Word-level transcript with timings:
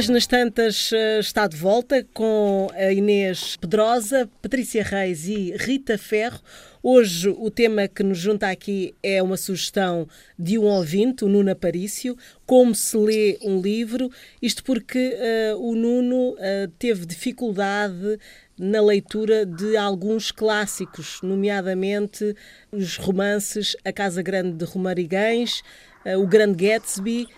Páginas 0.00 0.26
Tantas 0.26 0.90
eh, 0.94 1.18
está 1.18 1.46
de 1.46 1.58
volta 1.58 2.02
com 2.14 2.68
a 2.72 2.90
Inês 2.90 3.54
Pedrosa, 3.56 4.26
Patrícia 4.40 4.82
Reis 4.82 5.28
e 5.28 5.54
Rita 5.58 5.98
Ferro. 5.98 6.40
Hoje 6.82 7.28
o 7.28 7.50
tema 7.50 7.86
que 7.86 8.02
nos 8.02 8.16
junta 8.16 8.48
aqui 8.48 8.94
é 9.02 9.22
uma 9.22 9.36
sugestão 9.36 10.08
de 10.38 10.56
um 10.56 10.62
ouvinte, 10.62 11.22
o 11.22 11.28
Nuno 11.28 11.50
Aparício, 11.50 12.16
como 12.46 12.74
se 12.74 12.96
lê 12.96 13.38
um 13.42 13.60
livro, 13.60 14.10
isto 14.40 14.64
porque 14.64 15.18
uh, 15.54 15.58
o 15.58 15.74
Nuno 15.74 16.30
uh, 16.30 16.36
teve 16.78 17.04
dificuldade 17.04 18.18
na 18.58 18.80
leitura 18.80 19.44
de 19.44 19.76
alguns 19.76 20.32
clássicos, 20.32 21.20
nomeadamente 21.22 22.34
os 22.72 22.96
romances 22.96 23.76
A 23.84 23.92
Casa 23.92 24.22
Grande 24.22 24.56
de 24.56 24.64
Romarigães, 24.64 25.60
uh, 26.06 26.18
O 26.18 26.26
Grande 26.26 26.66
Gatsby, 26.66 27.28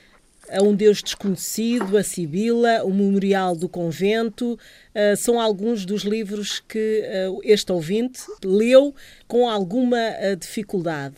a 0.53 0.63
um 0.63 0.75
Deus 0.75 1.03
Desconhecido, 1.03 1.97
a 1.97 2.03
Sibila, 2.03 2.85
o 2.85 2.93
Memorial 2.93 3.57
do 3.57 3.69
Convento, 3.69 4.53
uh, 4.55 5.17
são 5.17 5.41
alguns 5.41 5.87
dos 5.87 6.03
livros 6.03 6.61
que 6.61 7.03
uh, 7.29 7.41
este 7.43 7.73
ouvinte 7.73 8.23
leu 8.45 8.95
com 9.27 9.49
alguma 9.49 9.97
uh, 9.97 10.37
dificuldade. 10.37 11.17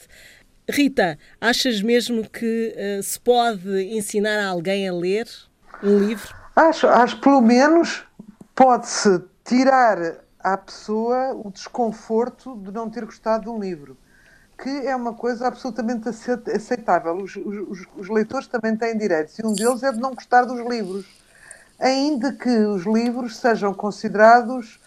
Rita, 0.71 1.19
achas 1.41 1.83
mesmo 1.83 2.27
que 2.27 2.75
se 3.03 3.21
pode 3.21 3.83
ensinar 3.95 4.39
a 4.39 4.47
alguém 4.47 4.89
a 4.89 4.95
ler 4.95 5.29
um 5.83 5.99
livro? 5.99 6.35
Acho, 6.57 6.87
acho 6.87 7.21
pelo 7.21 7.43
menos 7.43 8.03
pode-se 8.55 9.21
tirar 9.45 10.25
à 10.41 10.57
pessoa 10.57 11.35
o 11.35 11.51
desconforto 11.51 12.57
de 12.57 12.73
não 12.73 12.89
ter 12.89 13.05
gostado 13.05 13.45
de 13.45 13.51
um 13.51 13.61
livro 13.61 13.99
que 14.57 14.69
é 14.69 14.95
uma 14.95 15.15
coisa 15.15 15.47
absolutamente 15.47 16.09
aceitável. 16.09 17.17
Os, 17.17 17.37
os, 17.37 17.87
os, 17.97 18.09
leitores 18.09 18.47
também 18.47 18.77
têm 18.77 18.97
direitos 18.97 19.39
e 19.39 19.47
um 19.47 19.53
deles 19.53 19.83
é 19.83 19.93
de 19.93 19.99
não 19.99 20.15
gostar 20.15 20.45
dos 20.45 20.61
livros, 20.67 21.07
ainda 21.79 22.33
que 22.33 22.49
os 22.49 22.85
livros 22.85 23.37
sejam 23.37 23.75
considerados 23.75 24.81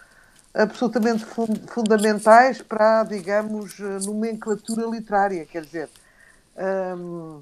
absolutamente 0.54 1.26
fundamentais 1.68 2.62
para, 2.62 3.04
digamos, 3.04 3.78
nomenclatura 4.06 4.88
literária. 4.88 5.46
Quer 5.46 5.64
dizer, 5.64 5.90
um, 6.98 7.42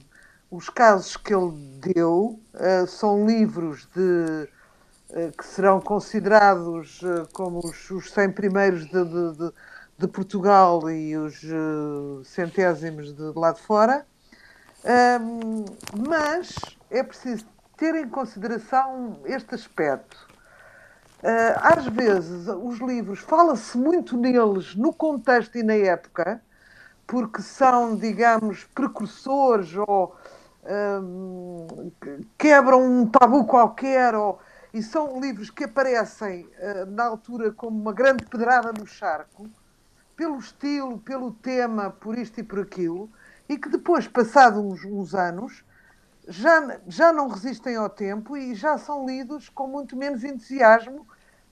os 0.52 0.70
casos 0.70 1.16
que 1.16 1.34
ele 1.34 1.52
deu 1.94 2.40
uh, 2.54 2.88
são 2.88 3.26
livros 3.26 3.88
de, 3.96 4.50
uh, 5.12 5.32
que 5.38 5.46
serão 5.46 5.80
considerados 5.80 7.02
uh, 7.02 7.28
como 7.32 7.60
os, 7.60 7.90
os 7.90 8.12
100 8.12 8.32
primeiros 8.32 8.86
de, 8.86 9.04
de, 9.04 9.38
de 9.38 9.54
de 9.98 10.08
Portugal 10.08 10.90
e 10.90 11.16
os 11.16 11.42
uh, 11.44 12.24
centésimos 12.26 13.14
de 13.14 13.32
lá 13.36 13.54
de 13.54 13.62
fora, 13.62 14.06
um, 15.22 15.66
mas 16.08 16.54
é 16.92 17.02
preciso 17.02 17.46
ter 17.78 17.96
em 17.96 18.08
consideração 18.08 19.20
este 19.26 19.56
aspecto. 19.56 20.18
Uh, 21.24 21.56
às 21.62 21.86
vezes, 21.88 22.48
os 22.48 22.80
livros, 22.80 23.20
fala-se 23.20 23.78
muito 23.78 24.18
neles 24.18 24.76
no 24.76 24.94
contexto 24.94 25.58
e 25.58 25.64
na 25.64 25.74
época, 25.74 26.42
porque 27.08 27.42
são, 27.42 27.96
digamos, 27.96 28.66
precursores 28.76 29.76
ou 29.88 30.16
um, 31.02 31.92
quebram 32.38 32.84
um 32.84 33.08
tabu 33.08 33.46
qualquer, 33.46 34.14
ou, 34.14 34.40
e 34.74 34.84
são 34.84 35.20
livros 35.22 35.50
que 35.50 35.64
aparecem 35.64 36.50
uh, 36.60 36.86
na 36.92 37.06
altura 37.06 37.52
como 37.52 37.80
uma 37.80 37.94
grande 37.94 38.26
pedrada 38.26 38.74
no 38.78 38.86
charco 38.86 39.50
pelo 40.16 40.38
estilo, 40.40 41.00
pelo 41.00 41.32
tema, 41.32 41.90
por 41.90 42.18
isto 42.18 42.40
e 42.40 42.44
por 42.44 42.60
aquilo, 42.60 43.10
e 43.48 43.58
que 43.58 43.70
depois, 43.70 44.08
passados 44.08 44.60
uns, 44.60 44.84
uns 44.86 45.14
anos, 45.14 45.64
já, 46.28 46.80
já 46.88 47.14
não 47.14 47.28
resistem 47.28 47.76
ao 47.76 47.90
tempo 47.90 48.36
e 48.36 48.56
já 48.56 48.78
são 48.78 49.06
lidos 49.06 49.50
com 49.50 49.68
muito 49.68 49.96
menos 49.96 50.24
entusiasmo 50.24 51.06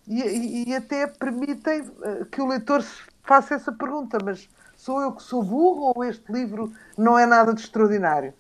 e, 0.08 0.22
e, 0.22 0.70
e 0.70 0.76
até 0.76 1.08
permitem 1.08 1.82
uh, 1.82 2.26
que 2.26 2.42
o 2.42 2.48
leitor 2.48 2.84
faça 3.22 3.54
essa 3.56 3.72
pergunta: 3.72 4.18
mas 4.24 4.50
sou 4.76 5.02
eu 5.02 5.12
que 5.12 5.22
sou 5.22 5.44
burro 5.44 5.94
ou 5.96 6.04
este 6.04 6.32
livro 6.32 6.74
não 6.98 7.18
é 7.18 7.26
nada 7.26 7.54
de 7.54 7.62
extraordinário? 7.62 8.34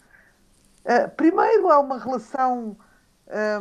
Uh, 0.83 1.09
primeiro, 1.15 1.69
há 1.69 1.79
uma 1.79 1.99
relação 1.99 2.75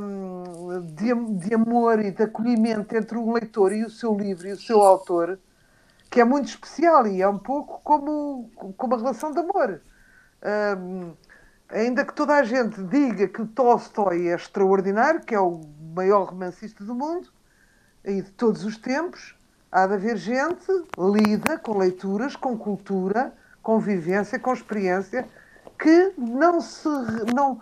um, 0.01 0.81
de, 0.81 1.15
de 1.47 1.55
amor 1.55 2.01
e 2.01 2.11
de 2.11 2.22
acolhimento 2.22 2.97
entre 2.97 3.17
o 3.17 3.33
leitor 3.33 3.72
e 3.72 3.84
o 3.84 3.91
seu 3.91 4.15
livro 4.15 4.49
e 4.49 4.53
o 4.53 4.59
seu 4.59 4.81
autor 4.81 5.39
que 6.12 6.21
é 6.21 6.25
muito 6.25 6.49
especial 6.49 7.06
e 7.06 7.23
é 7.23 7.27
um 7.27 7.39
pouco 7.39 7.81
como, 7.83 8.50
como 8.77 8.95
a 8.95 8.99
relação 8.99 9.33
de 9.33 9.39
amor. 9.39 9.81
Um, 10.78 11.15
ainda 11.71 12.05
que 12.05 12.12
toda 12.12 12.34
a 12.34 12.43
gente 12.43 12.83
diga 12.83 13.27
que 13.27 13.47
Tolstói 13.47 14.28
é 14.28 14.34
extraordinário, 14.34 15.22
que 15.22 15.34
é 15.34 15.41
o 15.41 15.62
maior 15.97 16.28
romancista 16.28 16.84
do 16.84 16.95
mundo 16.95 17.33
e 18.05 18.21
de 18.21 18.31
todos 18.31 18.62
os 18.62 18.77
tempos, 18.77 19.34
há 19.71 19.87
de 19.87 19.95
haver 19.95 20.19
gente 20.19 20.71
lida 20.99 21.56
com 21.56 21.78
leituras, 21.78 22.37
com 22.37 22.59
cultura, 22.59 23.33
com 23.62 23.78
vivência, 23.78 24.39
com 24.39 24.53
experiência, 24.53 25.27
que 25.78 26.12
não 26.19 26.61
se 26.61 26.89
não, 27.34 27.59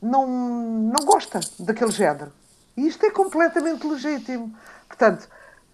não, 0.00 0.28
não 0.28 1.04
gosta 1.04 1.40
daquele 1.58 1.90
género. 1.90 2.32
E 2.76 2.86
isto 2.86 3.04
é 3.04 3.10
completamente 3.10 3.84
legítimo. 3.84 4.54
Portanto, 4.86 5.28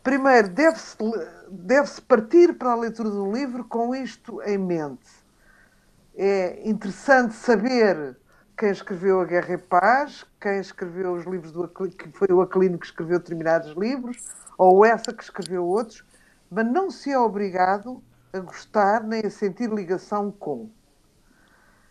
primeiro, 0.09 0.49
deve-se 0.49 0.97
deve 1.51 2.01
partir 2.01 2.55
para 2.55 2.73
a 2.73 2.75
leitura 2.75 3.11
do 3.11 3.31
livro 3.31 3.63
com 3.63 3.95
isto 3.95 4.41
em 4.41 4.57
mente. 4.57 5.07
É 6.17 6.67
interessante 6.67 7.35
saber 7.35 8.17
quem 8.57 8.71
escreveu 8.71 9.21
A 9.21 9.27
Guerra 9.27 9.53
e 9.53 9.59
Paz, 9.59 10.25
quem 10.41 10.61
escreveu 10.61 11.13
os 11.13 11.27
livros 11.27 11.53
do 11.53 11.69
que 11.69 12.09
foi 12.13 12.29
o 12.31 12.41
Aquilino 12.41 12.79
que 12.79 12.87
escreveu 12.87 13.19
determinados 13.19 13.77
livros, 13.77 14.17
ou 14.57 14.83
essa 14.83 15.13
que 15.13 15.23
escreveu 15.23 15.67
outros, 15.67 16.03
mas 16.51 16.65
não 16.65 16.91
se 16.91 17.13
é 17.13 17.19
obrigado 17.19 18.03
a 18.33 18.39
gostar 18.39 19.05
nem 19.05 19.27
a 19.27 19.31
sentir 19.31 19.69
ligação 19.69 20.31
com. 20.31 20.71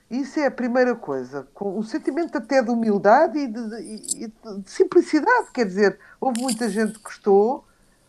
Isso 0.09 0.39
é 0.39 0.47
a 0.47 0.51
primeira 0.51 0.95
coisa, 0.95 1.47
com 1.53 1.77
um 1.77 1.83
sentimento 1.83 2.35
até 2.35 2.63
de 2.63 2.71
humildade 2.71 3.37
e 3.37 3.47
de, 3.47 3.69
de, 3.69 4.27
de 4.63 4.71
simplicidade. 4.71 5.51
Quer 5.53 5.67
dizer, 5.67 5.99
houve 6.19 6.41
muita 6.41 6.67
gente 6.67 6.93
que 6.93 7.03
gostou, 7.03 7.67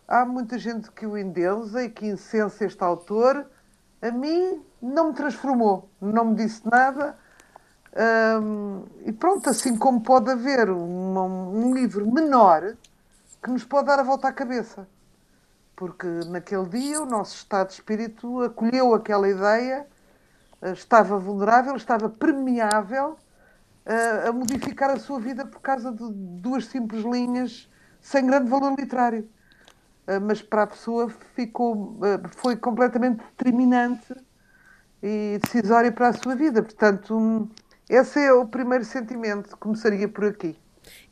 há 0.09 0.25
muita 0.25 0.59
gente 0.59 0.91
que 0.91 1.07
o 1.07 1.17
endeusa 1.17 1.85
e 1.85 1.91
que 1.91 2.07
incensa 2.07 2.65
este 2.65 2.83
autor. 2.83 3.47
A 4.01 4.11
mim 4.11 4.65
não 4.81 5.09
me 5.09 5.15
transformou, 5.15 5.89
não 6.01 6.25
me 6.25 6.35
disse 6.37 6.63
nada. 6.67 7.17
E 9.05 9.13
pronto, 9.13 9.51
assim 9.51 9.77
como 9.77 10.01
pode 10.01 10.31
haver 10.31 10.71
uma, 10.71 11.23
um 11.23 11.75
livro 11.75 12.11
menor 12.11 12.77
que 13.43 13.51
nos 13.51 13.65
pode 13.65 13.87
dar 13.87 13.99
a 13.99 14.03
volta 14.03 14.29
à 14.29 14.33
cabeça. 14.33 14.89
Porque 15.77 16.07
naquele 16.27 16.67
dia 16.67 17.01
o 17.03 17.07
nosso 17.07 17.37
estado 17.37 17.69
de 17.69 17.75
espírito 17.75 18.43
acolheu 18.43 18.95
aquela 18.95 19.29
ideia, 19.29 19.87
eh, 20.61 20.73
estava 20.73 21.19
vulnerável, 21.21 21.77
estava 21.77 22.09
permeável 22.09 23.17
a, 23.87 23.93
eh, 23.93 24.29
a 24.29 24.33
modificar 24.33 24.91
a 24.91 24.99
sua 24.99 25.21
vida 25.21 25.47
por 25.47 25.61
causa 25.61 25.93
de 25.93 26.05
duas 26.11 26.67
simples 26.67 27.05
linhas 27.05 27.71
sem 28.01 28.27
grande 28.27 28.51
valor 28.51 28.75
literário. 28.77 29.29
Ah, 30.09 30.19
mas 30.19 30.41
para 30.41 30.63
a 30.63 30.67
pessoa 30.67 31.11
ficou, 31.37 31.99
ah, 32.03 32.29
foi 32.37 32.57
completamente 32.57 33.19
determinante 33.37 34.15
e 35.03 35.39
decisório 35.43 35.93
para 35.93 36.09
a 36.09 36.13
sua 36.15 36.35
vida. 36.35 36.63
Portanto, 36.63 37.15
hum, 37.15 37.49
esse 37.89 38.19
é 38.19 38.33
o 38.33 38.47
primeiro 38.47 38.85
sentimento. 38.87 39.55
Começaria 39.59 40.09
por 40.09 40.25
aqui. 40.25 40.57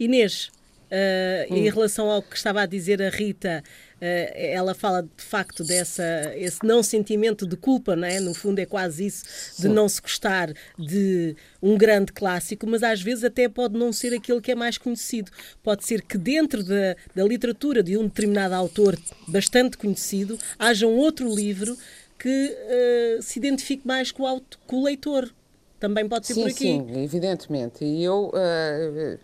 Inês, 0.01 0.51
uh, 0.91 1.53
hum. 1.53 1.57
em 1.57 1.71
relação 1.71 2.11
ao 2.11 2.23
que 2.23 2.35
estava 2.37 2.63
a 2.63 2.67
dizer 2.67 3.03
a 3.03 3.11
Rita, 3.11 3.63
ela 4.01 4.75
fala 4.75 5.03
de 5.03 5.25
facto 5.25 5.65
dessa 5.65 6.05
esse 6.37 6.59
não 6.63 6.83
sentimento 6.83 7.47
de 7.47 7.57
culpa, 7.57 7.97
não 7.97 8.07
é? 8.07 8.21
No 8.21 8.35
fundo 8.35 8.59
é 8.59 8.67
quase 8.67 9.07
isso 9.07 9.25
de 9.57 9.63
Sim. 9.63 9.69
não 9.69 9.89
se 9.89 10.01
gostar 10.01 10.53
de 10.79 11.35
um 11.63 11.77
grande 11.79 12.13
clássico, 12.13 12.67
mas 12.67 12.83
às 12.83 13.01
vezes 13.01 13.25
até 13.25 13.49
pode 13.49 13.79
não 13.79 13.93
ser 13.93 14.15
aquele 14.15 14.41
que 14.41 14.53
é 14.53 14.55
mais 14.55 14.77
conhecido. 14.77 15.31
Pode 15.63 15.85
ser 15.85 16.03
que 16.03 16.19
dentro 16.19 16.63
da, 16.63 16.97
da 17.15 17.25
literatura 17.25 17.83
de 17.83 17.97
um 17.97 18.05
determinado 18.05 18.55
autor 18.55 18.99
bastante 19.27 19.79
conhecido 19.79 20.39
haja 20.59 20.87
um 20.87 20.97
outro 20.97 21.35
livro 21.35 21.77
que 22.19 22.29
uh, 22.29 23.23
se 23.23 23.39
identifique 23.39 23.87
mais 23.87 24.11
com 24.11 24.23
o, 24.23 24.27
auto, 24.27 24.59
com 24.67 24.77
o 24.77 24.85
leitor. 24.85 25.31
Também 25.79 26.09
pode 26.09 26.27
ser 26.27 26.35
sim, 26.35 26.43
por 26.43 26.51
aqui. 26.51 26.65
Sim, 26.65 27.03
evidentemente. 27.03 27.85
E 27.85 28.03
eu 28.03 28.31
uh, 28.31 29.19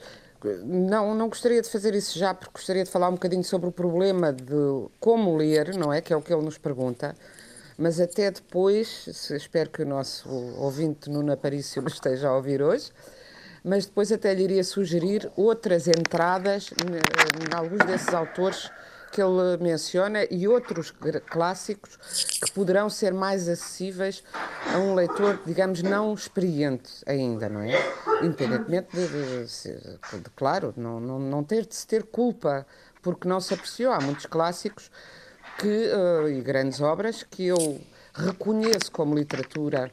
não, 0.49 1.15
não 1.15 1.29
gostaria 1.29 1.61
de 1.63 1.69
fazer 1.69 1.95
isso 1.95 2.19
já, 2.19 2.35
porque 2.35 2.53
gostaria 2.55 2.85
de 2.85 2.91
falar 2.91 3.09
um 3.09 3.15
bocadinho 3.15 3.45
sobre 3.45 3.69
o 3.69 3.73
problema 3.73 4.33
de 4.33 4.87
como 5.01 5.37
ler, 5.37 5.75
não 5.77 5.93
é? 5.93 6.01
Que 6.01 6.13
é 6.13 6.17
o 6.17 6.23
que 6.23 6.33
ele 6.33 6.43
nos 6.43 6.59
pergunta. 6.59 7.15
Mas 7.77 8.01
até 8.01 8.31
depois, 8.31 9.07
espero 9.31 9.71
que 9.71 9.83
o 9.83 9.87
nosso 9.87 10.29
ouvinte 10.59 11.09
Nuno 11.09 11.33
Aparício 11.33 11.85
esteja 11.87 12.29
a 12.29 12.37
ouvir 12.37 12.63
hoje, 12.63 12.91
mas 13.65 13.87
depois 13.87 14.13
até 14.13 14.35
lhe 14.35 14.45
iria 14.45 14.65
sugerir 14.65 15.31
outras 15.37 15.89
entradas 15.89 16.71
em 16.81 17.55
alguns 17.55 17.85
desses 17.87 18.13
autores 18.13 18.71
que 19.13 19.21
ele 19.21 19.59
menciona 19.61 20.25
e 20.31 20.49
outros 20.49 20.91
clássicos 21.27 21.99
que 22.43 22.51
poderão 22.53 22.89
ser 22.89 23.13
mais 23.13 23.47
acessíveis 23.47 24.25
a 24.75 24.79
um 24.79 24.95
leitor, 24.95 25.39
digamos, 25.45 25.83
não 25.83 26.15
experiente 26.15 26.91
ainda, 27.07 27.47
não 27.47 27.61
é? 27.61 27.75
Independentemente 28.23 28.89
de, 28.97 30.19
de, 30.19 30.31
claro, 30.35 30.73
não, 30.77 30.99
não, 30.99 31.19
não 31.19 31.45
ter 31.45 31.67
de 31.67 31.75
se 31.75 31.87
ter 31.87 32.05
culpa 32.05 32.67
porque 33.03 33.29
não 33.29 33.39
se 33.39 33.53
apreciou. 33.53 33.93
Há 33.93 34.01
muitos 34.01 34.25
clássicos 34.25 34.91
que, 35.59 35.91
uh, 35.93 36.29
e 36.29 36.41
grandes 36.41 36.81
obras 36.81 37.23
que 37.23 37.47
eu 37.47 37.81
reconheço 38.15 38.91
como 38.91 39.15
literatura 39.15 39.93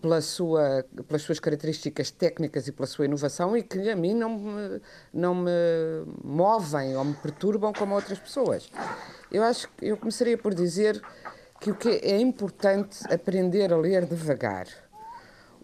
pela 0.00 0.20
sua, 0.20 0.84
pelas 1.06 1.22
suas 1.22 1.38
características 1.38 2.10
técnicas 2.10 2.68
e 2.68 2.72
pela 2.72 2.86
sua 2.86 3.04
inovação 3.04 3.56
e 3.56 3.62
que 3.62 3.90
a 3.90 3.96
mim 3.96 4.14
não 4.14 4.30
me, 4.30 4.80
não 5.12 5.34
me 5.34 5.50
movem 6.22 6.96
ou 6.96 7.04
me 7.04 7.14
perturbam 7.14 7.72
como 7.72 7.94
outras 7.94 8.18
pessoas. 8.18 8.70
Eu 9.30 9.42
acho 9.42 9.68
que 9.76 9.86
eu 9.86 9.96
começaria 9.96 10.38
por 10.38 10.54
dizer 10.54 11.00
que 11.60 11.70
o 11.70 11.74
que 11.74 11.88
é 11.88 12.18
importante 12.18 12.98
aprender 13.12 13.72
a 13.72 13.76
ler 13.76 14.06
devagar. 14.06 14.66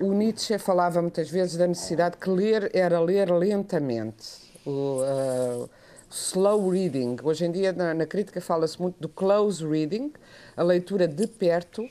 O 0.00 0.12
Nietzsche 0.12 0.59
falava 0.59 1.00
muitas 1.00 1.31
vezes 1.31 1.56
da 1.56 1.67
necessidade 1.67 2.17
que 2.17 2.29
ler 2.29 2.70
era 2.75 2.99
ler 3.00 3.31
lentamente. 3.31 4.53
O, 4.67 5.00
uh, 5.03 5.70
slow 6.15 6.70
reading. 6.70 7.17
Hoje 7.23 7.44
em 7.44 7.50
dia, 7.50 7.73
na, 7.73 7.93
na 7.93 8.06
crítica, 8.06 8.41
fala-se 8.41 8.81
muito 8.81 8.97
do 9.00 9.09
close 9.09 9.65
reading, 9.67 10.12
a 10.56 10.62
leitura 10.62 11.09
de 11.09 11.27
perto, 11.27 11.88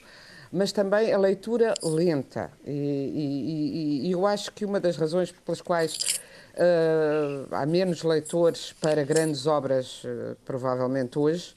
mas 0.54 0.72
também 0.72 1.12
a 1.12 1.18
leitura 1.18 1.74
lenta. 1.82 2.52
E, 2.64 2.72
e, 2.72 4.08
e, 4.08 4.12
eu 4.12 4.28
acho 4.28 4.52
que 4.54 4.64
uma 4.64 4.80
das 4.80 4.96
razões 4.96 5.32
pelas 5.32 5.60
quais 5.62 6.22
uh, 6.54 7.48
há 7.50 7.66
menos 7.66 8.04
leitores 8.04 8.72
para 8.74 9.04
grandes 9.04 9.48
obras, 9.48 10.04
uh, 10.04 10.38
provavelmente 10.46 11.18
hoje, 11.18 11.56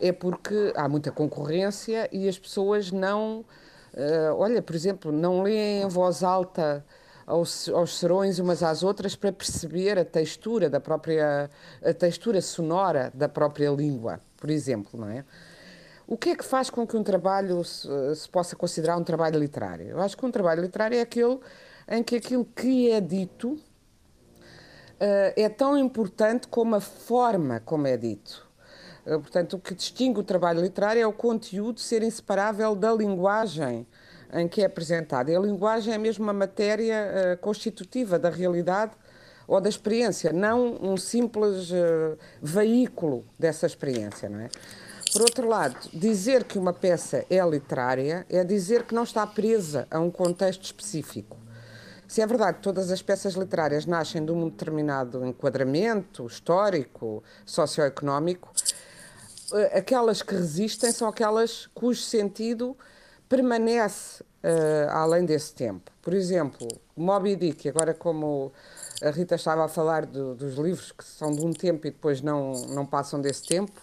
é 0.00 0.12
porque 0.12 0.72
há 0.74 0.88
muita 0.88 1.12
concorrência 1.12 2.08
e 2.10 2.26
as 2.26 2.38
pessoas 2.38 2.90
não. 2.90 3.44
Uh, 3.92 4.34
olha, 4.38 4.62
por 4.62 4.74
exemplo, 4.74 5.12
não 5.12 5.42
leem 5.42 5.82
em 5.82 5.88
voz 5.88 6.22
alta 6.22 6.82
aos, 7.26 7.68
aos 7.68 7.98
serões 7.98 8.38
umas 8.38 8.62
às 8.62 8.82
outras 8.82 9.14
para 9.14 9.30
perceber 9.30 9.98
a 9.98 10.06
textura 10.06 10.70
da 10.70 10.80
própria 10.80 11.50
a 11.84 11.92
textura 11.92 12.40
sonora 12.40 13.12
da 13.12 13.28
própria 13.28 13.68
língua, 13.68 14.20
por 14.38 14.48
exemplo, 14.48 14.98
não 14.98 15.10
é? 15.10 15.22
O 16.12 16.16
que 16.18 16.28
é 16.28 16.36
que 16.36 16.44
faz 16.44 16.68
com 16.68 16.86
que 16.86 16.94
um 16.94 17.02
trabalho 17.02 17.64
se, 17.64 17.88
se 18.16 18.28
possa 18.28 18.54
considerar 18.54 18.98
um 18.98 19.02
trabalho 19.02 19.40
literário? 19.40 19.88
Eu 19.88 19.98
acho 20.02 20.14
que 20.14 20.26
um 20.26 20.30
trabalho 20.30 20.60
literário 20.60 20.98
é 20.98 21.00
aquele 21.00 21.40
em 21.88 22.02
que 22.02 22.16
aquilo 22.16 22.44
que 22.44 22.90
é 22.90 23.00
dito 23.00 23.52
uh, 23.52 23.58
é 25.00 25.48
tão 25.48 25.74
importante 25.78 26.48
como 26.48 26.74
a 26.74 26.82
forma 26.82 27.60
como 27.60 27.86
é 27.86 27.96
dito. 27.96 28.46
Uh, 29.06 29.20
portanto, 29.20 29.54
o 29.54 29.58
que 29.58 29.74
distingue 29.74 30.20
o 30.20 30.22
trabalho 30.22 30.60
literário 30.60 31.00
é 31.00 31.06
o 31.06 31.14
conteúdo 31.14 31.80
ser 31.80 32.02
inseparável 32.02 32.76
da 32.76 32.92
linguagem 32.92 33.86
em 34.34 34.46
que 34.46 34.60
é 34.60 34.66
apresentada. 34.66 35.30
E 35.30 35.34
a 35.34 35.40
linguagem 35.40 35.94
é 35.94 35.98
mesmo 35.98 36.24
uma 36.24 36.34
matéria 36.34 37.06
uh, 37.06 37.38
constitutiva 37.38 38.18
da 38.18 38.28
realidade 38.28 38.92
ou 39.48 39.58
da 39.62 39.68
experiência, 39.70 40.30
não 40.30 40.76
um 40.82 40.96
simples 40.98 41.70
veículo 42.40 43.24
dessa 43.38 43.66
experiência, 43.66 44.28
não 44.28 44.40
é? 44.40 44.50
Por 45.12 45.22
outro 45.22 45.46
lado, 45.46 45.76
dizer 45.92 46.44
que 46.44 46.58
uma 46.58 46.72
peça 46.72 47.26
é 47.28 47.44
literária 47.46 48.24
é 48.30 48.42
dizer 48.42 48.84
que 48.84 48.94
não 48.94 49.02
está 49.02 49.26
presa 49.26 49.86
a 49.90 50.00
um 50.00 50.10
contexto 50.10 50.64
específico. 50.64 51.36
Se 52.08 52.22
é 52.22 52.26
verdade 52.26 52.58
que 52.58 52.62
todas 52.62 52.90
as 52.90 53.02
peças 53.02 53.34
literárias 53.34 53.84
nascem 53.84 54.24
de 54.24 54.32
um 54.32 54.48
determinado 54.48 55.24
enquadramento 55.26 56.26
histórico, 56.26 57.22
socioeconómico, 57.44 58.52
eh, 59.52 59.78
aquelas 59.78 60.22
que 60.22 60.34
resistem 60.34 60.90
são 60.92 61.08
aquelas 61.08 61.66
cujo 61.74 62.00
sentido 62.00 62.76
permanece 63.28 64.22
uh, 64.22 64.90
além 64.90 65.24
desse 65.24 65.54
tempo. 65.54 65.90
Por 66.02 66.12
exemplo, 66.12 66.68
Moby 66.96 67.36
Dick, 67.36 67.68
agora 67.68 67.94
como 67.94 68.52
a 69.02 69.10
Rita 69.10 69.34
estava 69.34 69.64
a 69.64 69.68
falar 69.68 70.04
do, 70.04 70.34
dos 70.34 70.56
livros 70.56 70.92
que 70.92 71.04
são 71.04 71.32
de 71.32 71.44
um 71.44 71.52
tempo 71.52 71.86
e 71.86 71.90
depois 71.90 72.20
não, 72.20 72.52
não 72.68 72.84
passam 72.84 73.20
desse 73.20 73.46
tempo, 73.46 73.80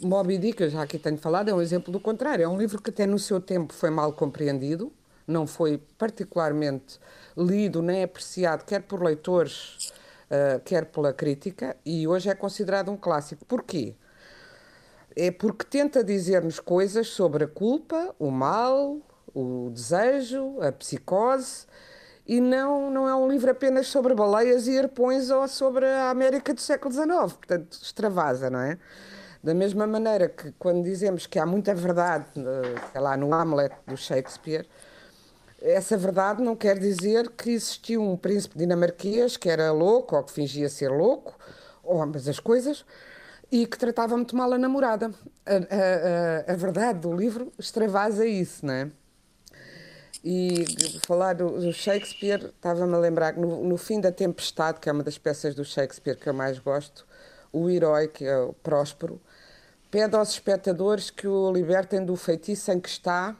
Moby 0.00 0.38
Dick, 0.38 0.62
eu 0.62 0.70
já 0.70 0.82
aqui 0.82 0.98
tenho 0.98 1.16
falado, 1.16 1.48
é 1.48 1.54
um 1.54 1.60
exemplo 1.60 1.92
do 1.92 2.00
contrário. 2.00 2.44
É 2.44 2.48
um 2.48 2.58
livro 2.58 2.80
que 2.80 2.90
até 2.90 3.06
no 3.06 3.18
seu 3.18 3.40
tempo 3.40 3.72
foi 3.72 3.90
mal 3.90 4.12
compreendido, 4.12 4.92
não 5.26 5.46
foi 5.46 5.80
particularmente 5.98 6.98
lido 7.36 7.82
nem 7.82 8.02
apreciado, 8.02 8.64
quer 8.64 8.82
por 8.82 9.02
leitores, 9.02 9.92
uh, 10.30 10.60
quer 10.64 10.86
pela 10.86 11.12
crítica, 11.12 11.76
e 11.84 12.06
hoje 12.06 12.28
é 12.28 12.34
considerado 12.34 12.90
um 12.90 12.96
clássico. 12.96 13.44
Porquê? 13.44 13.94
é 15.16 15.30
porque 15.30 15.64
tenta 15.64 16.02
dizer-nos 16.02 16.58
coisas 16.58 17.08
sobre 17.08 17.44
a 17.44 17.48
culpa, 17.48 18.14
o 18.18 18.30
mal, 18.30 18.98
o 19.34 19.70
desejo, 19.72 20.60
a 20.60 20.72
psicose, 20.72 21.66
e 22.26 22.40
não, 22.40 22.90
não 22.90 23.08
é 23.08 23.14
um 23.14 23.28
livro 23.28 23.50
apenas 23.50 23.86
sobre 23.86 24.14
baleias 24.14 24.66
e 24.66 24.78
arpões 24.78 25.30
ou 25.30 25.46
sobre 25.46 25.86
a 25.86 26.10
América 26.10 26.54
do 26.54 26.60
século 26.60 26.92
XIX, 26.92 27.08
portanto, 27.32 27.78
extravasa, 27.80 28.50
não 28.50 28.60
é? 28.60 28.78
Da 29.44 29.52
mesma 29.52 29.86
maneira 29.86 30.26
que 30.26 30.52
quando 30.52 30.82
dizemos 30.82 31.26
que 31.26 31.38
há 31.38 31.44
muita 31.44 31.74
verdade, 31.74 32.24
eh, 32.34 32.80
sei 32.90 32.98
lá, 32.98 33.14
no 33.14 33.34
Hamlet 33.34 33.74
do 33.86 33.94
Shakespeare, 33.94 34.66
essa 35.60 35.98
verdade 35.98 36.42
não 36.42 36.56
quer 36.56 36.78
dizer 36.78 37.28
que 37.28 37.50
existiu 37.50 38.00
um 38.00 38.16
príncipe 38.16 38.56
dinamarquês 38.56 39.36
que 39.36 39.50
era 39.50 39.70
louco 39.70 40.16
ou 40.16 40.22
que 40.22 40.32
fingia 40.32 40.70
ser 40.70 40.88
louco, 40.88 41.38
ou 41.82 42.00
ambas 42.00 42.26
as 42.26 42.40
coisas, 42.40 42.86
e 43.52 43.66
que 43.66 43.76
tratava 43.76 44.16
muito 44.16 44.34
mal 44.34 44.50
a 44.50 44.56
namorada. 44.56 45.10
A, 45.44 46.48
a, 46.48 46.52
a, 46.54 46.56
verdade 46.56 47.00
do 47.00 47.14
livro 47.14 47.52
extravasa 47.58 48.24
isso, 48.24 48.64
não 48.64 48.72
é? 48.72 48.90
E 50.24 50.64
falar 51.06 51.34
do, 51.34 51.60
do 51.60 51.70
Shakespeare, 51.70 52.46
estava-me 52.46 52.94
a 52.94 52.98
lembrar 52.98 53.34
que 53.34 53.40
no, 53.40 53.62
no, 53.62 53.76
fim 53.76 54.00
da 54.00 54.10
Tempestade, 54.10 54.80
que 54.80 54.88
é 54.88 54.92
uma 54.92 55.02
das 55.02 55.18
peças 55.18 55.54
do 55.54 55.66
Shakespeare 55.66 56.16
que 56.16 56.30
eu 56.30 56.32
mais 56.32 56.58
gosto, 56.58 57.06
o 57.54 57.70
herói, 57.70 58.08
que 58.08 58.24
é 58.24 58.38
o 58.38 58.52
Próspero, 58.52 59.20
pede 59.90 60.16
aos 60.16 60.30
espectadores 60.30 61.10
que 61.10 61.26
o 61.26 61.52
libertem 61.52 62.04
do 62.04 62.16
feitiço 62.16 62.72
em 62.72 62.80
que 62.80 62.88
está, 62.88 63.36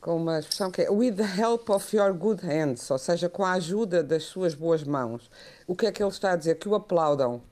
com 0.00 0.16
uma 0.16 0.38
expressão 0.38 0.70
que 0.70 0.82
é 0.82 0.90
with 0.90 1.14
the 1.14 1.40
help 1.40 1.70
of 1.70 1.96
your 1.96 2.12
good 2.12 2.44
hands, 2.44 2.90
ou 2.90 2.98
seja, 2.98 3.28
com 3.28 3.44
a 3.44 3.52
ajuda 3.52 4.02
das 4.02 4.24
suas 4.24 4.54
boas 4.54 4.84
mãos. 4.84 5.30
O 5.66 5.74
que 5.74 5.86
é 5.86 5.92
que 5.92 6.02
ele 6.02 6.10
está 6.10 6.32
a 6.32 6.36
dizer? 6.36 6.56
Que 6.56 6.68
o 6.68 6.74
aplaudam 6.74 7.42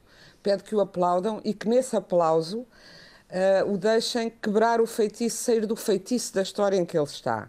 pede 0.43 0.65
que 0.65 0.75
o 0.75 0.81
aplaudam 0.81 1.41
e 1.45 1.55
que 1.55 1.69
nesse 1.69 1.97
aplauso 1.97 2.61
uh, 2.61 3.73
o 3.73 3.79
deixem 3.79 4.29
quebrar 4.29 4.81
o 4.81 4.87
feitiço, 4.87 5.45
sair 5.45 5.65
do 5.67 5.77
feitiço 5.77 6.35
da 6.35 6.43
história 6.43 6.77
em 6.77 6.85
que 6.85 6.99
ele 6.99 7.07
está. 7.07 7.49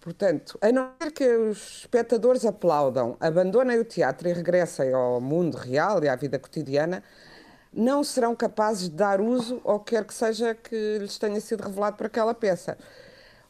Portanto, 0.00 0.58
a 0.62 0.72
não 0.72 0.92
ser 1.00 1.10
que 1.10 1.36
os 1.36 1.80
espectadores 1.80 2.44
aplaudam, 2.44 3.16
abandonem 3.20 3.78
o 3.78 3.84
teatro 3.84 4.28
e 4.28 4.32
regressem 4.32 4.92
ao 4.92 5.20
mundo 5.20 5.56
real 5.56 6.02
e 6.02 6.08
à 6.08 6.16
vida 6.16 6.38
cotidiana, 6.38 7.02
não 7.72 8.02
serão 8.02 8.34
capazes 8.34 8.88
de 8.88 8.96
dar 8.96 9.20
uso 9.20 9.60
ao 9.64 9.78
que 9.78 9.94
quer 9.94 10.04
que 10.04 10.14
seja 10.14 10.54
que 10.54 10.98
lhes 10.98 11.18
tenha 11.18 11.40
sido 11.40 11.62
revelado 11.62 11.96
por 11.96 12.06
aquela 12.06 12.34
peça. 12.34 12.78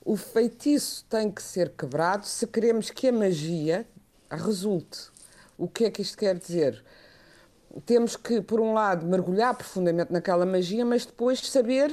O 0.04 0.16
feitiço 0.16 1.04
tem 1.08 1.30
que 1.30 1.42
ser 1.42 1.70
quebrado 1.70 2.26
se 2.26 2.46
queremos 2.46 2.90
que 2.90 3.08
a 3.08 3.12
magia 3.12 3.86
resulte. 4.30 5.08
O 5.56 5.68
que 5.68 5.84
é 5.84 5.90
que 5.90 6.02
isto 6.02 6.18
quer 6.18 6.34
dizer? 6.34 6.82
temos 7.86 8.16
que, 8.16 8.40
por 8.40 8.60
um 8.60 8.72
lado, 8.72 9.06
mergulhar 9.06 9.54
profundamente 9.54 10.12
naquela 10.12 10.44
magia, 10.44 10.84
mas 10.84 11.06
depois 11.06 11.40
saber 11.40 11.92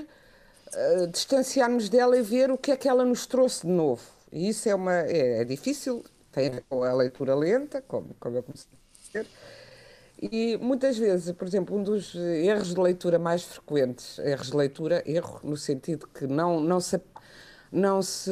uh, 0.73 1.07
distanciar-nos 1.07 1.89
dela 1.89 2.17
e 2.17 2.21
ver 2.21 2.51
o 2.51 2.57
que 2.57 2.71
é 2.71 2.77
que 2.77 2.87
ela 2.87 3.05
nos 3.05 3.25
trouxe 3.25 3.65
de 3.65 3.71
novo. 3.71 4.16
E 4.31 4.50
isso 4.50 4.67
é, 4.67 4.75
uma, 4.75 4.93
é, 4.93 5.41
é 5.41 5.43
difícil, 5.43 6.03
tem 6.31 6.48
a 6.48 6.51
ver 6.51 6.63
com 6.69 6.84
a 6.84 6.93
leitura 6.93 7.36
lenta, 7.36 7.81
como, 7.81 8.15
como 8.19 8.38
eu 8.38 8.43
comecei 8.43 8.69
a 8.74 9.07
dizer. 9.07 9.27
E 10.19 10.57
muitas 10.57 10.98
vezes, 10.98 11.31
por 11.34 11.48
exemplo, 11.48 11.77
um 11.77 11.84
dos 11.84 12.15
erros 12.15 12.74
de 12.74 12.79
leitura 12.79 13.19
mais 13.19 13.43
frequentes, 13.43 14.17
erros 14.19 14.48
de 14.48 14.57
leitura, 14.57 15.03
erro 15.05 15.39
no 15.43 15.55
sentido 15.55 16.07
que 16.07 16.25
não, 16.25 16.60
não, 16.60 16.79
se, 16.79 17.00
não, 17.72 18.01
se, 18.01 18.31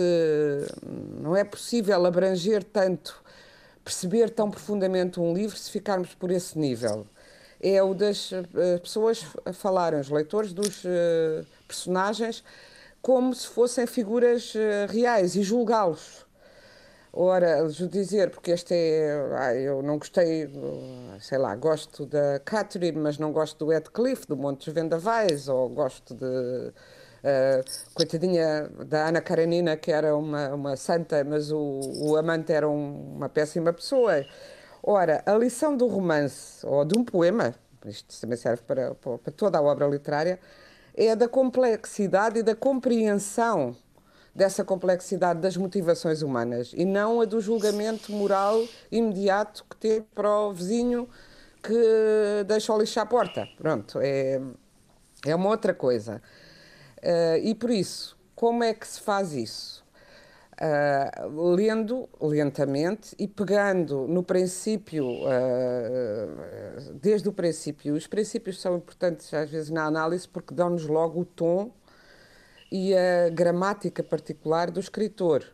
não 1.21 1.35
é 1.35 1.43
possível 1.43 2.05
abranger 2.05 2.63
tanto, 2.63 3.23
perceber 3.83 4.31
tão 4.31 4.49
profundamente 4.49 5.19
um 5.19 5.33
livro 5.33 5.55
se 5.55 5.69
ficarmos 5.69 6.15
por 6.15 6.31
esse 6.31 6.57
nível 6.57 7.05
é 7.61 7.81
o 7.81 7.93
das 7.93 8.31
uh, 8.31 8.43
pessoas 8.81 9.25
falarem, 9.53 9.99
os 9.99 10.09
leitores 10.09 10.53
dos 10.53 10.83
uh, 10.83 11.45
personagens, 11.67 12.43
como 13.05 13.35
se 13.35 13.45
fossem 13.45 13.85
figuras 13.85 14.55
uh, 14.55 14.91
reais 14.91 15.35
e 15.35 15.43
julgá-los. 15.43 16.25
Ora, 17.13 17.67
dizer, 17.67 18.31
porque 18.31 18.49
este 18.49 18.73
é. 18.73 19.29
Ah, 19.37 19.53
eu 19.53 19.83
não 19.83 19.99
gostei, 19.99 20.49
sei 21.19 21.37
lá, 21.37 21.55
gosto 21.55 22.07
da 22.07 22.39
Catherine, 22.43 22.97
mas 22.97 23.19
não 23.19 23.31
gosto 23.31 23.63
do 23.63 23.71
Ed 23.71 23.91
Cliff, 23.91 24.25
do 24.25 24.35
Montes 24.35 24.73
Vendavais, 24.73 25.47
ou 25.47 25.69
gosto 25.69 26.15
de. 26.15 26.25
Uh, 26.25 27.63
coitadinha 27.93 28.69
da 28.87 29.07
Ana 29.07 29.21
Karenina, 29.21 29.77
que 29.77 29.91
era 29.91 30.17
uma, 30.17 30.49
uma 30.55 30.75
santa, 30.75 31.23
mas 31.23 31.51
o, 31.51 31.81
o 32.01 32.17
amante 32.17 32.51
era 32.51 32.67
um, 32.67 33.17
uma 33.17 33.29
péssima 33.29 33.71
pessoa. 33.71 34.25
Ora, 34.81 35.21
a 35.27 35.33
lição 35.37 35.77
do 35.77 35.85
romance, 35.85 36.65
ou 36.65 36.83
de 36.83 36.97
um 36.97 37.05
poema, 37.05 37.53
isto 37.85 38.19
também 38.19 38.37
serve 38.37 38.63
para, 38.63 38.95
para 38.95 39.31
toda 39.31 39.59
a 39.59 39.61
obra 39.61 39.87
literária, 39.87 40.39
é 40.95 41.15
da 41.15 41.27
complexidade 41.27 42.39
e 42.39 42.43
da 42.43 42.55
compreensão 42.55 43.75
dessa 44.33 44.65
complexidade 44.65 45.39
das 45.39 45.55
motivações 45.55 46.21
humanas 46.21 46.73
e 46.73 46.83
não 46.83 47.21
a 47.21 47.25
do 47.25 47.39
julgamento 47.39 48.11
moral 48.11 48.61
imediato 48.91 49.65
que 49.69 49.77
tem 49.77 50.01
para 50.01 50.29
o 50.29 50.51
vizinho 50.51 51.07
que 51.63 52.43
deixa 52.45 52.73
o 52.73 52.77
lixo 52.77 52.99
à 52.99 53.05
porta. 53.05 53.47
Pronto, 53.57 53.99
é, 54.01 54.41
é 55.25 55.35
uma 55.35 55.49
outra 55.49 55.73
coisa. 55.73 56.21
Uh, 56.97 57.37
e 57.43 57.55
por 57.55 57.69
isso, 57.69 58.17
como 58.35 58.63
é 58.63 58.73
que 58.73 58.87
se 58.87 58.99
faz 58.99 59.33
isso? 59.33 59.84
Uh, 60.55 61.53
lendo 61.53 62.07
lentamente 62.21 63.13
e 63.19 63.27
pegando 63.27 64.07
no 64.07 64.23
princípio, 64.23 65.05
uh, 65.05 66.93
desde 66.93 67.27
o 67.27 67.33
princípio. 67.33 67.93
Os 67.93 68.07
princípios 68.07 68.61
são 68.61 68.77
importantes 68.77 69.33
às 69.33 69.49
vezes 69.49 69.69
na 69.69 69.83
análise 69.83 70.25
porque 70.25 70.53
dão-nos 70.53 70.87
logo 70.87 71.19
o 71.19 71.25
tom 71.25 71.73
e 72.71 72.93
a 72.95 73.29
gramática 73.29 74.01
particular 74.01 74.71
do 74.71 74.79
escritor. 74.79 75.45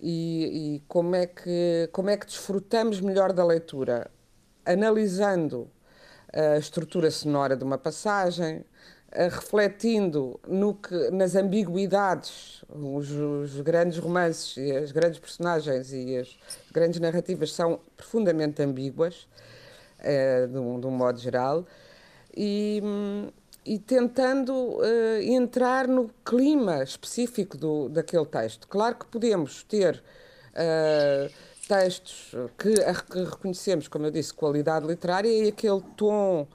E, 0.00 0.76
e, 0.76 0.80
como, 0.88 1.14
é 1.14 1.26
que, 1.26 1.88
como 1.92 2.08
é 2.08 2.16
que 2.16 2.26
desfrutamos 2.26 3.00
melhor 3.00 3.32
da 3.32 3.44
leitura? 3.44 4.10
Analisando 4.64 5.70
a 6.32 6.56
estrutura 6.56 7.10
sonora 7.10 7.56
de 7.56 7.64
uma 7.64 7.76
passagem, 7.76 8.64
refletindo 9.12 10.38
no 10.46 10.74
que, 10.74 11.10
nas 11.10 11.34
ambiguidades, 11.34 12.64
os, 12.68 13.10
os, 13.10 13.60
grandes 13.60 13.98
romances 13.98 14.56
e 14.56 14.76
as 14.76 14.92
grandes 14.92 15.18
personagens 15.18 15.92
e 15.92 16.16
as 16.16 16.38
grandes 16.70 17.00
narrativas 17.00 17.52
são 17.52 17.80
profundamente 17.96 18.62
ambíguas, 18.62 19.26
uh, 19.98 20.46
de, 20.46 20.58
um, 20.58 20.80
de, 20.80 20.86
um, 20.86 20.90
modo 20.90 21.18
geral, 21.18 21.66
e, 22.36 22.80
e 23.66 23.78
tentando 23.80 24.54
uh, 24.54 25.20
entrar 25.22 25.88
no 25.88 26.10
clima 26.24 26.82
específico 26.82 27.56
do, 27.56 27.88
daquele 27.88 28.26
texto. 28.26 28.68
Claro 28.68 28.96
que 28.96 29.06
podemos 29.06 29.64
ter 29.64 30.02
textos 31.68 32.34
que, 32.58 32.74
que 32.74 33.24
reconhecemos, 33.24 33.86
como 33.86 34.06
eu 34.06 34.10
disse, 34.10 34.34
qualidade 34.34 34.86
literária 34.86 35.28
e 35.28 35.48
aquele 35.48 35.80
tom 35.96 36.46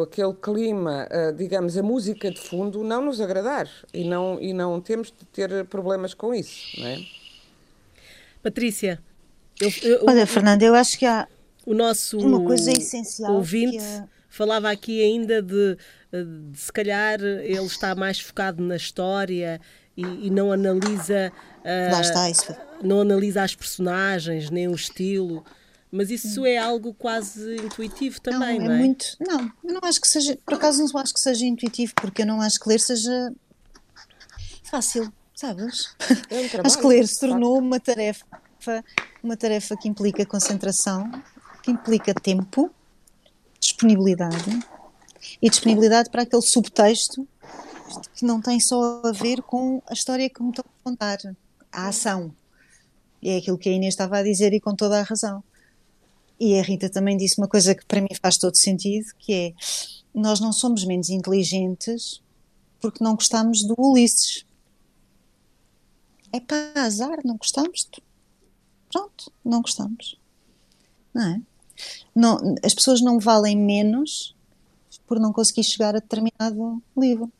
aquele 0.00 0.32
clima, 0.34 1.08
uh, 1.10 1.32
digamos, 1.34 1.76
a 1.76 1.82
música 1.82 2.30
de 2.30 2.40
fundo 2.40 2.82
não 2.82 3.04
nos 3.04 3.20
agradar 3.20 3.68
e 3.92 4.04
não, 4.04 4.40
e 4.40 4.52
não 4.52 4.80
temos 4.80 5.08
de 5.08 5.24
ter 5.26 5.64
problemas 5.66 6.14
com 6.14 6.34
isso, 6.34 6.80
não 6.80 6.86
é? 6.86 6.98
Patrícia. 8.42 9.00
Eu, 9.60 9.70
eu, 9.82 10.04
Olha, 10.06 10.26
Fernanda, 10.26 10.64
eu 10.64 10.74
acho 10.74 10.98
que 10.98 11.06
há 11.06 11.28
o 11.64 11.74
nosso 11.74 12.18
uma 12.18 12.44
coisa 12.44 12.72
essencial 12.72 13.34
ouvinte 13.34 13.78
é... 13.78 14.04
falava 14.28 14.70
aqui 14.70 15.00
ainda 15.02 15.40
de, 15.40 15.76
de, 16.10 16.58
se 16.58 16.72
calhar 16.72 17.20
ele 17.20 17.66
está 17.66 17.94
mais 17.94 18.18
focado 18.18 18.62
na 18.62 18.76
história 18.76 19.60
e, 19.96 20.26
e 20.26 20.30
não 20.30 20.50
analisa 20.50 21.32
uh, 21.60 21.92
Lá 21.92 22.00
está, 22.00 22.30
isso. 22.30 22.56
não 22.82 23.02
analisa 23.02 23.42
as 23.42 23.54
personagens 23.54 24.50
nem 24.50 24.66
o 24.66 24.74
estilo 24.74 25.44
mas 25.92 26.10
isso 26.10 26.46
é 26.46 26.56
algo 26.56 26.94
quase 26.94 27.56
intuitivo 27.56 28.18
também, 28.18 28.58
não, 28.58 28.64
é 28.64 28.68
não 28.68 28.74
é? 28.74 28.78
Muito, 28.78 29.04
não, 29.20 29.52
eu 29.62 29.74
não 29.74 29.80
acho 29.82 30.00
que 30.00 30.08
seja, 30.08 30.38
por 30.42 30.54
acaso 30.54 30.82
não 30.82 30.98
acho 30.98 31.12
que 31.12 31.20
seja 31.20 31.44
intuitivo, 31.44 31.92
porque 31.96 32.22
eu 32.22 32.26
não 32.26 32.40
acho 32.40 32.58
que 32.58 32.66
ler 32.66 32.80
seja 32.80 33.30
fácil, 34.64 35.12
sabes? 35.34 35.94
É 36.30 36.40
um 36.40 36.48
trabalho, 36.48 36.66
acho 36.66 36.78
que 36.78 36.86
ler 36.86 37.06
se 37.06 37.20
tornou 37.20 37.58
uma 37.58 37.78
tarefa, 37.78 38.24
uma 39.22 39.36
tarefa 39.36 39.76
que 39.76 39.86
implica 39.86 40.24
concentração, 40.24 41.12
que 41.62 41.70
implica 41.70 42.14
tempo, 42.14 42.70
disponibilidade 43.60 44.58
e 45.42 45.50
disponibilidade 45.50 46.08
para 46.08 46.22
aquele 46.22 46.42
subtexto 46.42 47.28
que 48.14 48.24
não 48.24 48.40
tem 48.40 48.58
só 48.58 49.02
a 49.04 49.12
ver 49.12 49.42
com 49.42 49.82
a 49.86 49.92
história 49.92 50.30
que 50.30 50.42
me 50.42 50.48
estão 50.48 50.64
a 50.66 50.84
contar, 50.84 51.18
a 51.70 51.88
ação. 51.88 52.34
E 53.20 53.28
é 53.28 53.36
aquilo 53.36 53.58
que 53.58 53.68
a 53.68 53.72
Inês 53.72 53.92
estava 53.92 54.16
a 54.16 54.22
dizer 54.22 54.54
e 54.54 54.60
com 54.60 54.74
toda 54.74 54.98
a 54.98 55.02
razão. 55.02 55.44
E 56.44 56.58
a 56.58 56.62
Rita 56.62 56.90
também 56.90 57.16
disse 57.16 57.38
uma 57.38 57.46
coisa 57.46 57.72
que 57.72 57.86
para 57.86 58.00
mim 58.00 58.08
faz 58.20 58.36
todo 58.36 58.56
sentido, 58.56 59.06
que 59.16 59.32
é 59.32 59.54
nós 60.12 60.40
não 60.40 60.52
somos 60.52 60.84
menos 60.84 61.08
inteligentes 61.08 62.20
porque 62.80 63.04
não 63.04 63.14
gostamos 63.14 63.62
do 63.62 63.76
Ulisses. 63.78 64.44
É 66.32 66.40
para 66.40 66.82
azar, 66.82 67.20
não 67.24 67.36
gostamos. 67.36 67.88
Pronto, 68.90 69.32
não 69.44 69.62
gostamos. 69.62 70.18
Não 71.14 71.22
é? 71.22 71.40
Não, 72.12 72.56
as 72.64 72.74
pessoas 72.74 73.00
não 73.00 73.20
valem 73.20 73.56
menos 73.56 74.34
por 75.06 75.20
não 75.20 75.32
conseguir 75.32 75.62
chegar 75.62 75.94
a 75.94 76.00
determinado 76.00 76.82
livro. 76.98 77.32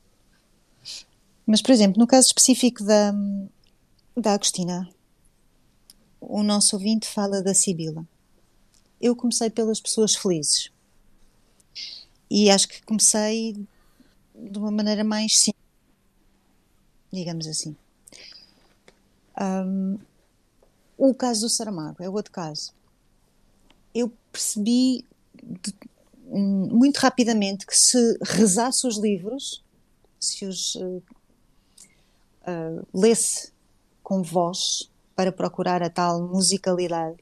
Mas, 1.45 1.61
por 1.61 1.73
exemplo, 1.73 1.99
no 1.99 2.07
caso 2.07 2.29
específico 2.29 2.85
da, 2.85 3.13
da 4.17 4.35
Agostina, 4.35 4.89
o 6.21 6.45
nosso 6.45 6.77
ouvinte 6.77 7.09
fala 7.09 7.43
da 7.43 7.53
Sibila 7.53 8.07
eu 9.03 9.17
comecei 9.17 9.51
pelas 9.51 9.81
pessoas 9.81 10.15
felizes. 10.15 10.71
E 12.31 12.49
acho 12.49 12.69
que 12.69 12.81
comecei 12.83 13.67
de 14.35 14.59
uma 14.59 14.71
maneira 14.71 15.03
mais 15.03 15.41
simples, 15.41 15.65
digamos 17.13 17.47
assim. 17.49 17.77
Um, 19.39 19.99
o 20.97 21.13
caso 21.13 21.43
do 21.43 21.51
Saramago 21.51 22.03
é 22.03 22.09
outro 22.09 22.33
caso. 22.33 22.73
Eu 23.93 24.11
percebi 24.31 25.05
de, 25.43 25.75
um, 26.29 26.69
muito 26.71 26.99
rapidamente 26.99 27.67
que 27.67 27.77
se 27.77 28.19
rezasse 28.23 28.87
os 28.87 28.97
livros, 28.99 29.63
se 30.21 30.47
os 30.47 30.77
uh, 30.77 31.03
uh, 32.47 32.87
lesse 32.95 33.53
com 34.03 34.23
voz 34.23 34.89
para 35.15 35.33
procurar 35.33 35.83
a 35.83 35.91
tal 35.91 36.23
musicalidade 36.29 37.19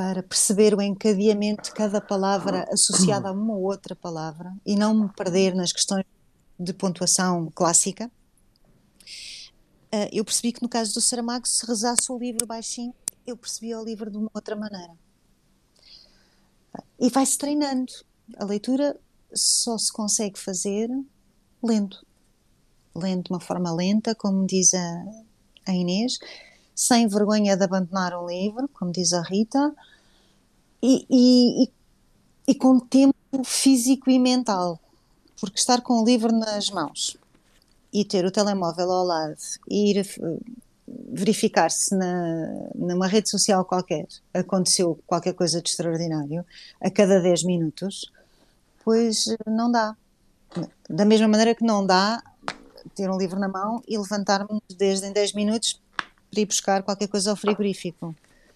para 0.00 0.22
perceber 0.22 0.72
o 0.72 0.80
encadeamento 0.80 1.64
de 1.64 1.72
cada 1.72 2.00
palavra 2.00 2.66
associada 2.72 3.28
a 3.28 3.32
uma 3.32 3.52
ou 3.52 3.64
outra 3.64 3.94
palavra 3.94 4.50
e 4.64 4.74
não 4.74 4.94
me 4.94 5.12
perder 5.12 5.54
nas 5.54 5.74
questões 5.74 6.06
de 6.58 6.72
pontuação 6.72 7.52
clássica. 7.54 8.10
Uh, 9.92 10.08
eu 10.10 10.24
percebi 10.24 10.52
que 10.54 10.62
no 10.62 10.70
caso 10.70 10.94
do 10.94 11.02
Saramago, 11.02 11.46
se 11.46 11.66
rezasse 11.66 12.10
o 12.10 12.18
livro 12.18 12.46
baixinho, 12.46 12.94
eu 13.26 13.36
percebia 13.36 13.78
o 13.78 13.84
livro 13.84 14.10
de 14.10 14.16
uma 14.16 14.30
outra 14.32 14.56
maneira. 14.56 14.94
E 16.98 17.10
vai-se 17.10 17.36
treinando. 17.36 17.92
A 18.38 18.46
leitura 18.46 18.98
só 19.34 19.76
se 19.76 19.92
consegue 19.92 20.38
fazer 20.38 20.88
lendo. 21.62 21.98
Lendo 22.94 23.24
de 23.24 23.30
uma 23.32 23.40
forma 23.40 23.70
lenta, 23.70 24.14
como 24.14 24.46
diz 24.46 24.72
a, 24.72 25.04
a 25.66 25.74
Inês, 25.74 26.18
sem 26.74 27.06
vergonha 27.06 27.54
de 27.54 27.64
abandonar 27.64 28.18
um 28.18 28.26
livro, 28.26 28.66
como 28.68 28.90
diz 28.90 29.12
a 29.12 29.20
Rita, 29.20 29.76
e, 30.82 31.06
e, 31.10 31.70
e, 32.48 32.54
com 32.54 32.78
tempo 32.78 33.14
físico 33.44 34.10
e 34.10 34.18
mental, 34.18 34.80
porque 35.40 35.58
estar 35.58 35.80
com 35.80 36.02
o 36.02 36.04
livro 36.04 36.32
nas 36.32 36.70
mãos 36.70 37.16
e 37.92 38.04
ter 38.04 38.24
o 38.24 38.30
telemóvel 38.30 38.90
ao 38.90 39.04
lado 39.04 39.36
e 39.68 39.90
ir 39.90 39.98
eh, 39.98 40.38
verificar 41.12 41.70
se 41.70 41.94
na, 41.94 42.70
numa 42.74 43.06
rede 43.06 43.28
social 43.28 43.64
qualquer 43.64 44.06
aconteceu 44.32 44.98
qualquer 45.06 45.34
coisa 45.34 45.60
de 45.60 45.68
extraordinário 45.68 46.44
a 46.80 46.90
cada 46.90 47.20
10 47.20 47.44
minutos, 47.44 48.10
pois 48.84 49.26
não 49.46 49.70
dá. 49.70 49.96
Da 50.88 51.04
mesma 51.04 51.28
maneira 51.28 51.54
que 51.54 51.64
não 51.64 51.86
dá 51.86 52.22
ter 52.94 53.10
um 53.10 53.18
livro 53.18 53.38
na 53.38 53.48
mão 53.48 53.82
e 53.86 53.96
levantar-me 53.96 54.60
desde 54.76 55.06
em 55.06 55.12
10 55.12 55.34
minutos 55.34 55.80
para 56.30 56.40
ir 56.40 56.46
buscar 56.46 56.82
qualquer 56.82 57.08
coisa 57.08 57.30
ao 57.30 57.36
frigorífico. 57.36 58.14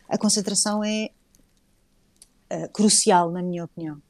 A 0.09 0.19
concentração 0.19 0.83
é 0.83 1.11
uh, 2.55 2.69
crucial, 2.73 3.31
na 3.31 3.43
minha 3.43 3.65
opinião. 3.65 4.01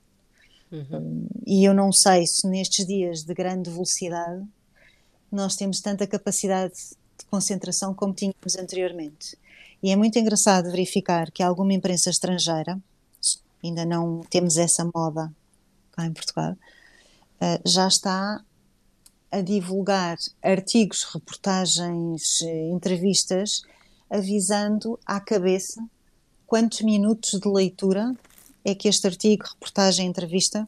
Uhum. 0.72 1.28
e 1.46 1.62
eu 1.62 1.72
não 1.72 1.92
sei 1.92 2.26
se 2.26 2.48
nestes 2.48 2.84
dias 2.84 3.22
de 3.22 3.32
grande 3.32 3.70
velocidade 3.70 4.44
nós 5.30 5.54
temos 5.54 5.80
tanta 5.80 6.04
capacidade 6.04 6.74
de 6.74 7.24
concentração 7.30 7.94
como 7.94 8.12
tínhamos 8.12 8.56
anteriormente. 8.58 9.38
E 9.82 9.90
é 9.90 9.96
muito 9.96 10.18
engraçado 10.18 10.70
verificar 10.70 11.30
que 11.30 11.42
alguma 11.42 11.72
imprensa 11.72 12.10
estrangeira, 12.10 12.80
ainda 13.62 13.84
não 13.84 14.22
temos 14.30 14.56
essa 14.56 14.84
moda 14.94 15.32
cá 15.92 16.06
em 16.06 16.12
Portugal, 16.12 16.52
uh, 16.52 17.68
já 17.68 17.86
está 17.86 18.42
a 19.30 19.40
divulgar 19.40 20.16
artigos, 20.40 21.02
reportagens, 21.12 22.40
eh, 22.42 22.70
entrevistas, 22.70 23.62
avisando 24.08 24.96
à 25.04 25.18
cabeça 25.18 25.84
quantos 26.46 26.82
minutos 26.82 27.40
de 27.40 27.48
leitura 27.48 28.14
é 28.64 28.74
que 28.74 28.88
este 28.88 29.06
artigo, 29.06 29.44
reportagem, 29.44 30.06
entrevista 30.06 30.66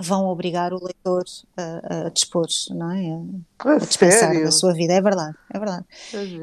vão 0.00 0.26
obrigar 0.26 0.72
o 0.72 0.82
leitor 0.82 1.24
a, 1.56 2.06
a 2.06 2.08
dispor, 2.08 2.46
não 2.70 2.90
é? 2.90 3.10
A, 3.58 3.72
a 3.74 3.78
dispensar 3.78 4.34
da 4.42 4.50
sua 4.50 4.72
vida. 4.72 4.92
É 4.92 5.00
verdade, 5.00 5.36
é 5.52 5.58
verdade. 5.58 5.84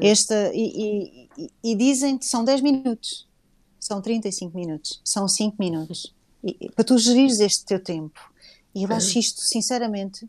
Esta, 0.00 0.50
e, 0.54 1.28
e, 1.36 1.50
e, 1.62 1.74
dizem 1.74 2.16
que 2.16 2.24
são 2.24 2.44
10 2.44 2.62
minutos, 2.62 3.26
são 3.78 4.00
35 4.00 4.56
minutos, 4.56 5.00
são 5.04 5.28
5 5.28 5.56
minutos. 5.58 6.14
e, 6.42 6.70
para 6.70 6.84
tu 6.84 6.96
gerires 6.96 7.40
este 7.40 7.64
teu 7.64 7.78
tempo. 7.78 8.32
E 8.74 8.84
eu 8.84 8.92
acho 8.92 9.18
isto, 9.18 9.42
sinceramente. 9.42 10.26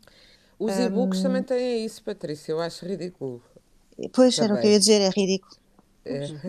Os 0.58 0.76
e-books 0.76 1.22
também 1.22 1.42
têm 1.42 1.84
isso, 1.84 2.02
Patrícia, 2.02 2.52
eu 2.52 2.60
acho 2.60 2.84
ridículo. 2.84 3.42
Pois, 4.12 4.38
era 4.38 4.54
o 4.54 4.60
que 4.60 4.66
eu 4.66 4.72
ia 4.72 4.78
dizer, 4.78 5.00
é 5.00 5.08
ridículo. 5.08 5.56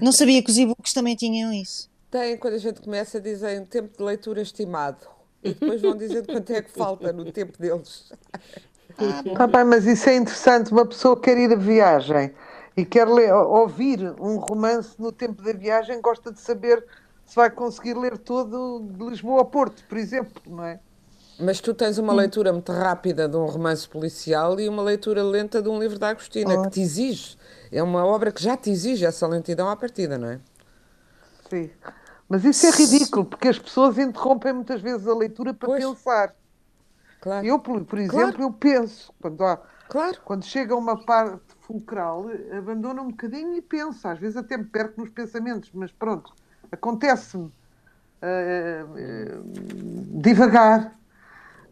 Não 0.02 0.12
sabia 0.12 0.44
que 0.44 0.52
os 0.52 0.58
e-books 0.58 0.94
também 0.94 1.16
tinham 1.16 1.54
isso. 1.54 1.90
Tem, 2.16 2.38
quando 2.38 2.54
a 2.54 2.60
gente 2.60 2.80
começa, 2.80 3.20
dizem 3.20 3.66
tempo 3.66 3.98
de 3.98 4.02
leitura 4.02 4.42
estimado. 4.42 5.06
E 5.44 5.54
depois 5.54 5.82
vão 5.82 5.98
dizendo 5.98 6.28
quanto 6.28 6.50
é 6.54 6.62
que 6.62 6.72
falta 6.72 7.12
no 7.12 7.30
tempo 7.30 7.60
deles. 7.60 8.10
Tá 9.36 9.46
bem, 9.46 9.66
mas 9.66 9.86
isso 9.86 10.08
é 10.08 10.16
interessante. 10.16 10.72
Uma 10.72 10.86
pessoa 10.86 11.20
quer 11.20 11.38
ir 11.38 11.52
a 11.52 11.58
viagem 11.58 12.34
e 12.78 12.86
quer 12.86 13.06
ler, 13.06 13.34
ouvir 13.34 14.00
um 14.18 14.38
romance 14.38 14.96
no 14.98 15.12
tempo 15.12 15.44
da 15.44 15.52
viagem, 15.52 16.00
gosta 16.00 16.32
de 16.32 16.40
saber 16.40 16.86
se 17.26 17.36
vai 17.36 17.50
conseguir 17.50 17.96
ler 17.96 18.18
todo 18.18 18.80
de 18.80 19.10
Lisboa 19.10 19.42
a 19.42 19.46
Porto, 19.46 19.84
por 19.84 19.98
exemplo, 19.98 20.42
não 20.48 20.64
é? 20.64 20.80
Mas 21.38 21.60
tu 21.60 21.74
tens 21.74 21.98
uma 21.98 22.14
leitura 22.14 22.54
muito 22.54 22.72
rápida 22.72 23.28
de 23.28 23.36
um 23.36 23.46
romance 23.46 23.86
policial 23.86 24.58
e 24.58 24.70
uma 24.70 24.82
leitura 24.82 25.22
lenta 25.22 25.62
de 25.62 25.68
um 25.68 25.78
livro 25.78 26.00
da 26.00 26.12
Agostina, 26.12 26.64
que 26.64 26.70
te 26.70 26.80
exige. 26.80 27.36
É 27.70 27.84
uma 27.84 28.06
obra 28.06 28.32
que 28.32 28.42
já 28.42 28.56
te 28.56 28.70
exige 28.70 29.06
essa 29.06 29.28
lentidão 29.28 29.68
à 29.70 29.76
partida, 29.76 30.18
não 30.18 30.30
é? 30.30 30.40
Sim. 31.50 31.70
Mas 32.28 32.44
isso 32.44 32.66
é 32.66 32.72
ridículo, 32.72 33.26
porque 33.26 33.48
as 33.48 33.60
pessoas 33.60 33.98
interrompem 33.98 34.54
muitas 34.54 34.82
vezes 34.82 35.08
a 35.08 35.14
leitura 35.14 35.54
para 35.54 35.68
pois. 35.68 35.86
pensar. 35.86 36.36
Claro. 37.22 37.46
Eu, 37.46 37.60
por, 37.60 37.84
por 37.86 38.00
exemplo, 38.00 38.20
claro. 38.20 38.42
eu 38.42 38.52
penso, 38.52 39.14
quando, 39.22 39.44
há, 39.44 39.58
claro. 39.88 40.18
quando 40.24 40.46
chega 40.46 40.74
a 40.74 40.78
uma 40.78 41.04
parte 41.04 41.42
fulcral, 41.62 42.28
abandono 42.56 43.04
um 43.04 43.10
bocadinho 43.10 43.56
e 43.56 43.62
penso. 43.62 44.08
Às 44.08 44.20
vezes 44.20 44.38
até 44.38 44.58
me 44.58 44.66
perco 44.66 45.02
nos 45.02 45.10
pensamentos, 45.10 45.72
mas 45.74 45.92
pronto, 45.92 46.34
acontece-me 46.72 47.46
uh, 47.46 47.52
uh, 48.92 50.22
divagar. 50.22 50.96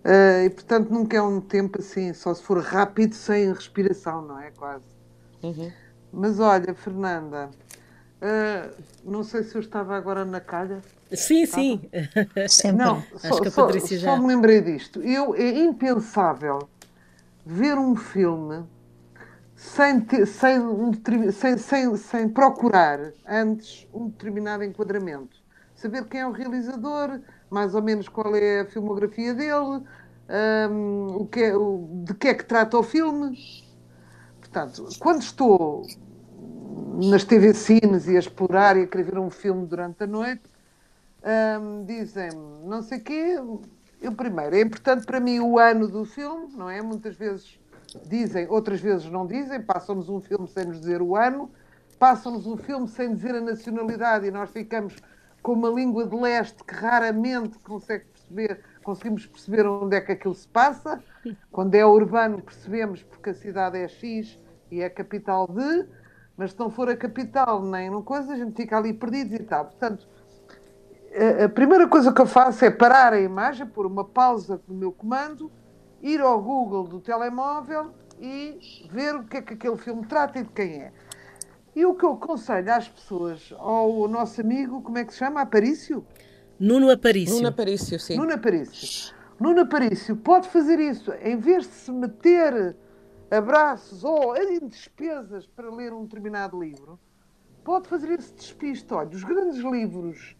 Uh, 0.03 0.45
e 0.45 0.49
portanto 0.49 0.89
nunca 0.89 1.15
é 1.15 1.21
um 1.21 1.39
tempo 1.39 1.79
assim, 1.79 2.11
só 2.13 2.33
se 2.33 2.43
for 2.43 2.61
rápido, 2.61 3.15
sem 3.15 3.53
respiração, 3.53 4.21
não 4.21 4.37
é? 4.37 4.51
Quase. 4.51 4.85
Uhum. 5.41 5.71
Mas 6.11 6.39
olha, 6.39 6.73
Fernanda, 6.73 7.49
uh, 8.23 8.83
não 9.03 9.23
sei 9.23 9.43
se 9.43 9.55
eu 9.55 9.61
estava 9.61 9.95
agora 9.95 10.23
na 10.25 10.39
calha. 10.39 10.81
Sim, 11.11 11.43
estava? 11.43 11.61
sim. 11.61 11.81
Sempre. 12.47 12.85
Não, 12.85 12.97
Acho 13.15 13.27
só, 13.27 13.41
que 13.41 13.47
a 13.47 13.51
Patrícia 13.51 13.97
só, 13.99 14.05
já... 14.05 14.15
só 14.15 14.21
me 14.21 14.27
lembrei 14.27 14.61
disto. 14.61 15.01
Eu, 15.01 15.35
é 15.35 15.49
impensável 15.49 16.69
ver 17.45 17.77
um 17.77 17.95
filme 17.95 18.63
sem, 19.55 20.01
ter, 20.01 20.25
sem, 20.25 20.59
sem, 21.31 21.57
sem, 21.57 21.95
sem 21.95 22.29
procurar 22.29 23.11
antes 23.27 23.87
um 23.93 24.09
determinado 24.09 24.63
enquadramento. 24.63 25.41
Saber 25.75 26.05
quem 26.05 26.21
é 26.21 26.27
o 26.27 26.31
realizador, 26.31 27.19
mais 27.49 27.75
ou 27.75 27.81
menos 27.81 28.07
qual 28.07 28.35
é 28.35 28.61
a 28.61 28.65
filmografia 28.65 29.33
dele, 29.33 29.83
um, 30.69 31.17
o 31.17 31.27
que 31.27 31.41
é, 31.41 31.55
o, 31.55 32.03
de 32.05 32.13
que 32.13 32.27
é 32.29 32.33
que 32.33 32.45
trata 32.45 32.77
o 32.77 32.83
filme. 32.83 33.37
Portanto, 34.39 34.87
quando 34.99 35.21
estou 35.21 35.85
nas 37.03 37.23
TV 37.23 37.53
Cines 37.53 38.07
e 38.07 38.15
a 38.15 38.19
explorar 38.19 38.75
e 38.77 38.81
a 38.81 38.83
escrever 38.83 39.17
um 39.17 39.29
filme 39.29 39.65
durante 39.65 40.03
a 40.03 40.07
noite, 40.07 40.43
um, 41.61 41.85
dizem-me 41.85 42.67
não 42.67 42.81
sei 42.81 42.97
o 42.97 43.01
quê. 43.01 43.35
Eu, 44.01 44.11
primeiro, 44.11 44.55
é 44.55 44.61
importante 44.61 45.05
para 45.05 45.19
mim 45.19 45.39
o 45.39 45.57
ano 45.57 45.87
do 45.87 46.03
filme, 46.03 46.53
não 46.55 46.69
é? 46.69 46.81
Muitas 46.81 47.15
vezes 47.15 47.57
dizem, 48.05 48.47
outras 48.49 48.81
vezes 48.81 49.09
não 49.09 49.25
dizem, 49.25 49.61
passam-nos 49.61 50.09
um 50.09 50.19
filme 50.19 50.47
sem 50.47 50.65
nos 50.65 50.79
dizer 50.79 51.01
o 51.01 51.15
ano, 51.15 51.49
passam-nos 51.97 52.45
um 52.45 52.57
filme 52.57 52.87
sem 52.87 53.13
dizer 53.13 53.35
a 53.35 53.41
nacionalidade 53.41 54.27
e 54.27 54.31
nós 54.31 54.49
ficamos 54.49 54.95
com 55.41 55.53
uma 55.53 55.69
língua 55.69 56.07
de 56.07 56.15
leste 56.15 56.63
que 56.63 56.73
raramente 56.73 57.57
consegue 57.59 58.05
perceber, 58.05 58.59
conseguimos 58.83 59.25
perceber 59.25 59.67
onde 59.67 59.95
é 59.95 60.01
que 60.01 60.13
aquilo 60.13 60.33
se 60.33 60.47
passa. 60.47 61.01
Quando 61.51 61.75
é 61.75 61.85
urbano 61.85 62.41
percebemos 62.41 63.03
porque 63.03 63.29
a 63.29 63.33
cidade 63.33 63.77
é 63.77 63.87
X 63.87 64.39
e 64.71 64.81
é 64.81 64.89
capital 64.89 65.47
de, 65.47 65.85
mas 66.43 66.51
se 66.51 66.59
não 66.59 66.69
for 66.69 66.89
a 66.89 66.97
capital 66.97 67.63
nem 67.63 67.89
uma 67.89 68.01
coisa, 68.01 68.33
a 68.33 68.35
gente 68.35 68.53
fica 68.53 68.77
ali 68.77 68.93
perdidos 68.93 69.39
e 69.39 69.43
tal. 69.43 69.63
Portanto, 69.63 70.05
a 71.41 71.47
primeira 71.47 71.87
coisa 71.87 72.11
que 72.11 72.19
eu 72.19 72.25
faço 72.25 72.65
é 72.65 72.69
parar 72.69 73.13
a 73.13 73.21
imagem, 73.21 73.65
pôr 73.65 73.85
uma 73.85 74.03
pausa 74.03 74.59
no 74.67 74.75
meu 74.75 74.91
comando, 74.91 75.49
ir 76.01 76.19
ao 76.19 76.41
Google 76.41 76.83
do 76.83 76.99
telemóvel 76.99 77.91
e 78.19 78.59
ver 78.91 79.15
o 79.15 79.23
que 79.23 79.37
é 79.37 79.41
que 79.41 79.53
aquele 79.53 79.77
filme 79.77 80.05
trata 80.05 80.39
e 80.39 80.43
de 80.43 80.49
quem 80.49 80.81
é. 80.81 80.91
E 81.73 81.85
o 81.85 81.95
que 81.95 82.03
eu 82.03 82.11
aconselho 82.11 82.73
às 82.73 82.89
pessoas, 82.89 83.53
ao 83.57 84.05
nosso 84.09 84.41
amigo, 84.41 84.81
como 84.81 84.97
é 84.97 85.05
que 85.05 85.13
se 85.13 85.19
chama? 85.19 85.39
Aparício? 85.39 86.05
Nuno 86.59 86.91
Aparício. 86.91 87.35
Nuno 87.35 87.47
Aparício, 87.47 87.97
sim. 87.97 88.17
Nuno 88.17 88.33
Aparício. 88.33 89.13
Nuno 89.39 89.61
Aparício 89.61 90.17
pode 90.17 90.49
fazer 90.49 90.77
isso, 90.77 91.13
em 91.23 91.37
vez 91.37 91.63
de 91.63 91.73
se 91.73 91.91
meter 91.91 92.75
abraços 93.33 94.03
ou 94.03 94.35
em 94.37 94.67
despesas 94.67 95.47
para 95.47 95.69
ler 95.69 95.91
um 95.93 96.03
determinado 96.03 96.61
livro, 96.61 96.99
pode 97.63 97.87
fazer 97.87 98.11
esse 98.11 98.33
despiste. 98.33 98.93
Olha, 98.93 99.09
os 99.09 99.23
grandes 99.23 99.59
livros, 99.59 100.35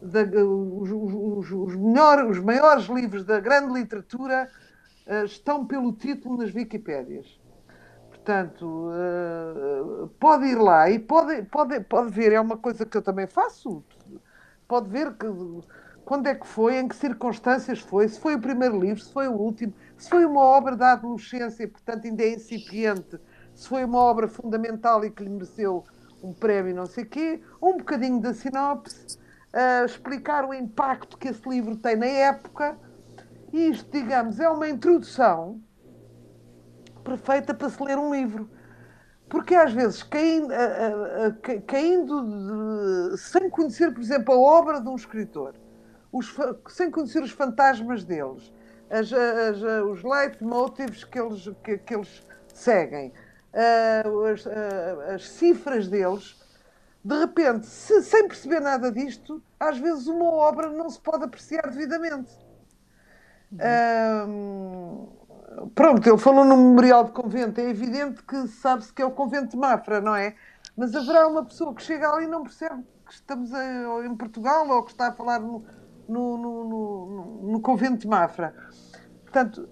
da, 0.00 0.22
os, 0.22 0.90
os, 0.90 1.50
os, 1.52 1.76
os 1.76 2.40
maiores 2.40 2.86
livros 2.86 3.24
da 3.24 3.38
grande 3.38 3.72
literatura 3.72 4.48
uh, 5.06 5.24
estão 5.24 5.64
pelo 5.64 5.92
título 5.92 6.38
nas 6.38 6.52
Wikipédias. 6.52 7.40
Portanto, 8.10 8.90
uh, 8.90 10.08
pode 10.18 10.46
ir 10.46 10.56
lá 10.56 10.90
e 10.90 10.98
pode, 10.98 11.42
pode, 11.42 11.80
pode 11.80 12.10
ver, 12.12 12.32
é 12.32 12.40
uma 12.40 12.56
coisa 12.56 12.84
que 12.86 12.96
eu 12.96 13.02
também 13.02 13.26
faço. 13.26 13.84
Pode 14.66 14.88
ver 14.88 15.12
que, 15.14 15.26
quando 16.04 16.26
é 16.26 16.34
que 16.34 16.46
foi, 16.46 16.78
em 16.78 16.88
que 16.88 16.96
circunstâncias 16.96 17.80
foi, 17.80 18.08
se 18.08 18.18
foi 18.18 18.34
o 18.34 18.40
primeiro 18.40 18.78
livro, 18.80 19.02
se 19.02 19.12
foi 19.12 19.28
o 19.28 19.32
último, 19.32 19.72
se 20.02 20.10
foi 20.10 20.24
uma 20.24 20.40
obra 20.40 20.74
da 20.74 20.92
adolescência, 20.92 21.68
portanto 21.68 22.06
ainda 22.06 22.24
é 22.24 22.34
incipiente, 22.34 23.20
se 23.54 23.68
foi 23.68 23.84
uma 23.84 23.98
obra 23.98 24.26
fundamental 24.26 25.04
e 25.04 25.10
que 25.10 25.22
lhe 25.22 25.30
mereceu 25.30 25.84
um 26.20 26.32
prémio, 26.32 26.74
não 26.74 26.86
sei 26.86 27.04
quê, 27.04 27.40
um 27.62 27.76
bocadinho 27.76 28.20
da 28.20 28.34
sinopse, 28.34 29.16
uh, 29.16 29.84
explicar 29.84 30.44
o 30.44 30.52
impacto 30.52 31.16
que 31.16 31.28
esse 31.28 31.48
livro 31.48 31.76
tem 31.76 31.94
na 31.94 32.06
época. 32.06 32.76
E 33.52 33.68
isto, 33.68 33.92
digamos, 33.92 34.40
é 34.40 34.48
uma 34.48 34.68
introdução 34.68 35.60
perfeita 37.04 37.54
para 37.54 37.70
se 37.70 37.80
ler 37.80 37.96
um 37.96 38.12
livro. 38.12 38.50
Porque 39.28 39.54
às 39.54 39.72
vezes, 39.72 40.02
caindo, 40.02 40.48
caindo 41.66 43.12
de, 43.12 43.18
sem 43.18 43.48
conhecer, 43.48 43.94
por 43.94 44.00
exemplo, 44.00 44.34
a 44.34 44.38
obra 44.38 44.80
de 44.80 44.88
um 44.88 44.96
escritor, 44.96 45.54
os, 46.10 46.34
sem 46.70 46.90
conhecer 46.90 47.22
os 47.22 47.30
fantasmas 47.30 48.02
deles, 48.02 48.52
as, 48.92 49.12
as, 49.12 49.62
os 49.90 50.04
leitmotivs 50.04 51.02
que 51.04 51.18
eles, 51.18 51.50
que, 51.64 51.78
que 51.78 51.94
eles 51.94 52.22
seguem, 52.52 53.12
as, 54.32 54.46
as 55.14 55.28
cifras 55.30 55.88
deles, 55.88 56.40
de 57.04 57.18
repente, 57.18 57.66
se, 57.66 58.02
sem 58.02 58.28
perceber 58.28 58.60
nada 58.60 58.92
disto, 58.92 59.42
às 59.58 59.78
vezes 59.78 60.06
uma 60.06 60.26
obra 60.26 60.68
não 60.70 60.88
se 60.88 61.00
pode 61.00 61.24
apreciar 61.24 61.62
devidamente. 61.70 62.30
Uhum. 63.52 65.08
pronto, 65.74 66.08
ele 66.08 66.16
falou 66.16 66.42
no 66.44 66.56
memorial 66.56 67.04
de 67.04 67.12
convento. 67.12 67.60
É 67.60 67.68
evidente 67.68 68.22
que 68.22 68.48
sabe-se 68.48 68.92
que 68.92 69.02
é 69.02 69.04
o 69.04 69.10
convento 69.10 69.50
de 69.50 69.56
Mafra, 69.56 70.00
não 70.00 70.14
é? 70.14 70.34
Mas 70.76 70.94
haverá 70.94 71.28
uma 71.28 71.44
pessoa 71.44 71.74
que 71.74 71.82
chega 71.82 72.08
ali 72.08 72.24
e 72.24 72.28
não 72.28 72.44
percebe 72.44 72.82
que 73.04 73.12
estamos 73.12 73.52
a, 73.52 74.06
em 74.06 74.16
Portugal 74.16 74.66
ou 74.68 74.82
que 74.84 74.92
está 74.92 75.08
a 75.08 75.12
falar 75.12 75.40
no, 75.40 75.64
no, 76.08 76.38
no, 76.38 77.50
no 77.52 77.60
convento 77.60 77.98
de 77.98 78.08
Mafra. 78.08 78.54
Portanto, 79.32 79.66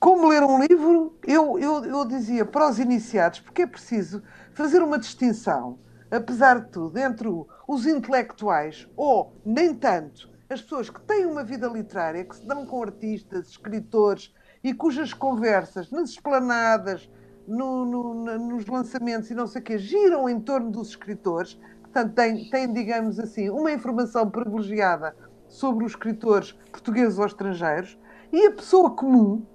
como 0.00 0.28
ler 0.28 0.42
um 0.42 0.58
livro, 0.58 1.14
eu, 1.26 1.58
eu, 1.58 1.84
eu 1.84 2.04
dizia 2.06 2.42
para 2.42 2.70
os 2.70 2.78
iniciados, 2.78 3.38
porque 3.38 3.60
é 3.60 3.66
preciso 3.66 4.22
fazer 4.54 4.82
uma 4.82 4.98
distinção, 4.98 5.78
apesar 6.10 6.60
de 6.60 6.70
tudo, 6.70 6.98
entre 6.98 7.28
os 7.68 7.86
intelectuais 7.86 8.88
ou, 8.96 9.36
nem 9.44 9.74
tanto, 9.74 10.30
as 10.48 10.62
pessoas 10.62 10.88
que 10.88 11.02
têm 11.02 11.26
uma 11.26 11.44
vida 11.44 11.66
literária, 11.68 12.24
que 12.24 12.34
se 12.34 12.46
dão 12.46 12.64
com 12.64 12.82
artistas, 12.82 13.48
escritores 13.48 14.32
e 14.62 14.72
cujas 14.72 15.12
conversas 15.12 15.90
nas 15.90 16.08
esplanadas, 16.08 17.10
no, 17.46 17.84
no, 17.84 18.38
nos 18.38 18.64
lançamentos 18.64 19.30
e 19.30 19.34
não 19.34 19.46
sei 19.46 19.60
o 19.60 19.64
quê, 19.64 19.76
giram 19.76 20.26
em 20.30 20.40
torno 20.40 20.70
dos 20.70 20.88
escritores, 20.88 21.60
portanto, 21.82 22.14
têm, 22.14 22.48
têm, 22.48 22.72
digamos 22.72 23.20
assim, 23.20 23.50
uma 23.50 23.70
informação 23.70 24.30
privilegiada 24.30 25.14
sobre 25.46 25.84
os 25.84 25.92
escritores 25.92 26.52
portugueses 26.72 27.18
ou 27.18 27.26
estrangeiros, 27.26 27.98
e 28.34 28.46
a 28.46 28.50
pessoa 28.50 28.90
comum, 28.90 29.46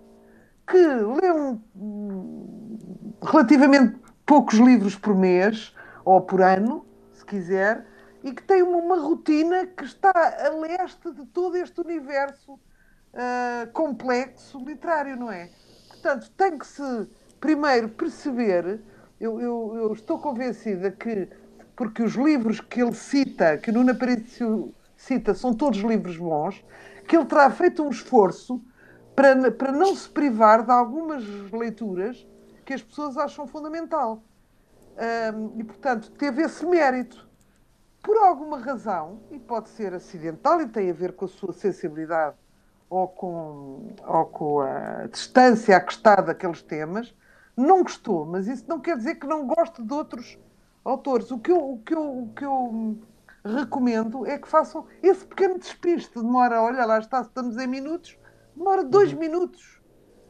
que 0.66 0.78
lê 0.78 1.32
um, 1.34 2.78
relativamente 3.22 3.98
poucos 4.26 4.58
livros 4.58 4.96
por 4.96 5.14
mês, 5.14 5.76
ou 6.06 6.22
por 6.22 6.42
ano, 6.42 6.86
se 7.12 7.26
quiser, 7.26 7.86
e 8.24 8.32
que 8.32 8.42
tem 8.42 8.64
uma, 8.64 8.78
uma 8.78 8.96
rotina 8.96 9.68
que 9.68 9.84
está 9.84 10.14
a 10.14 10.50
leste 10.50 11.12
de 11.12 11.26
todo 11.26 11.58
este 11.58 11.82
universo 11.82 12.54
uh, 12.54 13.70
complexo 13.74 14.58
literário, 14.60 15.18
não 15.18 15.30
é? 15.30 15.50
Portanto, 15.90 16.32
tem 16.38 16.58
que 16.58 16.66
se 16.66 17.10
primeiro 17.38 17.90
perceber, 17.90 18.80
eu, 19.20 19.42
eu, 19.42 19.74
eu, 19.76 19.94
estou 19.94 20.20
convencida 20.20 20.90
que, 20.90 21.28
porque 21.76 22.02
os 22.02 22.14
livros 22.14 22.62
que 22.62 22.82
ele 22.82 22.94
cita, 22.94 23.58
que 23.58 23.74
Nuno 23.74 23.92
Aparício 23.92 24.74
cita, 24.96 25.34
são 25.34 25.54
todos 25.54 25.80
livros 25.80 26.16
bons, 26.16 26.64
que 27.06 27.18
ele 27.18 27.26
terá 27.26 27.50
feito 27.50 27.84
um 27.84 27.90
esforço 27.90 28.64
para, 29.20 29.52
para 29.52 29.72
não 29.74 29.94
se 29.94 30.10
privar 30.10 30.64
de 30.64 30.72
algumas 30.72 31.26
leituras 31.52 32.26
que 32.64 32.74
as 32.74 32.82
pessoas 32.82 33.18
acham 33.18 33.46
fundamental. 33.46 34.24
Um, 35.36 35.60
e, 35.60 35.64
portanto, 35.66 36.10
teve 36.12 36.42
esse 36.44 36.66
mérito. 36.66 37.28
Por 38.02 38.16
alguma 38.16 38.58
razão, 38.58 39.20
e 39.30 39.38
pode 39.38 39.68
ser 39.68 39.94
acidental 39.94 40.62
e 40.62 40.70
tem 40.70 40.90
a 40.90 40.94
ver 40.94 41.12
com 41.12 41.26
a 41.26 41.28
sua 41.28 41.52
sensibilidade 41.52 42.38
ou 42.90 43.10
com, 43.10 43.94
ou 44.08 44.26
com 44.28 44.62
a 44.62 45.08
distância 45.08 45.76
a 45.76 45.82
que 45.82 45.92
está 45.92 46.16
daqueles 46.16 46.62
temas, 46.62 47.14
não 47.58 47.84
gostou, 47.84 48.26
mas 48.26 48.48
isso 48.48 48.64
não 48.70 48.80
quer 48.80 48.96
dizer 48.96 49.16
que 49.16 49.28
não 49.28 49.46
goste 49.46 49.84
de 49.84 49.94
outros 49.94 50.40
autores. 50.84 51.30
O 51.30 51.38
que 51.40 51.52
eu, 51.52 51.74
o 51.74 51.80
que 51.80 51.94
eu, 51.94 52.20
o 52.20 52.34
que 52.34 52.46
eu 52.46 52.98
recomendo 53.44 54.26
é 54.26 54.38
que 54.38 54.48
façam 54.48 54.88
esse 55.04 55.26
pequeno 55.26 55.60
despiste. 55.60 56.16
Demora, 56.16 56.62
olha 56.62 56.86
lá 56.86 57.00
está, 57.00 57.20
estamos 57.20 57.58
em 57.58 57.68
minutos, 57.68 58.18
demora 58.60 58.84
dois 58.84 59.14
uhum. 59.14 59.20
minutos 59.20 59.80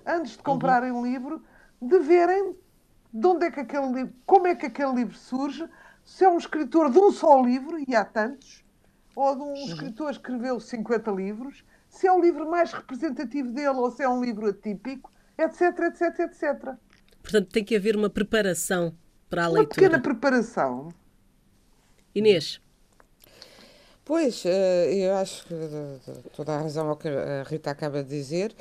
antes 0.06 0.38
de 0.38 0.44
comprarem 0.44 0.92
uhum. 0.92 1.00
um 1.00 1.06
livro, 1.06 1.44
de 1.82 2.00
verem 2.00 2.56
de 3.12 3.28
onde 3.28 3.48
é 3.48 3.52
que 3.52 3.60
aquele 3.60 3.92
livro, 3.92 4.14
como 4.26 4.48
é 4.48 4.56
que 4.56 4.68
aquele 4.68 4.94
livro 4.94 5.18
surge, 5.18 5.68
se 6.06 6.24
é 6.24 6.30
um 6.30 6.38
escritor 6.38 6.92
de 6.92 7.00
um 7.00 7.12
só 7.12 7.42
livro, 7.42 7.78
e 7.88 7.96
há 7.96 8.06
tantos, 8.06 8.64
ou 9.16 9.36
de 9.36 9.42
um 9.42 9.48
uhum. 9.48 9.56
escritor 9.56 10.08
que 10.10 10.18
escreveu 10.18 10.60
50 10.60 11.12
livros, 11.12 11.66
se 11.90 12.08
é 12.08 12.12
o 12.12 12.22
livro 12.22 12.50
mais 12.50 12.72
representativo 12.72 13.52
dele 13.52 13.70
ou 13.70 13.90
se 13.90 14.04
é 14.04 14.08
um 14.08 14.24
livro 14.24 14.48
atípico, 14.48 15.12
etc, 15.38 15.62
etc, 15.80 16.20
etc. 16.20 16.76
Portanto, 17.22 17.50
tem 17.50 17.64
que 17.64 17.76
haver 17.76 17.96
uma 17.96 18.10
preparação 18.10 18.96
para 19.28 19.46
a 19.46 19.50
uma 19.50 19.60
leitura. 19.60 19.82
Uma 19.82 19.90
pequena 19.90 20.02
preparação. 20.02 20.90
Inês. 22.14 22.62
Pois, 24.10 24.44
eh, 24.44 24.92
eu 24.92 25.14
acho 25.18 25.46
que 25.46 25.54
toda 26.36 26.54
a 26.56 26.58
razão 26.58 26.90
ao 26.90 26.98
que 26.98 27.08
a 27.08 27.44
Rita 27.44 27.70
acaba 27.70 28.02
de 28.02 28.10
dizer. 28.10 28.56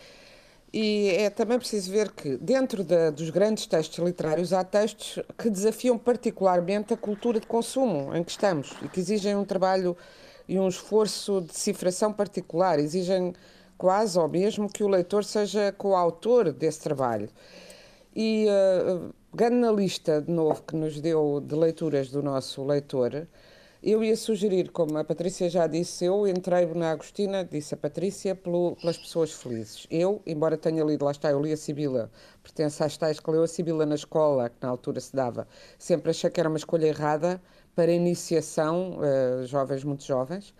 E 0.70 1.08
é 1.08 1.30
também 1.30 1.58
preciso 1.58 1.90
ver 1.90 2.12
que, 2.12 2.36
dentro 2.36 2.84
de, 2.84 3.10
dos 3.12 3.30
grandes 3.30 3.66
textos 3.66 4.04
literários, 4.04 4.52
há 4.52 4.62
textos 4.62 5.18
que 5.38 5.48
desafiam 5.48 5.96
particularmente 5.96 6.92
a 6.92 6.98
cultura 6.98 7.40
de 7.40 7.46
consumo 7.46 8.14
em 8.14 8.22
que 8.22 8.30
estamos 8.30 8.76
e 8.82 8.88
que 8.88 9.00
exigem 9.00 9.36
um 9.36 9.44
trabalho 9.46 9.96
e 10.46 10.58
um 10.58 10.68
esforço 10.68 11.40
de 11.40 11.56
cifração 11.56 12.12
particular, 12.12 12.78
exigem 12.78 13.32
quase 13.78 14.18
ou 14.18 14.28
mesmo 14.28 14.68
que 14.68 14.84
o 14.84 14.88
leitor 14.88 15.24
seja 15.24 15.72
coautor 15.72 16.52
desse 16.52 16.80
trabalho. 16.80 17.30
E 18.14 18.46
uh, 18.50 19.50
na 19.50 19.72
lista 19.72 20.20
de 20.20 20.30
novo 20.30 20.62
que 20.62 20.76
nos 20.76 21.00
deu 21.00 21.40
de 21.40 21.54
leituras 21.54 22.10
do 22.10 22.22
nosso 22.22 22.62
leitor, 22.62 23.26
eu 23.82 24.02
ia 24.02 24.16
sugerir, 24.16 24.70
como 24.70 24.98
a 24.98 25.04
Patrícia 25.04 25.48
já 25.48 25.66
disse, 25.66 26.04
eu 26.04 26.26
entrei 26.26 26.66
na 26.74 26.90
Agostina, 26.90 27.44
disse 27.44 27.74
a 27.74 27.76
Patrícia, 27.76 28.34
pelo, 28.34 28.74
pelas 28.76 28.98
pessoas 28.98 29.32
felizes. 29.32 29.86
Eu, 29.90 30.20
embora 30.26 30.56
tenha 30.56 30.82
lido, 30.82 31.04
lá 31.04 31.12
está, 31.12 31.30
eu 31.30 31.40
li 31.40 31.52
a 31.52 31.56
Sibila, 31.56 32.10
pertence 32.42 32.82
às 32.82 32.96
tais 32.96 33.20
que 33.20 33.30
leu 33.30 33.44
a 33.44 33.48
Sibila 33.48 33.86
na 33.86 33.94
escola, 33.94 34.48
que 34.48 34.56
na 34.60 34.68
altura 34.68 35.00
se 35.00 35.14
dava, 35.14 35.46
sempre 35.78 36.10
achei 36.10 36.28
que 36.28 36.40
era 36.40 36.48
uma 36.48 36.58
escolha 36.58 36.86
errada 36.86 37.40
para 37.74 37.92
iniciação, 37.92 38.98
uh, 38.98 39.46
jovens 39.46 39.84
muito 39.84 40.04
jovens. 40.04 40.52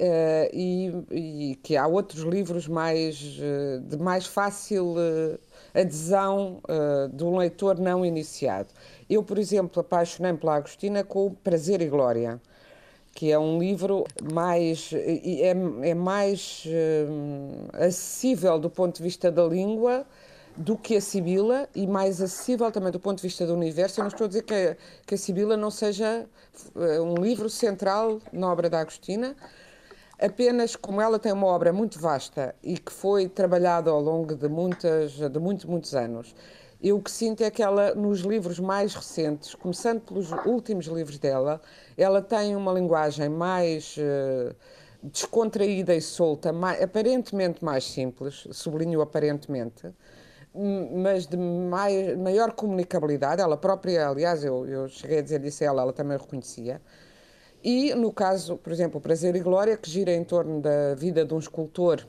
Uh, 0.00 0.46
e, 0.52 0.92
e, 1.10 1.54
que 1.56 1.76
há 1.76 1.84
outros 1.84 2.22
livros 2.22 2.68
mais 2.68 3.20
uh, 3.20 3.80
de 3.80 3.96
mais 3.96 4.26
fácil 4.26 4.94
uh, 4.94 5.36
adesão 5.74 6.62
de 7.12 7.24
um 7.24 7.36
leitor 7.36 7.80
não 7.80 8.06
iniciado. 8.06 8.68
Eu, 9.10 9.24
por 9.24 9.38
exemplo, 9.38 9.80
apaixonei-me 9.80 10.38
pela 10.38 10.54
Agostina 10.54 11.02
com 11.02 11.34
Prazer 11.34 11.82
e 11.82 11.88
Glória, 11.88 12.40
que 13.12 13.32
é 13.32 13.38
um 13.38 13.58
livro 13.58 14.04
mais 14.32 14.90
é, 14.92 15.50
é 15.82 15.94
mais 15.94 16.64
acessível 17.72 18.56
do 18.58 18.70
ponto 18.70 18.96
de 18.96 19.02
vista 19.02 19.32
da 19.32 19.44
língua 19.44 20.06
do 20.56 20.76
que 20.76 20.96
a 20.96 21.00
Sibila 21.00 21.68
e 21.74 21.88
mais 21.88 22.22
acessível 22.22 22.70
também 22.70 22.92
do 22.92 23.00
ponto 23.00 23.16
de 23.16 23.22
vista 23.22 23.44
do 23.44 23.54
universo. 23.54 24.00
Eu 24.00 24.04
não 24.04 24.08
estou 24.08 24.26
a 24.26 24.28
dizer 24.28 24.42
que 24.42 24.54
a, 24.54 24.76
que 25.06 25.14
a 25.14 25.18
Sibila 25.18 25.56
não 25.56 25.72
seja 25.72 26.24
um 26.76 27.20
livro 27.20 27.50
central 27.50 28.20
na 28.32 28.50
obra 28.50 28.70
da 28.70 28.80
Agostina, 28.80 29.36
apenas 30.18 30.74
como 30.74 31.00
ela 31.00 31.18
tem 31.18 31.32
uma 31.32 31.46
obra 31.46 31.72
muito 31.72 31.98
vasta 32.00 32.54
e 32.62 32.76
que 32.76 32.92
foi 32.92 33.28
trabalhada 33.28 33.90
ao 33.90 34.00
longo 34.00 34.34
de 34.34 34.48
muitas 34.48 35.12
de 35.12 35.38
muitos 35.38 35.64
muitos 35.64 35.94
anos 35.94 36.34
eu 36.82 36.96
o 36.96 37.02
que 37.02 37.10
sinto 37.10 37.42
é 37.42 37.50
que 37.50 37.62
ela 37.62 37.94
nos 37.94 38.20
livros 38.20 38.58
mais 38.58 38.94
recentes 38.94 39.54
começando 39.54 40.00
pelos 40.00 40.32
últimos 40.44 40.86
livros 40.86 41.18
dela 41.18 41.60
ela 41.96 42.20
tem 42.20 42.56
uma 42.56 42.72
linguagem 42.72 43.28
mais 43.28 43.96
uh, 43.96 44.54
descontraída 45.02 45.94
e 45.94 46.00
solta 46.00 46.52
mais, 46.52 46.82
aparentemente 46.82 47.64
mais 47.64 47.84
simples 47.84 48.46
sublinho 48.50 49.00
aparentemente 49.00 49.94
mas 50.92 51.26
de 51.26 51.36
mai, 51.36 52.16
maior 52.16 52.52
comunicabilidade. 52.52 53.40
Ela 53.40 53.56
própria 53.56 54.08
aliás 54.08 54.42
eu, 54.42 54.66
eu 54.66 54.88
cheguei 54.88 55.18
a 55.18 55.22
dizer 55.22 55.44
isso 55.44 55.62
a 55.62 55.66
ela 55.68 55.82
ela 55.82 55.92
também 55.92 56.18
reconhecia 56.18 56.80
e 57.62 57.94
no 57.94 58.12
caso, 58.12 58.56
por 58.56 58.72
exemplo, 58.72 59.00
Prazer 59.00 59.34
e 59.34 59.40
Glória, 59.40 59.76
que 59.76 59.90
gira 59.90 60.12
em 60.12 60.22
torno 60.24 60.60
da 60.60 60.94
vida 60.94 61.24
de 61.24 61.34
um 61.34 61.38
escultor 61.38 62.06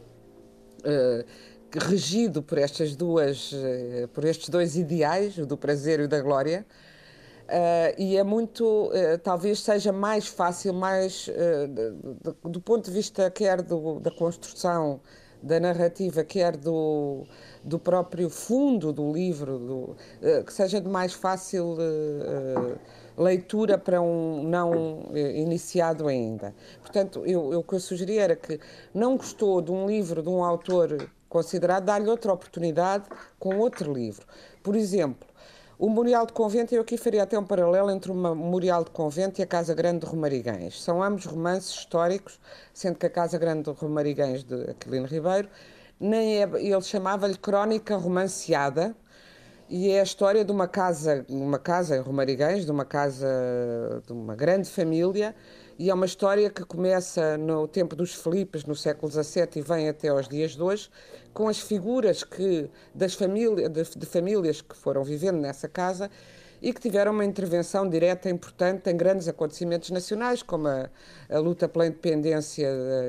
uh, 0.79 1.25
regido 1.71 2.43
por 2.43 2.57
estas 2.57 2.95
duas, 2.95 3.51
uh, 3.51 4.07
por 4.13 4.25
estes 4.25 4.49
dois 4.49 4.75
ideais, 4.75 5.37
o 5.37 5.45
do 5.45 5.57
prazer 5.57 5.99
e 5.99 6.03
o 6.03 6.07
da 6.07 6.21
glória. 6.21 6.65
Uh, 7.47 7.95
e 7.97 8.15
é 8.15 8.23
muito, 8.23 8.91
talvez 9.23 9.61
seja 9.61 9.91
mais 9.91 10.27
fácil, 10.27 10.71
mais 10.71 11.27
do 12.43 12.61
ponto 12.61 12.85
de 12.85 12.91
vista 12.91 13.31
quer 13.31 13.63
do, 13.63 13.99
da 13.99 14.11
construção 14.11 15.01
da 15.41 15.59
narrativa, 15.59 16.23
quer 16.23 16.55
do, 16.55 17.25
do 17.63 17.79
próprio 17.79 18.29
fundo 18.29 18.93
do 18.93 19.11
livro, 19.11 19.57
do, 19.57 19.95
que 20.45 20.53
seja 20.53 20.79
de 20.79 20.87
mais 20.87 21.13
fácil 21.13 21.75
leitura 23.19 23.77
para 23.77 24.01
um 24.01 24.43
não 24.43 25.09
eh, 25.13 25.39
iniciado 25.39 26.07
ainda. 26.07 26.55
Portanto, 26.81 27.23
eu, 27.25 27.51
eu, 27.53 27.59
o 27.59 27.63
que 27.63 27.73
eu 27.73 27.79
sugeri 27.79 28.17
era 28.17 28.35
que 28.35 28.59
não 28.93 29.17
gostou 29.17 29.61
de 29.61 29.71
um 29.71 29.85
livro 29.85 30.23
de 30.23 30.29
um 30.29 30.43
autor 30.43 31.09
considerado, 31.27 31.85
dar-lhe 31.85 32.09
outra 32.09 32.33
oportunidade 32.33 33.05
com 33.37 33.57
outro 33.57 33.93
livro. 33.93 34.25
Por 34.63 34.75
exemplo, 34.75 35.27
o 35.77 35.87
Memorial 35.89 36.25
de 36.25 36.33
Convento, 36.33 36.73
eu 36.73 36.81
aqui 36.81 36.97
faria 36.97 37.23
até 37.23 37.37
um 37.37 37.45
paralelo 37.45 37.91
entre 37.91 38.11
o 38.11 38.15
Memorial 38.15 38.83
de 38.83 38.91
Convento 38.91 39.39
e 39.39 39.43
a 39.43 39.47
Casa 39.47 39.73
Grande 39.73 39.99
de 39.99 40.07
Romarigães. 40.07 40.81
São 40.81 41.03
ambos 41.03 41.25
romances 41.25 41.69
históricos, 41.69 42.39
sendo 42.73 42.97
que 42.97 43.05
a 43.05 43.09
Casa 43.09 43.37
Grande 43.37 43.63
de 43.63 43.71
Romarigães, 43.71 44.43
de 44.43 44.71
Aquilino 44.71 45.05
Ribeiro, 45.05 45.47
nem 45.99 46.41
é, 46.41 46.43
ele 46.43 46.81
chamava-lhe 46.81 47.37
Crónica 47.37 47.95
Romanceada, 47.95 48.95
e 49.69 49.89
é 49.91 49.99
a 49.99 50.03
história 50.03 50.43
de 50.43 50.51
uma 50.51 50.67
casa, 50.67 51.23
uma 51.29 51.59
casa 51.59 51.95
em 51.95 51.99
Romarigães, 51.99 52.65
de 52.65 52.71
uma 52.71 52.85
casa 52.85 54.01
de 54.05 54.11
uma 54.11 54.35
grande 54.35 54.67
família, 54.67 55.35
e 55.77 55.89
é 55.89 55.93
uma 55.93 56.07
história 56.07 56.49
que 56.49 56.65
começa 56.65 57.37
no 57.37 57.67
tempo 57.67 57.95
dos 57.95 58.15
Filipes, 58.15 58.65
no 58.65 58.75
século 58.75 59.11
XVII, 59.11 59.47
e 59.57 59.61
vem 59.61 59.87
até 59.87 60.07
aos 60.07 60.27
dias 60.27 60.55
de 60.55 60.61
hoje, 60.61 60.89
com 61.33 61.47
as 61.47 61.59
figuras 61.59 62.23
que 62.23 62.69
das 62.95 63.13
famílias, 63.13 63.69
de, 63.69 63.83
de 63.99 64.05
famílias 64.07 64.59
que 64.59 64.75
foram 64.75 65.03
vivendo 65.03 65.39
nessa 65.39 65.69
casa 65.69 66.09
e 66.61 66.73
que 66.73 66.81
tiveram 66.81 67.11
uma 67.11 67.25
intervenção 67.25 67.89
direta 67.89 68.29
importante 68.29 68.89
em 68.89 68.97
grandes 68.97 69.27
acontecimentos 69.27 69.89
nacionais, 69.91 70.43
como 70.43 70.67
a, 70.67 70.89
a 71.29 71.39
luta 71.39 71.67
pela 71.67 71.87
independência 71.87 72.67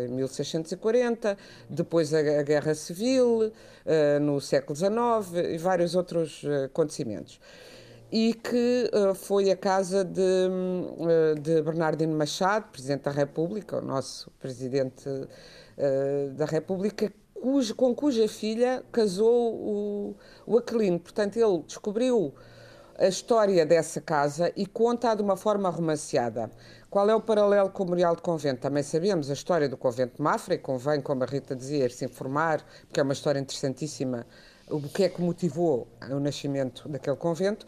em 0.09 0.13
1640, 0.13 1.37
depois 1.69 2.15
a, 2.15 2.19
a 2.19 2.43
Guerra 2.43 2.75
Civil 2.75 3.47
uh, 3.47 4.21
no 4.21 4.41
século 4.41 4.77
XIX 4.77 5.53
e 5.53 5.59
vários 5.59 5.95
outros 5.95 6.43
uh, 6.45 6.65
acontecimentos. 6.65 7.41
E 8.13 8.35
que 8.35 8.91
uh, 8.93 9.15
foi 9.15 9.51
a 9.51 9.57
casa 9.57 10.05
de, 10.05 10.49
de, 11.41 11.63
Bernardino 11.63 12.17
Machado, 12.17 12.67
Presidente 12.73 13.03
da 13.03 13.11
República, 13.13 13.79
o 13.79 13.81
nosso 13.81 14.31
Presidente 14.41 15.09
da 16.37 16.45
República, 16.45 17.11
cujo, 17.33 17.75
com 17.75 17.95
cuja 17.95 18.29
filha 18.29 18.85
casou 18.93 19.55
o, 19.55 20.17
o 20.47 20.59
Aquilino. 20.59 21.01
Portanto, 21.01 21.39
ele 21.39 21.63
descobriu 21.67 22.35
a 23.01 23.09
história 23.09 23.65
dessa 23.65 23.99
casa 23.99 24.53
e 24.55 24.67
conta 24.67 25.15
de 25.15 25.23
uma 25.23 25.35
forma 25.35 25.71
romanceada. 25.71 26.51
Qual 26.91 27.09
é 27.09 27.15
o 27.15 27.21
paralelo 27.21 27.71
com 27.71 27.83
o 27.83 27.87
Memorial 27.87 28.15
de 28.15 28.21
Convento? 28.21 28.61
Também 28.61 28.83
sabemos 28.83 29.31
a 29.31 29.33
história 29.33 29.67
do 29.71 29.77
Convento 29.77 30.17
de 30.17 30.23
Mafra 30.23 30.55
e 30.55 30.59
convém, 30.59 31.01
como 31.01 31.25
a 31.25 31.27
Rita 31.27 31.57
dizia, 31.57 31.89
se 31.89 32.05
informar, 32.05 32.63
porque 32.83 33.01
é 33.01 33.03
uma 33.03 33.15
história 33.15 33.41
interessantíssima, 33.41 34.27
o 34.69 34.83
que 34.83 35.05
é 35.05 35.09
que 35.09 35.23
motivou 35.23 35.89
o 36.11 36.21
nascimento 36.21 36.87
daquele 36.91 37.17
convento. 37.17 37.65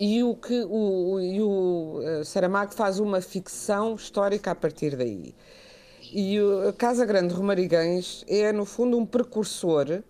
E 0.00 0.22
o 0.22 0.34
que 0.34 0.64
o, 0.64 1.20
e 1.20 1.42
o 1.42 2.00
eh, 2.02 2.24
Saramago 2.24 2.72
faz 2.74 2.98
uma 2.98 3.20
ficção 3.20 3.94
histórica 3.94 4.50
a 4.50 4.54
partir 4.54 4.96
daí. 4.96 5.34
E 6.12 6.38
a 6.68 6.72
Casa 6.72 7.04
Grande 7.04 7.28
de 7.28 7.34
Romarigães 7.34 8.24
é, 8.26 8.50
no 8.50 8.64
fundo, 8.64 8.96
um 8.96 9.04
precursor 9.04 10.02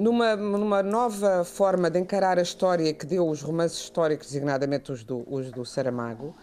numa, 0.00 0.34
numa 0.34 0.82
nova 0.82 1.44
forma 1.44 1.90
de 1.90 1.98
encarar 1.98 2.38
a 2.38 2.42
história 2.42 2.92
que 2.94 3.04
deu 3.04 3.28
os 3.28 3.42
romances 3.42 3.78
históricos, 3.78 4.28
designadamente 4.28 4.90
os 4.90 5.04
do, 5.04 5.22
os 5.30 5.52
do 5.52 5.64
Saramago, 5.64 6.34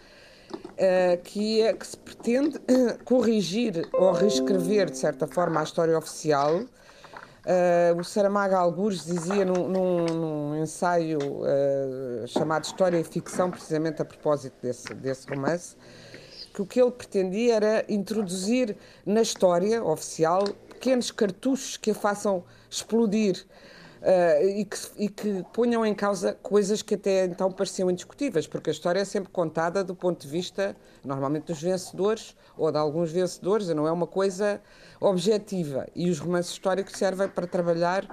uh, 0.52 1.22
que 1.24 1.60
é 1.62 1.72
que 1.72 1.84
se 1.84 1.96
pretende 1.96 2.60
corrigir 3.04 3.88
ou 3.92 4.12
reescrever, 4.12 4.88
de 4.88 4.96
certa 4.96 5.26
forma, 5.26 5.58
a 5.60 5.64
história 5.64 5.98
oficial. 5.98 6.60
Uh, 6.60 7.98
o 7.98 8.04
Saramago 8.04 8.54
Algures 8.54 9.04
dizia 9.04 9.44
num, 9.44 9.68
num, 9.68 10.04
num 10.06 10.62
ensaio 10.62 11.18
uh, 11.18 12.28
chamado 12.28 12.64
História 12.64 12.98
e 13.00 13.04
Ficção, 13.04 13.50
precisamente 13.50 14.00
a 14.00 14.04
propósito 14.04 14.54
desse, 14.62 14.94
desse 14.94 15.28
romance, 15.28 15.74
que 16.54 16.62
o 16.62 16.66
que 16.66 16.80
ele 16.80 16.92
pretendia 16.92 17.56
era 17.56 17.84
introduzir 17.88 18.76
na 19.04 19.22
história 19.22 19.82
oficial 19.82 20.44
pequenos 20.78 21.10
cartuchos 21.10 21.76
que 21.76 21.90
a 21.90 21.94
façam 21.94 22.44
explodir 22.70 23.44
uh, 24.00 24.48
e, 24.48 24.64
que, 24.64 24.76
e, 24.96 25.08
que, 25.08 25.44
ponham 25.52 25.84
em 25.84 25.92
causa 25.92 26.34
coisas 26.40 26.82
que 26.82 26.94
até 26.94 27.24
então 27.24 27.50
pareciam 27.50 27.90
indiscutíveis, 27.90 28.46
porque 28.46 28.70
a 28.70 28.72
história 28.72 29.00
é 29.00 29.04
sempre 29.04 29.30
contada 29.32 29.82
do 29.82 29.94
ponto 29.94 30.22
de 30.22 30.28
vista, 30.28 30.76
normalmente, 31.04 31.46
dos 31.46 31.60
vencedores 31.60 32.36
ou 32.56 32.70
de 32.70 32.78
alguns 32.78 33.10
vencedores, 33.10 33.68
não 33.70 33.88
é 33.88 33.92
uma 33.92 34.06
coisa 34.06 34.60
objetiva. 35.00 35.86
E 35.96 36.08
os 36.08 36.20
romances 36.20 36.52
históricos 36.52 36.94
servem 36.94 37.28
para 37.28 37.46
trabalhar, 37.46 38.06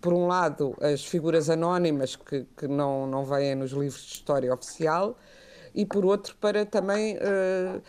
por 0.00 0.12
um 0.12 0.28
lado, 0.28 0.76
as 0.80 1.04
figuras 1.04 1.50
anónimas 1.50 2.14
que, 2.14 2.46
que 2.56 2.68
não, 2.68 3.08
não 3.08 3.24
vêm 3.24 3.56
nos 3.56 3.72
livros 3.72 4.02
de 4.02 4.12
história 4.14 4.54
oficial, 4.54 5.16
e 5.74 5.84
por 5.84 6.04
outro, 6.04 6.36
para 6.40 6.64
também. 6.64 7.16
Uh, 7.16 7.82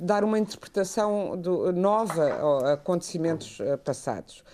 dar 0.00 0.24
uma 0.24 0.38
interpretação 0.38 1.36
do, 1.36 1.72
nova 1.72 2.24
a 2.24 2.72
acontecimentos 2.74 3.60
uh, 3.60 3.78
passados. 3.78 4.44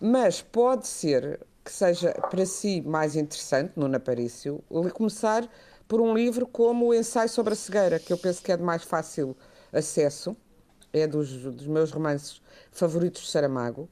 Mas 0.00 0.40
pode 0.40 0.86
ser 0.86 1.40
que 1.64 1.72
seja 1.72 2.12
para 2.12 2.46
si 2.46 2.80
mais 2.80 3.16
interessante, 3.16 3.72
no 3.76 3.86
Naparício, 3.86 4.62
começar 4.94 5.48
por 5.86 6.00
um 6.00 6.14
livro 6.14 6.46
como 6.46 6.86
o 6.86 6.94
Ensaio 6.94 7.28
sobre 7.28 7.52
a 7.52 7.56
Cegueira, 7.56 7.98
que 7.98 8.12
eu 8.12 8.18
penso 8.18 8.42
que 8.42 8.50
é 8.50 8.56
de 8.56 8.62
mais 8.62 8.82
fácil 8.82 9.36
acesso, 9.72 10.36
é 10.92 11.06
dos, 11.06 11.30
dos 11.30 11.66
meus 11.66 11.90
romances 11.90 12.40
favoritos 12.72 13.22
de 13.22 13.28
Saramago. 13.28 13.88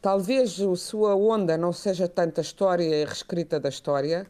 Talvez 0.00 0.60
a 0.60 0.76
sua 0.76 1.14
onda 1.14 1.56
não 1.56 1.72
seja 1.72 2.08
tanto 2.08 2.38
a 2.38 2.42
história 2.42 2.84
e 2.84 3.02
a 3.02 3.06
reescrita 3.06 3.58
da 3.58 3.68
história, 3.68 4.26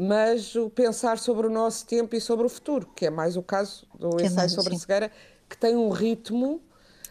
mas 0.00 0.54
o 0.54 0.70
pensar 0.70 1.18
sobre 1.18 1.48
o 1.48 1.50
nosso 1.50 1.84
tempo 1.84 2.14
e 2.14 2.20
sobre 2.20 2.46
o 2.46 2.48
futuro, 2.48 2.86
que 2.94 3.06
é 3.06 3.10
mais 3.10 3.36
o 3.36 3.42
caso 3.42 3.84
do 3.98 4.10
que 4.10 4.22
é 4.22 4.26
ensaio 4.26 4.46
é 4.46 4.48
sobre 4.48 4.72
a 4.72 4.78
cegueira, 4.78 5.10
que 5.48 5.58
tem 5.58 5.74
um 5.74 5.88
ritmo 5.88 6.62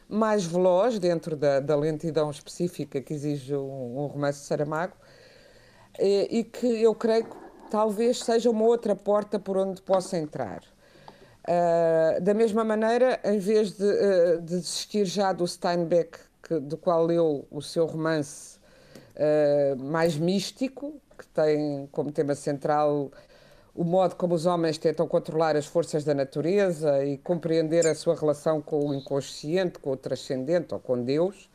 mais 0.08 0.46
veloz 0.46 0.98
dentro 0.98 1.36
da, 1.36 1.60
da 1.60 1.76
lentidão 1.76 2.32
específica 2.32 3.02
que 3.02 3.14
exige 3.14 3.54
um, 3.54 4.04
um 4.04 4.06
romance 4.06 4.40
de 4.40 4.46
Saramago 4.46 4.94
e, 6.00 6.40
e, 6.40 6.44
que 6.46 6.66
eu 6.82 6.96
creio 6.96 7.26
que 7.26 7.36
talvez 7.70 8.20
seja 8.20 8.50
uma 8.50 8.64
outra 8.64 8.96
porta 8.96 9.38
por 9.38 9.58
onde 9.58 9.82
possa 9.82 10.18
entrar. 10.18 10.62
Uh, 11.44 12.22
da 12.22 12.34
mesma 12.34 12.64
maneira, 12.64 13.20
em 13.26 13.38
vez 13.38 13.74
de, 13.74 13.84
uh, 13.84 14.42
de 14.42 14.60
desistir 14.60 15.04
já 15.04 15.34
do 15.34 15.46
Steinbeck, 15.46 16.20
que, 16.42 16.58
do 16.58 16.78
qual 16.78 17.06
leu 17.06 17.46
o 17.52 17.62
seu 17.62 17.86
romance 17.86 18.60
uh, 19.16 19.76
mais 19.78 20.16
místico, 20.16 21.02
que 21.18 21.28
tem 21.28 21.88
como 21.92 22.12
tema 22.12 22.36
central 22.36 23.12
o 23.78 23.84
modo 23.84 24.16
como 24.16 24.34
os 24.34 24.48
homens 24.48 24.80
tentam 24.80 25.08
controlar 25.08 25.56
as 25.56 25.68
forças 25.68 26.04
da 26.04 26.16
natureza 26.16 27.06
e 27.06 27.16
compreender 27.20 27.86
a 27.86 27.94
sua 27.94 28.16
relação 28.16 28.60
com 28.60 28.90
o 28.90 28.94
inconsciente, 28.94 29.78
com 29.78 29.92
o 29.92 29.96
transcendente 29.96 30.74
ou 30.74 30.80
com 30.80 31.04
Deus, 31.04 31.48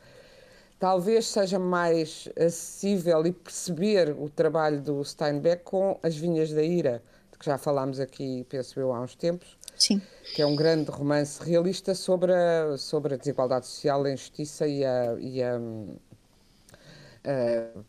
talvez 0.79 1.27
seja 1.27 1.59
mais 1.59 2.29
acessível 2.37 3.25
e 3.25 3.33
perceber 3.33 4.15
o 4.17 4.29
trabalho 4.29 4.81
do 4.81 5.03
Steinbeck 5.03 5.63
com 5.65 5.99
As 6.01 6.15
Vinhas 6.15 6.53
da 6.53 6.63
Ira, 6.63 7.03
de 7.29 7.37
que 7.37 7.45
já 7.45 7.57
falámos 7.57 7.99
aqui, 7.99 8.45
penso 8.47 8.79
eu, 8.79 8.93
há 8.93 9.01
uns 9.01 9.15
tempos. 9.15 9.57
Sim. 9.75 10.01
Que 10.33 10.41
é 10.41 10.45
um 10.45 10.55
grande 10.55 10.89
romance 10.91 11.43
realista 11.43 11.93
sobre 11.93 12.31
a, 12.31 12.77
sobre 12.77 13.15
a 13.15 13.17
desigualdade 13.17 13.67
social, 13.67 14.01
a 14.01 14.11
injustiça 14.11 14.65
e 14.65 14.85
a, 14.85 15.17
e 15.19 15.43
a, 15.43 15.57
a 15.57 16.12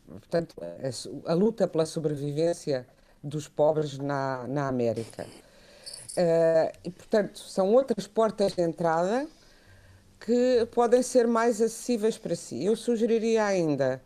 portanto, 0.07 0.55
a, 0.61 1.33
a 1.33 1.35
luta 1.35 1.67
pela 1.67 1.87
sobrevivência 1.87 2.87
dos 3.23 3.49
pobres 3.49 3.99
na, 3.99 4.47
na 4.47 4.69
América. 4.69 5.27
Uh, 6.17 6.71
e, 6.85 6.91
portanto, 6.91 7.39
são 7.41 7.73
outras 7.73 8.07
portas 8.07 8.53
de 8.53 8.63
entrada 8.63 9.27
que 10.21 10.67
podem 10.71 11.03
ser 11.03 11.27
mais 11.27 11.61
acessíveis 11.61 12.17
para 12.17 12.37
si. 12.37 12.65
Eu 12.65 12.77
sugeriria 12.77 13.45
ainda 13.45 14.01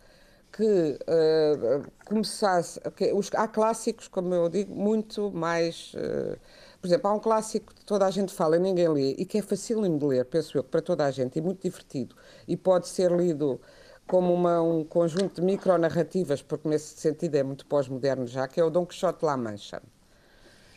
que 0.50 0.64
uh, 0.64 1.90
começasse. 2.06 2.80
Okay, 2.86 3.12
os, 3.12 3.30
há 3.34 3.46
clássicos, 3.46 4.08
como 4.08 4.34
eu 4.34 4.48
digo, 4.48 4.74
muito 4.74 5.30
mais. 5.32 5.92
Uh, 5.94 6.38
por 6.80 6.86
exemplo, 6.86 7.10
há 7.10 7.14
um 7.14 7.20
clássico 7.20 7.74
que 7.74 7.84
toda 7.84 8.06
a 8.06 8.10
gente 8.10 8.32
fala 8.32 8.56
e 8.56 8.60
ninguém 8.60 8.88
lê 8.88 9.10
e 9.18 9.26
que 9.26 9.38
é 9.38 9.42
facílimo 9.42 9.98
de 9.98 10.04
ler, 10.04 10.24
penso 10.24 10.56
eu, 10.56 10.64
para 10.64 10.80
toda 10.80 11.04
a 11.04 11.10
gente 11.10 11.36
e 11.36 11.42
muito 11.42 11.62
divertido 11.62 12.14
e 12.46 12.56
pode 12.56 12.86
ser 12.86 13.10
lido 13.10 13.60
como 14.08 14.32
uma, 14.32 14.60
um 14.62 14.82
conjunto 14.82 15.40
de 15.40 15.42
micronarrativas, 15.42 16.42
porque 16.42 16.66
nesse 16.66 16.98
sentido 16.98 17.36
é 17.36 17.42
muito 17.42 17.66
pós-moderno 17.66 18.26
já, 18.26 18.48
que 18.48 18.58
é 18.58 18.64
o 18.64 18.70
Dom 18.70 18.84
Quixote 18.86 19.24
La 19.24 19.36
Mancha. 19.36 19.82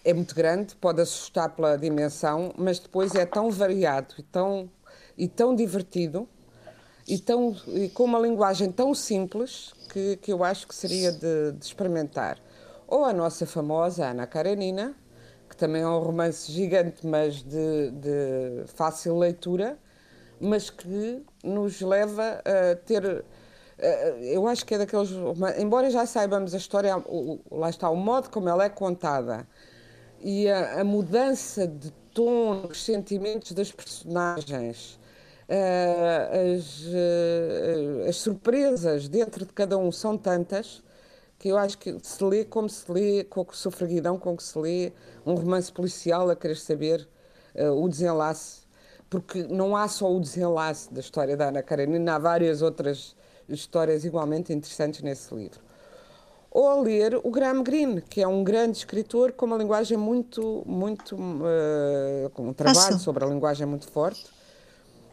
É 0.04 0.14
muito 0.14 0.36
grande, 0.36 0.76
pode 0.76 1.02
assustar 1.02 1.56
pela 1.56 1.78
dimensão, 1.78 2.54
mas 2.58 2.78
depois 2.78 3.16
é 3.16 3.26
tão 3.26 3.50
variado 3.50 4.16
e 4.20 4.24
tão, 4.24 4.70
e 5.18 5.28
tão 5.28 5.56
divertido 5.56 6.28
e, 7.08 7.18
tão, 7.18 7.56
e 7.68 7.90
com 7.90 8.04
uma 8.04 8.20
linguagem 8.20 8.72
tão 8.72 8.94
simples 8.94 9.74
que, 9.92 10.18
que 10.18 10.34
eu 10.34 10.44
acho 10.44 10.68
que 10.68 10.76
seria 10.76 11.12
de, 11.12 11.54
de 11.54 11.66
experimentar. 11.66 12.38
Ou 12.88 13.06
a 13.06 13.14
nossa 13.14 13.46
famosa 13.46 14.08
Ana 14.08 14.28
Karenina, 14.28 14.94
que 15.50 15.56
também 15.56 15.82
é 15.82 15.88
um 15.88 16.00
romance 16.00 16.52
gigante, 16.52 17.08
mas 17.08 17.42
de, 17.42 17.92
de 17.92 18.64
fácil 18.68 19.18
leitura, 19.18 19.78
mas 20.42 20.70
que 20.70 21.24
nos 21.44 21.82
leva 21.82 22.42
a 22.44 22.76
ter. 22.76 23.24
Eu 24.22 24.48
acho 24.48 24.66
que 24.66 24.76
é 24.76 24.78
daqueles. 24.78 25.10
Embora 25.58 25.90
já 25.90 26.06
saibamos 26.06 26.54
a 26.54 26.58
história, 26.58 26.96
lá 27.52 27.70
está, 27.70 27.90
o 27.90 27.96
modo 27.96 28.30
como 28.30 28.50
ela 28.50 28.66
é 28.66 28.70
contada 28.70 29.48
e 30.20 30.48
a, 30.50 30.82
a 30.82 30.84
mudança 30.84 31.68
de 31.68 31.92
tom, 32.14 32.68
os 32.70 32.84
sentimentos 32.84 33.54
das 33.54 33.72
personagens, 33.72 35.00
as, 36.56 36.86
as 38.08 38.16
surpresas 38.18 39.08
dentro 39.10 39.46
de 39.46 39.54
cada 39.54 39.78
um 39.78 39.92
são 39.92 40.18
tantas 40.18 40.84
que 41.42 41.50
eu 41.50 41.58
acho 41.58 41.76
que 41.80 41.98
se 42.04 42.24
lê 42.24 42.46
como 42.46 42.70
se 42.70 42.90
lê, 42.92 43.24
com 43.24 43.42
a 43.42 43.46
sofreguidão 43.52 44.16
com 44.20 44.38
que 44.38 44.44
se 44.44 44.60
lê 44.60 44.94
um 45.26 45.34
romance 45.34 45.72
policial 45.72 46.30
a 46.30 46.36
querer 46.36 46.56
saber 46.56 47.10
uh, 47.56 47.84
o 47.84 47.90
desenlace 47.90 48.61
porque 49.12 49.44
não 49.44 49.76
há 49.76 49.90
só 49.90 50.10
o 50.10 50.22
desenlace 50.22 50.92
da 50.92 51.02
história 51.02 51.36
da 51.36 51.50
Ana 51.50 51.62
Karenina, 51.62 52.16
há 52.16 52.18
várias 52.18 52.62
outras 52.62 53.14
histórias 53.50 54.06
igualmente 54.06 54.54
interessantes 54.54 55.02
nesse 55.02 55.36
livro. 55.36 55.60
Ou 56.50 56.70
a 56.70 56.76
ler 56.76 57.20
o 57.22 57.30
Graham 57.30 57.62
Greene, 57.62 58.02
que 58.02 58.22
é 58.22 58.28
um 58.28 58.42
grande 58.42 58.78
escritor 58.78 59.34
com 59.34 59.46
uma 59.46 59.58
linguagem 59.58 59.98
muito, 59.98 60.64
muito, 60.66 61.18
uh, 61.18 62.30
com 62.34 62.48
um 62.48 62.54
trabalho 62.54 62.98
sobre 63.00 63.26
a 63.26 63.28
linguagem 63.28 63.68
muito 63.68 63.92
forte, 63.92 64.26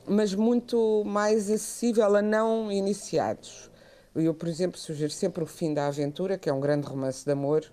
mas 0.07 0.33
muito 0.33 1.03
mais 1.05 1.51
acessível 1.51 2.15
a 2.15 2.23
não 2.23 2.71
iniciados. 2.71 3.69
Eu, 4.15 4.33
por 4.33 4.49
exemplo, 4.49 4.79
sugiro 4.79 5.11
sempre 5.11 5.43
O 5.43 5.47
Fim 5.47 5.75
da 5.75 5.89
Aventura, 5.89 6.39
que 6.39 6.49
é 6.49 6.53
um 6.53 6.61
grande 6.61 6.87
romance 6.87 7.25
de 7.25 7.33
amor 7.33 7.65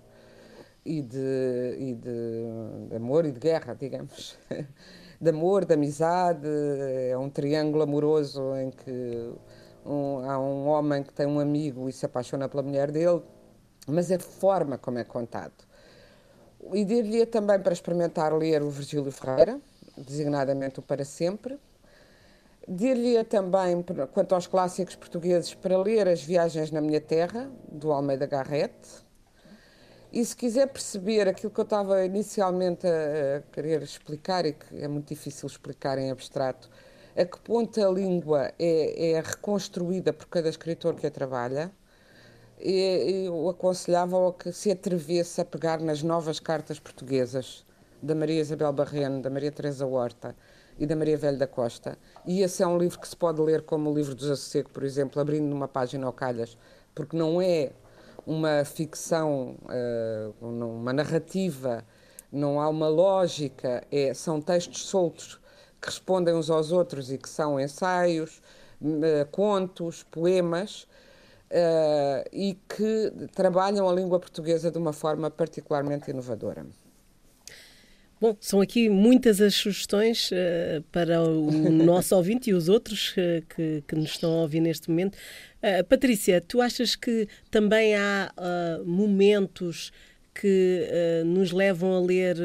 e 0.84 1.02
de, 1.02 1.76
e 1.78 1.94
de, 1.94 2.88
de 2.88 2.96
amor 2.96 3.24
e 3.24 3.30
de 3.30 3.38
guerra, 3.38 3.74
digamos. 3.74 4.36
de 5.20 5.30
amor, 5.30 5.64
de 5.64 5.74
amizade, 5.74 6.46
é 7.10 7.16
um 7.16 7.30
triângulo 7.30 7.82
amoroso 7.82 8.54
em 8.56 8.70
que 8.70 9.32
um, 9.84 10.28
há 10.28 10.38
um 10.38 10.66
homem 10.66 11.02
que 11.02 11.12
tem 11.12 11.26
um 11.26 11.40
amigo 11.40 11.88
e 11.88 11.92
se 11.92 12.04
apaixona 12.04 12.48
pela 12.48 12.62
mulher 12.62 12.90
dele, 12.90 13.22
mas 13.86 14.10
é 14.10 14.16
a 14.16 14.20
forma 14.20 14.76
como 14.76 14.98
é 14.98 15.04
contado. 15.04 15.64
E 16.72 16.84
dir-lhe 16.84 17.24
também 17.26 17.60
para 17.60 17.72
experimentar 17.72 18.34
ler 18.34 18.62
o 18.62 18.70
Virgílio 18.70 19.12
Ferreira, 19.12 19.60
designadamente 19.96 20.80
o 20.80 20.82
Para 20.82 21.04
Sempre. 21.04 21.58
Dir-lhe 22.68 23.22
também, 23.24 23.84
quanto 24.12 24.34
aos 24.34 24.48
clássicos 24.48 24.96
portugueses, 24.96 25.54
para 25.54 25.78
ler 25.78 26.08
As 26.08 26.22
Viagens 26.22 26.72
na 26.72 26.80
Minha 26.80 27.00
Terra, 27.00 27.48
do 27.70 27.92
Almeida 27.92 28.26
Garrett, 28.26 28.74
e 30.16 30.24
se 30.24 30.34
quiser 30.34 30.66
perceber 30.68 31.28
aquilo 31.28 31.52
que 31.52 31.60
eu 31.60 31.64
estava 31.64 32.02
inicialmente 32.02 32.86
a, 32.86 33.42
querer 33.52 33.82
explicar, 33.82 34.46
e 34.46 34.54
que 34.54 34.82
é 34.82 34.88
muito 34.88 35.08
difícil 35.08 35.46
explicar 35.46 35.98
em 35.98 36.10
abstrato, 36.10 36.70
a 37.14 37.22
que 37.22 37.38
ponto 37.40 37.78
a 37.84 37.90
língua 37.90 38.50
é, 38.58 39.10
é 39.10 39.20
reconstruída 39.20 40.14
por 40.14 40.26
cada 40.28 40.48
escritor 40.48 40.94
que 40.94 41.06
a 41.06 41.10
trabalha, 41.10 41.70
eu 42.58 43.46
aconselhava 43.50 44.32
que 44.32 44.50
se 44.52 44.70
atrevesse 44.70 45.38
a 45.42 45.44
pegar 45.44 45.80
nas 45.80 46.02
novas 46.02 46.40
cartas 46.40 46.80
portuguesas 46.80 47.66
da 48.02 48.14
Maria 48.14 48.40
Isabel 48.40 48.72
Barreno, 48.72 49.20
da 49.20 49.28
Maria 49.28 49.52
Teresa 49.52 49.84
Horta 49.84 50.34
e 50.78 50.86
da 50.86 50.96
Maria 50.96 51.18
Velho 51.18 51.36
da 51.36 51.46
Costa. 51.46 51.98
E 52.24 52.40
esse 52.40 52.62
é 52.62 52.66
um 52.66 52.78
livro 52.78 52.98
que 52.98 53.06
se 53.06 53.16
pode 53.16 53.42
ler 53.42 53.60
como 53.64 53.90
o 53.90 53.94
livro 53.94 54.14
do 54.14 54.24
Sossego, 54.24 54.70
por 54.70 54.82
exemplo, 54.82 55.20
abrindo 55.20 55.44
numa 55.44 55.68
página 55.68 56.06
ao 56.06 56.12
calhas, 56.14 56.56
porque 56.94 57.14
não 57.14 57.42
é 57.42 57.72
uma 58.26 58.64
ficção, 58.64 59.56
eh, 59.70 60.30
uma 60.40 60.92
narrativa 60.92 61.84
não 62.32 62.60
há 62.60 62.68
uma 62.68 62.88
lógica, 62.88 63.86
é, 63.90 64.12
são 64.12 64.40
textos 64.40 64.86
soltos 64.86 65.40
que 65.80 65.86
respondem 65.88 66.34
uns 66.34 66.50
aos 66.50 66.72
outros 66.72 67.10
e 67.10 67.18
que 67.18 67.28
são 67.28 67.60
ensaios, 67.60 68.42
eh, 68.82 69.24
contos, 69.30 70.02
poemas. 70.02 70.86
Uh, 71.48 72.26
e 72.32 72.58
que 72.68 73.28
trabalham 73.32 73.88
a 73.88 73.92
língua 73.92 74.18
portuguesa 74.18 74.68
de 74.68 74.78
uma 74.78 74.92
forma 74.92 75.30
particularmente 75.30 76.10
inovadora. 76.10 76.66
Bom, 78.18 78.34
são 78.40 78.62
aqui 78.62 78.88
muitas 78.88 79.42
as 79.42 79.54
sugestões 79.54 80.30
uh, 80.30 80.82
para 80.90 81.22
o 81.22 81.50
nosso 81.70 82.16
ouvinte 82.16 82.48
e 82.48 82.54
os 82.54 82.68
outros 82.68 83.10
uh, 83.10 83.44
que, 83.54 83.84
que, 83.86 83.94
nos 83.94 84.12
estão 84.12 84.32
a 84.32 84.42
ouvir 84.42 84.60
neste 84.60 84.88
momento. 84.88 85.16
Uh, 85.62 85.84
Patrícia, 85.84 86.40
tu 86.40 86.62
achas 86.62 86.96
que 86.96 87.28
também 87.50 87.94
há 87.94 88.32
momentos 88.84 89.92
que 90.34 90.86
nos 91.24 91.50
levam 91.50 91.94
a 91.94 92.00
ler 92.00 92.36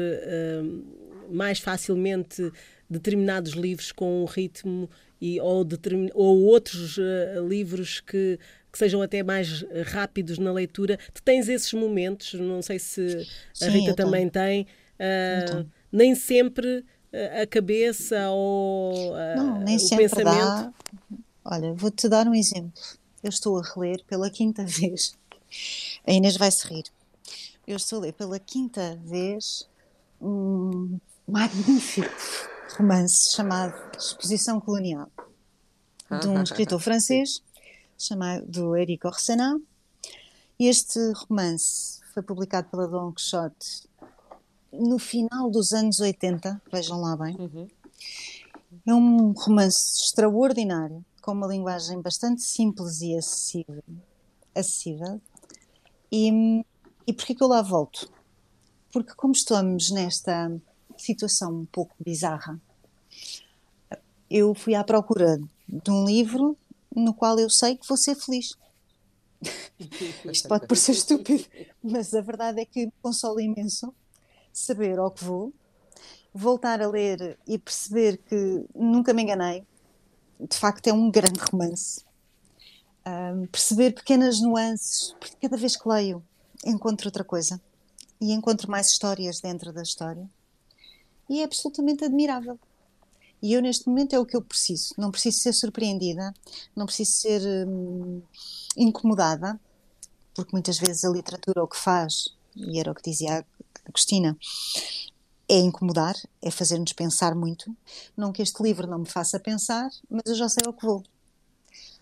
mais 1.30 1.58
facilmente 1.58 2.50
determinados 2.88 3.52
livros 3.52 3.92
com 3.92 4.22
um 4.22 4.24
ritmo 4.24 4.88
e, 5.20 5.38
ou, 5.40 5.66
ou 6.14 6.42
outros 6.44 6.98
livros 7.46 8.00
que, 8.00 8.38
que 8.72 8.78
sejam 8.78 9.02
até 9.02 9.22
mais 9.22 9.62
rápidos 9.88 10.38
na 10.38 10.50
leitura? 10.50 10.98
Tu 11.12 11.22
tens 11.22 11.50
esses 11.50 11.74
momentos, 11.74 12.32
não 12.32 12.62
sei 12.62 12.78
se 12.78 13.26
a 13.60 13.66
Rita 13.66 13.94
também 13.94 14.26
tem. 14.26 14.66
Uh, 14.98 15.66
nem 15.90 16.14
sempre 16.14 16.84
a 17.42 17.46
cabeça 17.46 18.30
ou 18.30 19.12
uh, 19.12 19.36
Não, 19.36 19.58
nem 19.60 19.76
o 19.76 19.80
sempre 19.80 20.08
pensamento. 20.08 20.38
Dá. 20.38 20.72
Olha, 21.44 21.74
vou-te 21.74 22.08
dar 22.08 22.26
um 22.26 22.34
exemplo. 22.34 22.80
Eu 23.22 23.28
estou 23.28 23.58
a 23.58 23.62
reler 23.62 24.02
pela 24.04 24.30
quinta 24.30 24.64
vez. 24.64 25.14
A 26.06 26.12
Inês 26.12 26.36
vai 26.36 26.50
se 26.50 26.66
rir. 26.66 26.84
Eu 27.66 27.76
estou 27.76 27.98
a 27.98 28.02
ler 28.02 28.12
pela 28.12 28.38
quinta 28.38 28.98
vez 29.04 29.68
um 30.20 30.98
magnífico 31.28 32.10
romance 32.76 33.34
chamado 33.34 33.74
Exposição 33.96 34.60
Colonial, 34.60 35.10
de 36.20 36.28
um 36.28 36.40
escritor 36.42 36.80
francês 36.80 37.42
chamado 37.98 38.74
Éric 38.74 39.06
Orsenat. 39.06 39.60
Este 40.58 40.98
romance 41.12 42.00
foi 42.12 42.22
publicado 42.22 42.68
pela 42.68 42.88
Don 42.88 43.12
Quixote 43.12 43.88
no 44.72 44.98
final 44.98 45.50
dos 45.50 45.72
anos 45.72 46.00
80, 46.00 46.60
vejam 46.72 47.00
lá 47.00 47.16
bem. 47.16 47.36
Uhum. 47.36 47.68
É 48.86 48.94
um 48.94 49.32
romance 49.32 50.02
extraordinário, 50.02 51.04
com 51.20 51.32
uma 51.32 51.46
linguagem 51.46 52.00
bastante 52.00 52.42
simples 52.42 53.02
e 53.02 53.16
acessível. 53.16 53.82
acessível. 54.54 55.20
E, 56.10 56.64
e 57.06 57.12
porquê 57.12 57.34
que 57.34 57.42
eu 57.42 57.48
lá 57.48 57.60
volto? 57.60 58.10
Porque 58.90 59.14
como 59.14 59.32
estamos 59.32 59.90
nesta 59.90 60.50
situação 60.96 61.60
um 61.60 61.66
pouco 61.66 61.94
bizarra, 62.00 62.60
eu 64.30 64.54
fui 64.54 64.74
à 64.74 64.82
procura 64.82 65.38
de 65.68 65.90
um 65.90 66.04
livro 66.04 66.56
no 66.94 67.12
qual 67.14 67.38
eu 67.38 67.50
sei 67.50 67.76
que 67.76 67.86
vou 67.86 67.96
ser 67.96 68.14
feliz. 68.14 68.56
Isto 70.30 70.48
pode 70.48 70.66
parecer 70.66 70.92
estúpido, 70.92 71.44
mas 71.82 72.14
a 72.14 72.20
verdade 72.20 72.60
é 72.60 72.64
que 72.64 72.86
me 72.86 72.92
consola 73.02 73.42
imenso 73.42 73.94
saber 74.52 74.98
ao 74.98 75.10
que 75.10 75.24
vou, 75.24 75.52
voltar 76.34 76.80
a 76.82 76.88
ler 76.88 77.38
e 77.46 77.58
perceber 77.58 78.18
que 78.18 78.64
nunca 78.74 79.12
me 79.12 79.22
enganei. 79.22 79.66
De 80.40 80.56
facto, 80.56 80.86
é 80.88 80.92
um 80.92 81.10
grande 81.10 81.38
romance. 81.38 82.04
Um, 83.06 83.46
perceber 83.46 83.92
pequenas 83.92 84.40
nuances, 84.40 85.14
porque 85.18 85.36
cada 85.40 85.56
vez 85.56 85.76
que 85.76 85.88
leio 85.88 86.22
encontro 86.64 87.08
outra 87.08 87.24
coisa 87.24 87.60
e 88.20 88.32
encontro 88.32 88.70
mais 88.70 88.88
histórias 88.88 89.40
dentro 89.40 89.72
da 89.72 89.82
história. 89.82 90.28
E 91.28 91.40
é 91.40 91.44
absolutamente 91.44 92.04
admirável. 92.04 92.58
E 93.42 93.54
eu, 93.54 93.60
neste 93.60 93.88
momento, 93.88 94.14
é 94.14 94.20
o 94.20 94.24
que 94.24 94.36
eu 94.36 94.42
preciso. 94.42 94.94
Não 94.96 95.10
preciso 95.10 95.40
ser 95.40 95.52
surpreendida, 95.52 96.32
não 96.76 96.86
preciso 96.86 97.10
ser 97.10 97.66
hum, 97.66 98.22
incomodada, 98.76 99.60
porque 100.34 100.52
muitas 100.52 100.78
vezes 100.78 101.04
a 101.04 101.10
literatura 101.10 101.64
o 101.64 101.66
que 101.66 101.76
faz, 101.76 102.36
e 102.56 102.78
era 102.78 102.90
o 102.90 102.94
que 102.94 103.10
dizia 103.10 103.44
Agostina, 103.86 104.36
é 105.48 105.58
incomodar, 105.58 106.14
é 106.40 106.50
fazer-nos 106.50 106.92
pensar 106.92 107.34
muito. 107.34 107.74
Não 108.16 108.32
que 108.32 108.42
este 108.42 108.62
livro 108.62 108.86
não 108.86 109.00
me 109.00 109.06
faça 109.06 109.38
pensar, 109.38 109.90
mas 110.08 110.22
eu 110.26 110.34
já 110.34 110.48
sei 110.48 110.62
ao 110.66 110.72
que 110.72 110.86
vou. 110.86 111.02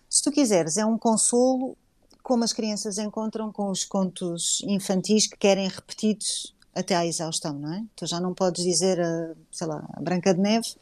Se 0.09 0.21
tu 0.23 0.31
quiseres, 0.31 0.77
é 0.77 0.85
um 0.85 0.97
consolo 0.97 1.77
como 2.23 2.43
as 2.43 2.53
crianças 2.53 2.97
encontram 2.97 3.51
com 3.51 3.69
os 3.69 3.83
contos 3.83 4.61
infantis 4.65 5.27
que 5.27 5.37
querem 5.37 5.67
repetidos 5.67 6.53
até 6.73 6.95
à 6.95 7.05
exaustão, 7.05 7.53
não 7.53 7.73
é? 7.73 7.83
Tu 7.95 8.05
já 8.05 8.19
não 8.19 8.33
podes 8.33 8.63
dizer, 8.63 9.01
a, 9.01 9.33
sei 9.51 9.67
lá, 9.67 9.83
a 9.93 10.01
Branca 10.01 10.33
de 10.33 10.39
Neve 10.39 10.75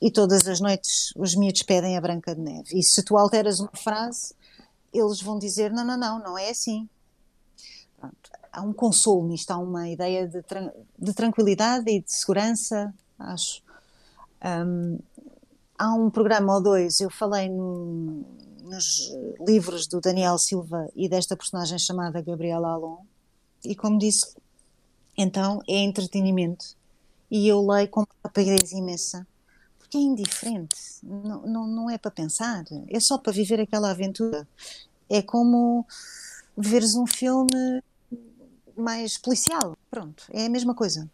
e 0.00 0.10
todas 0.10 0.48
as 0.48 0.60
noites 0.60 1.12
os 1.16 1.34
miúdos 1.34 1.62
pedem 1.62 1.96
a 1.96 2.00
Branca 2.00 2.34
de 2.34 2.40
Neve. 2.40 2.76
E 2.76 2.82
se 2.82 3.02
tu 3.04 3.16
alteras 3.16 3.60
uma 3.60 3.70
frase, 3.74 4.34
eles 4.92 5.20
vão 5.20 5.38
dizer: 5.38 5.70
não, 5.70 5.84
não, 5.84 5.96
não, 5.96 6.18
não 6.18 6.38
é 6.38 6.50
assim. 6.50 6.88
Pronto 8.00 8.41
há 8.52 8.60
um 8.60 8.72
consolo 8.72 9.26
nisto, 9.26 9.50
há 9.50 9.58
uma 9.58 9.88
ideia 9.88 10.28
de, 10.28 10.44
de 10.98 11.14
tranquilidade 11.14 11.90
e 11.90 12.00
de 12.00 12.12
segurança, 12.12 12.94
acho. 13.18 13.62
Um, 14.44 14.98
há 15.78 15.94
um 15.94 16.10
programa 16.10 16.54
ou 16.54 16.62
dois, 16.62 17.00
eu 17.00 17.10
falei 17.10 17.48
no, 17.48 18.24
nos 18.62 19.10
livros 19.46 19.86
do 19.86 20.00
Daniel 20.00 20.36
Silva 20.36 20.88
e 20.94 21.08
desta 21.08 21.36
personagem 21.36 21.78
chamada 21.78 22.20
Gabriela 22.20 22.72
Alon, 22.72 22.98
e 23.64 23.74
como 23.74 23.98
disse, 23.98 24.34
então 25.16 25.62
é 25.68 25.78
entretenimento. 25.78 26.76
E 27.30 27.48
eu 27.48 27.66
leio 27.66 27.88
com 27.88 28.00
uma 28.00 28.08
rapidez 28.22 28.72
imensa, 28.72 29.26
porque 29.78 29.96
é 29.96 30.00
indiferente, 30.00 30.76
não, 31.02 31.42
não, 31.46 31.66
não 31.66 31.90
é 31.90 31.96
para 31.96 32.10
pensar, 32.10 32.64
é 32.88 33.00
só 33.00 33.16
para 33.16 33.32
viver 33.32 33.58
aquela 33.60 33.90
aventura. 33.90 34.46
É 35.08 35.22
como 35.22 35.86
veres 36.56 36.94
um 36.94 37.06
filme 37.06 37.82
mais 38.76 39.18
policial. 39.18 39.76
Pronto, 39.90 40.24
é 40.30 40.46
a 40.46 40.48
mesma 40.48 40.74
coisa. 40.74 41.10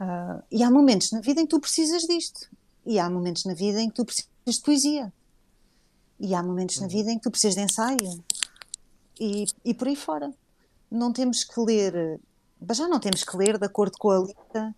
Uh, 0.00 0.42
e 0.50 0.62
há 0.62 0.70
momentos 0.70 1.12
na 1.12 1.20
vida 1.20 1.40
em 1.40 1.44
que 1.44 1.50
tu 1.50 1.60
precisas 1.60 2.02
disto. 2.02 2.48
E 2.86 2.98
há 2.98 3.08
momentos 3.10 3.44
na 3.44 3.54
vida 3.54 3.80
em 3.80 3.88
que 3.88 3.94
tu 3.96 4.04
precisas 4.04 4.30
de 4.46 4.60
poesia. 4.62 5.12
E 6.18 6.34
há 6.34 6.42
momentos 6.42 6.78
na 6.78 6.84
uhum. 6.84 6.92
vida 6.92 7.10
em 7.10 7.16
que 7.16 7.22
tu 7.22 7.30
precisas 7.30 7.54
de 7.54 7.62
ensaio. 7.62 8.24
E, 9.18 9.46
e 9.64 9.74
por 9.74 9.88
aí 9.88 9.96
fora. 9.96 10.32
Não 10.90 11.12
temos 11.12 11.44
que 11.44 11.60
ler, 11.60 12.20
mas 12.60 12.76
já 12.76 12.88
não 12.88 12.98
temos 12.98 13.22
que 13.22 13.36
ler 13.36 13.58
de 13.58 13.66
acordo 13.66 13.96
com 13.98 14.10
a 14.10 14.18
lista 14.18 14.74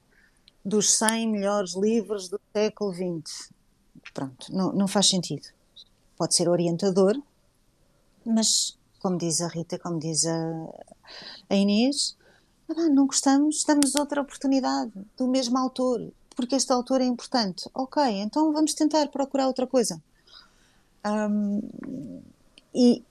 dos 0.64 0.92
100 0.94 1.29
melhores 1.29 1.75
livros 1.75 2.29
do 2.29 2.40
século 2.53 2.92
XX. 2.92 3.51
Pronto, 4.12 4.55
não, 4.55 4.72
não 4.72 4.87
faz 4.87 5.09
sentido. 5.09 5.48
Pode 6.16 6.35
ser 6.35 6.48
orientador, 6.48 7.20
mas 8.25 8.77
como 9.02 9.18
diz 9.18 9.40
a 9.40 9.48
Rita, 9.48 9.78
como 9.80 9.98
diz 9.98 10.24
a, 10.24 10.68
a 11.50 11.56
Inês, 11.56 12.16
ah, 12.68 12.88
não 12.88 13.06
gostamos, 13.06 13.64
damos 13.64 13.96
outra 13.96 14.22
oportunidade 14.22 14.92
do 15.16 15.26
mesmo 15.26 15.58
autor, 15.58 16.12
porque 16.36 16.54
este 16.54 16.72
autor 16.72 17.00
é 17.00 17.04
importante. 17.04 17.68
Ok, 17.74 18.00
então 18.20 18.52
vamos 18.52 18.74
tentar 18.74 19.08
procurar 19.08 19.48
outra 19.48 19.66
coisa. 19.66 20.00
Um, 21.04 21.60
e, 22.72 23.02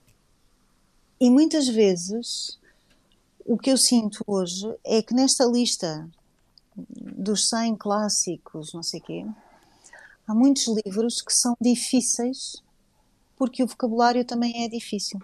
e 1.19 1.29
muitas 1.29 1.67
vezes 1.67 2.57
o 3.45 3.57
que 3.57 3.69
eu 3.69 3.77
sinto 3.77 4.23
hoje 4.25 4.73
é 4.85 5.01
que 5.01 5.13
nesta 5.13 5.43
lista 5.43 6.09
dos 6.87 7.49
100 7.49 7.75
clássicos, 7.75 8.73
não 8.73 8.81
sei 8.81 9.01
quê, 9.01 9.25
há 10.25 10.33
muitos 10.33 10.67
livros 10.85 11.21
que 11.21 11.33
são 11.33 11.55
difíceis 11.59 12.63
porque 13.35 13.61
o 13.61 13.67
vocabulário 13.67 14.23
também 14.23 14.63
é 14.63 14.69
difícil. 14.69 15.19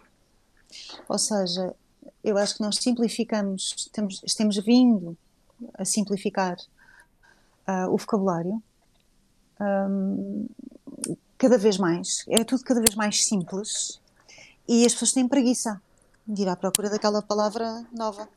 Ou 1.08 1.18
seja, 1.18 1.76
eu 2.24 2.38
acho 2.38 2.56
que 2.56 2.62
nós 2.62 2.78
simplificamos, 2.78 3.90
temos, 3.92 4.20
temos 4.36 4.58
vindo 4.58 5.18
a 5.74 5.86
simplificar 5.86 6.58
uh, 7.68 7.92
o 7.92 7.98
vocabulário 7.98 8.62
um, 9.60 10.48
cada 11.38 11.58
vez 11.58 11.78
mais. 11.78 12.26
É 12.30 12.44
tudo 12.44 12.64
cada 12.64 12.82
vez 12.82 12.96
mais 12.96 13.26
simples 13.26 14.00
e 14.68 14.86
as 14.86 14.94
pessoas 14.94 15.14
têm 15.14 15.28
preguiça 15.28 15.82
de 16.28 16.42
ir 16.42 16.50
à 16.50 16.56
procura 16.56 16.90
daquela 16.90 17.22
palavra 17.22 17.86
nova. 17.92 18.28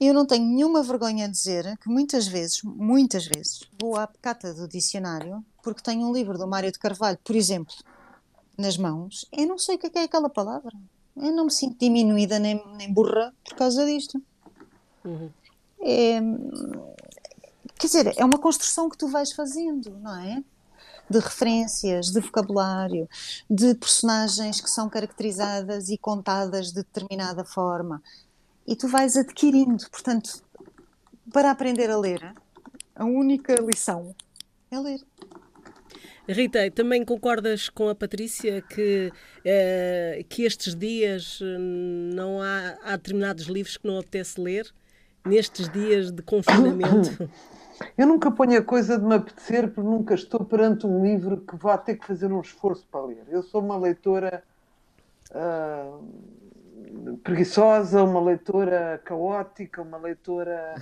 Eu 0.00 0.12
não 0.12 0.26
tenho 0.26 0.44
nenhuma 0.44 0.82
vergonha 0.82 1.28
de 1.28 1.34
dizer 1.34 1.78
que 1.78 1.88
muitas 1.88 2.26
vezes, 2.26 2.62
muitas 2.62 3.26
vezes, 3.26 3.62
vou 3.80 3.96
à 3.96 4.08
cata 4.20 4.52
do 4.52 4.66
dicionário 4.66 5.44
porque 5.62 5.82
tenho 5.82 6.08
um 6.08 6.12
livro 6.12 6.36
do 6.36 6.48
Mário 6.48 6.72
de 6.72 6.78
Carvalho, 6.78 7.18
por 7.22 7.36
exemplo, 7.36 7.74
nas 8.58 8.76
mãos, 8.76 9.24
e 9.30 9.46
não 9.46 9.58
sei 9.58 9.76
o 9.76 9.78
que 9.78 9.86
é, 9.86 10.00
é 10.00 10.04
aquela 10.04 10.28
palavra. 10.28 10.72
Eu 11.16 11.32
não 11.32 11.44
me 11.44 11.50
sinto 11.50 11.78
diminuída 11.78 12.38
nem, 12.38 12.62
nem 12.76 12.92
burra 12.92 13.34
por 13.44 13.54
causa 13.56 13.84
disto. 13.84 14.20
Uhum. 15.04 15.30
É, 15.80 16.20
quer 17.78 17.86
dizer, 17.86 18.14
é 18.16 18.24
uma 18.24 18.38
construção 18.38 18.88
que 18.88 18.96
tu 18.96 19.08
vais 19.08 19.32
fazendo, 19.32 19.90
não 19.98 20.16
é? 20.20 20.42
De 21.10 21.18
referências, 21.18 22.06
de 22.06 22.20
vocabulário, 22.20 23.08
de 23.50 23.74
personagens 23.74 24.60
que 24.60 24.70
são 24.70 24.88
caracterizadas 24.88 25.88
e 25.90 25.98
contadas 25.98 26.68
de 26.68 26.76
determinada 26.76 27.44
forma. 27.44 28.02
E 28.66 28.76
tu 28.76 28.88
vais 28.88 29.16
adquirindo, 29.16 29.84
portanto, 29.90 30.42
para 31.32 31.50
aprender 31.50 31.90
a 31.90 31.98
ler, 31.98 32.34
a 32.94 33.04
única 33.04 33.54
lição 33.60 34.14
é 34.70 34.78
ler. 34.78 35.00
Rita, 36.28 36.70
também 36.70 37.04
concordas 37.04 37.68
com 37.68 37.88
a 37.88 37.94
Patrícia 37.94 38.62
que, 38.62 39.12
eh, 39.44 40.24
que 40.28 40.44
estes 40.44 40.74
dias 40.74 41.40
não 42.14 42.40
há, 42.40 42.76
há 42.84 42.96
determinados 42.96 43.46
livros 43.46 43.76
que 43.76 43.86
não 43.86 43.98
apetece 43.98 44.40
ler? 44.40 44.72
Nestes 45.24 45.68
dias 45.68 46.10
de 46.10 46.22
confinamento? 46.22 47.28
Eu 47.96 48.06
nunca 48.06 48.30
ponho 48.30 48.58
a 48.58 48.62
coisa 48.62 48.98
de 48.98 49.04
me 49.04 49.14
apetecer 49.14 49.68
porque 49.68 49.88
nunca 49.88 50.14
estou 50.14 50.44
perante 50.44 50.86
um 50.86 51.02
livro 51.02 51.38
que 51.38 51.56
vá 51.56 51.76
ter 51.76 51.96
que 51.96 52.06
fazer 52.06 52.32
um 52.32 52.40
esforço 52.40 52.86
para 52.90 53.04
ler. 53.04 53.24
Eu 53.28 53.42
sou 53.42 53.60
uma 53.60 53.76
leitora 53.76 54.42
uh, 55.30 57.16
preguiçosa, 57.24 58.02
uma 58.02 58.20
leitora 58.20 59.00
caótica, 59.04 59.82
uma 59.82 59.98
leitora. 59.98 60.74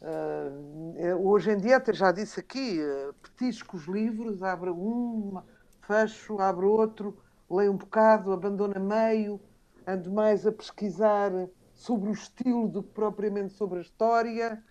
Uh, 0.00 1.28
hoje 1.28 1.50
em 1.50 1.58
dia, 1.58 1.76
até 1.76 1.92
já 1.92 2.12
disse 2.12 2.38
aqui, 2.38 2.80
uh, 2.80 3.12
petisco 3.14 3.76
os 3.76 3.86
livros, 3.86 4.42
abro 4.42 4.72
um, 4.72 5.42
fecho, 5.80 6.38
abro 6.38 6.70
outro, 6.70 7.18
leio 7.50 7.72
um 7.72 7.76
bocado, 7.76 8.32
abandono 8.32 8.74
a 8.76 8.80
meio, 8.80 9.40
ando 9.86 10.12
mais 10.12 10.46
a 10.46 10.52
pesquisar 10.52 11.32
sobre 11.74 12.10
o 12.10 12.12
estilo 12.12 12.68
do 12.68 12.82
que 12.82 12.90
propriamente 12.90 13.54
sobre 13.54 13.78
a 13.78 13.82
história. 13.82 14.62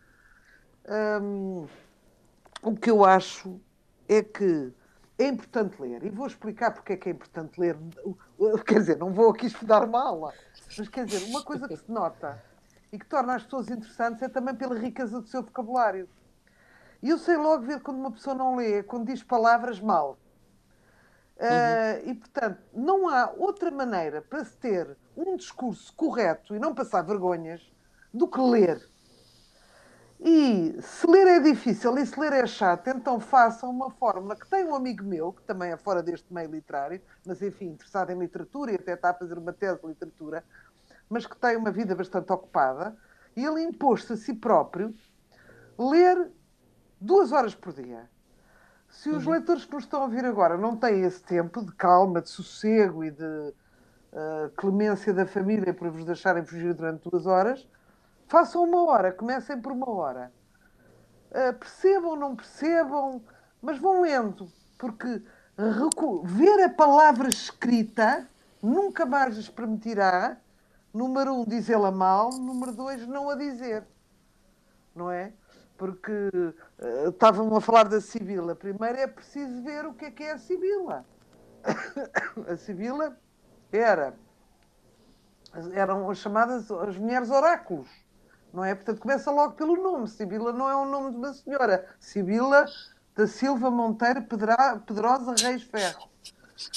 Um, 1.22 1.68
o 2.62 2.76
que 2.76 2.90
eu 2.90 3.04
acho 3.04 3.60
é 4.08 4.24
que 4.24 4.72
é 5.20 5.28
importante 5.28 5.82
ler, 5.82 6.04
e 6.04 6.10
vou 6.10 6.28
explicar 6.28 6.72
porque 6.72 6.94
é 6.94 6.98
que 6.98 7.10
é 7.10 7.12
importante 7.12 7.60
ler. 7.60 7.76
Quer 8.66 8.80
dizer, 8.80 8.98
não 8.98 9.12
vou 9.12 9.32
aqui 9.32 9.48
estudar 9.48 9.84
aula, 9.94 10.32
mas 10.78 10.88
quer 10.88 11.06
dizer, 11.06 11.28
uma 11.28 11.44
coisa 11.44 11.68
que 11.68 11.76
se 11.76 11.92
nota 11.92 12.42
e 12.92 12.98
que 12.98 13.06
torna 13.06 13.36
as 13.36 13.44
pessoas 13.44 13.70
interessantes 13.70 14.22
é 14.22 14.30
também 14.30 14.56
pela 14.56 14.78
riqueza 14.78 15.22
do 15.22 15.28
seu 15.28 15.44
vocabulário. 15.44 16.10
E 17.02 17.10
eu 17.10 17.18
sei 17.18 17.38
logo 17.38 17.64
ver 17.64 17.82
quando 17.82 17.98
uma 17.98 18.12
pessoa 18.12 18.36
não 18.36 18.56
lê, 18.56 18.82
quando 18.84 19.08
diz 19.08 19.22
palavras 19.24 19.80
mal. 19.80 20.18
Uhum. 21.40 21.48
Uh, 21.48 22.10
e 22.10 22.16
portanto, 22.16 22.60
não 22.74 23.08
há 23.08 23.32
outra 23.38 23.70
maneira 23.70 24.22
para 24.22 24.44
se 24.44 24.58
ter 24.58 24.98
um 25.16 25.36
discurso 25.36 25.94
correto 25.94 26.56
e 26.56 26.60
não 26.60 26.74
passar 26.74 27.04
vergonhas 27.04 27.62
do 28.12 28.28
que 28.28 28.40
ler. 28.40 28.82
E 30.20 30.76
se 30.82 31.06
ler 31.06 31.28
é 31.28 31.40
difícil 31.40 31.96
e 32.00 32.06
se 32.06 32.20
ler 32.20 32.34
é 32.34 32.48
chato, 32.48 32.88
então 32.88 33.20
façam 33.20 33.70
uma 33.70 33.92
fórmula 33.92 34.36
que 34.36 34.50
tem 34.50 34.66
um 34.66 34.74
amigo 34.74 35.04
meu, 35.04 35.32
que 35.32 35.44
também 35.44 35.72
é 35.72 35.78
fora 35.78 36.02
deste 36.02 36.34
meio 36.34 36.50
literário, 36.50 37.00
mas 37.24 37.40
enfim, 37.44 37.68
interessado 37.68 38.10
em 38.10 38.18
literatura 38.18 38.72
e 38.72 38.76
até 38.76 38.94
está 38.94 39.12
a 39.12 39.14
fazer 39.14 39.38
uma 39.38 39.54
tese 39.54 39.80
de 39.80 39.88
literatura, 39.88 40.44
mas 41.10 41.26
que 41.26 41.38
tem 41.38 41.56
uma 41.56 41.72
vida 41.72 41.96
bastante 41.96 42.32
ocupada, 42.32 42.96
e 43.36 43.46
ele 43.46 43.62
impôs-se 43.62 44.14
a 44.14 44.18
si 44.18 44.34
próprio 44.34 44.94
ler 45.78 46.32
duas 47.00 47.32
horas 47.32 47.54
por 47.54 47.74
dia. 47.74 48.10
Se 48.90 49.10
os 49.10 49.26
uhum. 49.26 49.34
leitores 49.34 49.66
que 49.66 49.74
nos 49.74 49.84
estão 49.84 50.02
a 50.02 50.06
ouvir 50.06 50.26
agora 50.26 50.58
não 50.58 50.76
têm 50.76 51.02
esse 51.02 51.22
tempo 51.22 51.64
de 51.64 51.72
calma, 51.74 52.22
de 52.22 52.30
sossego 52.30 53.04
e 53.04 53.12
de 53.12 53.24
uh, 53.24 54.50
clemência 54.56 55.14
da 55.14 55.26
família 55.26 55.74
para 55.74 55.90
vos 55.90 56.06
deixarem 56.06 56.46
fugir 56.46 56.74
durante 56.74 57.10
duas 57.10 57.26
horas, 57.26 57.68
Façam 58.28 58.64
uma 58.64 58.84
hora, 58.84 59.12
comecem 59.12 59.60
por 59.60 59.72
uma 59.72 59.90
hora. 59.90 60.32
Uh, 61.32 61.54
percebam, 61.58 62.16
não 62.16 62.36
percebam, 62.36 63.22
mas 63.62 63.80
vão 63.80 64.02
lendo, 64.02 64.52
porque 64.78 65.24
ver 66.24 66.64
a 66.64 66.70
palavra 66.70 67.30
escrita 67.30 68.28
nunca 68.62 69.06
mais 69.06 69.36
lhes 69.36 69.50
permitirá, 69.50 70.38
número 70.98 71.34
um, 71.34 71.46
dizê-la 71.46 71.92
mal, 71.92 72.32
número 72.32 72.72
dois, 72.72 73.08
não 73.08 73.30
a 73.30 73.36
dizer. 73.36 73.86
Não 74.96 75.12
é? 75.12 75.32
Porque 75.78 76.12
uh, 76.12 77.10
estavam 77.10 77.56
a 77.56 77.62
falar 77.62 77.88
da 77.88 78.02
Sibila. 78.02 78.56
Primeiro 78.56 78.98
é 78.98 79.08
preciso 79.08 79.62
ver 79.62 79.86
o 79.86 79.94
que 79.94 80.06
é 80.06 80.12
que 80.12 80.24
é 80.24 80.32
a 80.32 80.38
Sibila. 80.38 81.06
a 82.50 82.58
Sibila 82.58 83.18
era 83.72 84.14
eram 85.74 86.10
as 86.10 86.18
chamadas 86.18 86.70
as 86.70 86.98
mulheres 86.98 87.32
oráculos 87.32 87.88
não 88.54 88.64
é? 88.64 88.74
Portanto, 88.74 89.00
começa 89.00 89.30
logo 89.32 89.54
pelo 89.54 89.76
nome. 89.76 90.08
Sibila 90.08 90.52
não 90.52 90.70
é 90.70 90.76
o 90.76 90.86
nome 90.86 91.12
de 91.12 91.18
uma 91.18 91.34
senhora. 91.34 91.86
Sibila 92.00 92.66
da 93.16 93.28
Silva 93.28 93.70
Monteiro 93.70 94.24
Pedrosa 94.24 95.36
Reis 95.40 95.64
Ferro. 95.64 96.10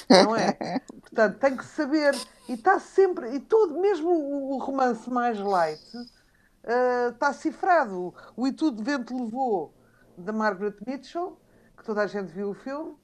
Não 0.08 0.36
é? 0.36 0.52
Portanto, 1.00 1.38
tem 1.38 1.56
que 1.56 1.64
saber. 1.64 2.14
E 2.48 2.54
está 2.54 2.78
sempre. 2.78 3.34
E 3.34 3.40
todo, 3.40 3.80
mesmo 3.80 4.10
o 4.10 4.58
romance 4.58 5.08
mais 5.10 5.38
light, 5.38 5.96
uh, 5.96 7.10
está 7.12 7.32
cifrado. 7.32 8.14
O 8.36 8.46
E 8.46 8.52
Tudo 8.52 8.82
Vento 8.82 9.16
Levou, 9.16 9.74
da 10.16 10.32
Margaret 10.32 10.76
Mitchell, 10.86 11.38
que 11.76 11.84
toda 11.84 12.02
a 12.02 12.06
gente 12.06 12.32
viu 12.32 12.50
o 12.50 12.54
filme. 12.54 12.96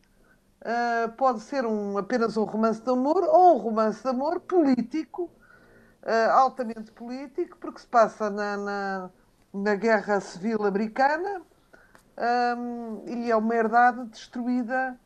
Uh, 0.62 1.12
pode 1.16 1.41
ser 1.41 1.64
um, 1.64 1.97
apenas 1.97 2.37
um 2.37 2.45
romance 2.45 2.81
de 2.81 2.91
amor 2.91 3.22
ou 3.22 3.57
um 3.57 3.59
romance 3.59 4.03
de 4.03 4.09
amor 4.09 4.41
político 4.41 5.31
uh, 6.03 6.31
altamente 6.33 6.91
político, 6.93 7.57
porque 7.59 7.81
se 7.81 7.87
passa 7.87 8.31
na, 8.31 8.57
na, 8.57 9.11
na 9.53 9.74
Guerra 9.74 10.18
Civil 10.18 10.64
Americana 10.64 11.43
um, 12.57 13.05
e 13.07 13.31
é 13.31 13.37
uma 13.37 13.55
herdade 13.55 14.05
destruída 14.07 14.99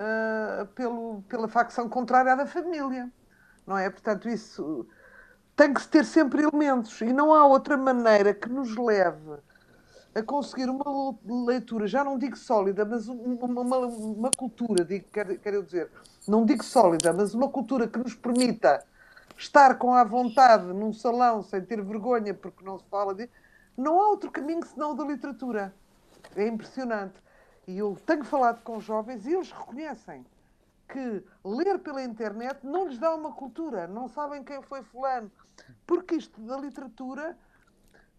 uh, 0.00 0.66
pelo, 0.68 1.22
pela 1.28 1.46
facção 1.46 1.88
contrária 1.88 2.32
à 2.32 2.36
da 2.36 2.46
família. 2.46 3.10
Não 3.66 3.76
é? 3.76 3.88
Portanto, 3.90 4.28
isso 4.28 4.86
tem 5.54 5.74
que 5.74 5.86
ter 5.86 6.04
sempre 6.04 6.42
elementos 6.42 7.00
e 7.02 7.12
não 7.12 7.34
há 7.34 7.44
outra 7.44 7.76
maneira 7.76 8.32
que 8.32 8.48
nos 8.48 8.74
leve 8.76 9.38
a 10.14 10.22
conseguir 10.22 10.68
uma 10.68 11.16
leitura, 11.46 11.86
já 11.86 12.02
não 12.02 12.18
digo 12.18 12.36
sólida, 12.36 12.84
mas 12.84 13.06
uma, 13.06 13.44
uma, 13.44 13.76
uma 13.86 14.30
cultura, 14.30 14.84
digo, 14.84 15.06
quero, 15.12 15.38
quero 15.38 15.62
dizer, 15.62 15.88
não 16.26 16.44
digo 16.44 16.64
sólida, 16.64 17.12
mas 17.12 17.32
uma 17.32 17.48
cultura 17.48 17.86
que 17.86 17.98
nos 17.98 18.14
permita 18.14 18.84
estar 19.36 19.78
com 19.78 19.94
a 19.94 20.02
vontade 20.02 20.64
num 20.66 20.92
salão 20.92 21.42
sem 21.42 21.62
ter 21.62 21.80
vergonha 21.82 22.34
porque 22.34 22.64
não 22.64 22.78
se 22.78 22.84
fala 22.90 23.14
de. 23.14 23.28
Não 23.76 24.00
há 24.00 24.08
outro 24.08 24.30
caminho 24.30 24.64
senão 24.66 24.92
o 24.92 24.94
da 24.94 25.04
literatura. 25.04 25.72
É 26.34 26.46
impressionante. 26.46 27.14
E 27.70 27.78
eu 27.78 27.96
tenho 28.04 28.24
falado 28.24 28.62
com 28.62 28.80
jovens 28.80 29.24
e 29.26 29.32
eles 29.32 29.52
reconhecem 29.52 30.26
que 30.88 31.24
ler 31.44 31.78
pela 31.78 32.02
internet 32.02 32.66
não 32.66 32.88
lhes 32.88 32.98
dá 32.98 33.14
uma 33.14 33.32
cultura, 33.32 33.86
não 33.86 34.08
sabem 34.08 34.42
quem 34.42 34.60
foi 34.60 34.82
fulano. 34.82 35.30
Porque 35.86 36.16
isto 36.16 36.40
da 36.40 36.56
literatura, 36.56 37.38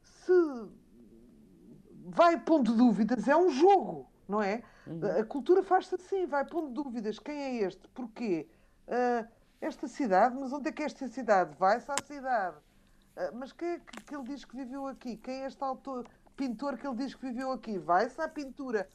se 0.02 0.70
vai 2.06 2.39
pondo 2.39 2.74
dúvidas, 2.74 3.28
é 3.28 3.36
um 3.36 3.49
jogo, 3.49 4.10
não 4.26 4.41
é? 4.41 4.64
Uhum. 4.88 5.20
A 5.20 5.26
cultura 5.26 5.62
faz-se 5.62 5.95
assim, 5.95 6.26
vai 6.26 6.45
pondo 6.45 6.70
dúvidas. 6.70 7.20
Quem 7.20 7.36
é 7.36 7.56
este? 7.64 7.86
Porquê? 7.89 8.47
Uh, 8.88 9.28
esta 9.60 9.86
cidade, 9.86 10.36
mas 10.39 10.54
onde 10.54 10.70
é 10.70 10.72
que 10.72 10.82
é 10.82 10.86
esta 10.86 11.10
cidade? 11.10 11.58
Vai-se 11.58 11.91
à 11.91 11.95
cidade. 12.06 12.56
Uh, 12.56 13.36
mas 13.36 13.52
quem 13.52 13.68
é 13.68 13.80
que, 13.80 14.02
que, 14.06 14.16
ele 14.16 14.24
diz 14.24 14.45
que 14.45 14.56
viveu 14.56 14.88
aqui? 14.88 15.18
Quem 15.18 15.43
é 15.43 15.47
este 15.47 15.62
autor, 15.62 16.08
pintor 16.38 16.78
que 16.78 16.88
ele 16.88 16.95
diz 16.95 17.14
que 17.14 17.26
viveu 17.26 17.52
aqui? 17.52 17.78
Vai-se 17.78 18.22
à 18.22 18.30
pintura. 18.30 18.88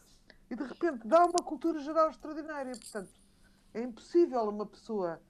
E 0.50 0.54
de 0.54 0.62
repente 0.62 1.06
dá 1.06 1.24
uma 1.24 1.44
cultura 1.44 1.78
geral 1.80 2.10
extraordinária. 2.10 2.72
Portanto, 2.72 3.10
é 3.74 3.82
impossível 3.82 4.42
uma 4.48 4.66
pessoa 4.66 5.20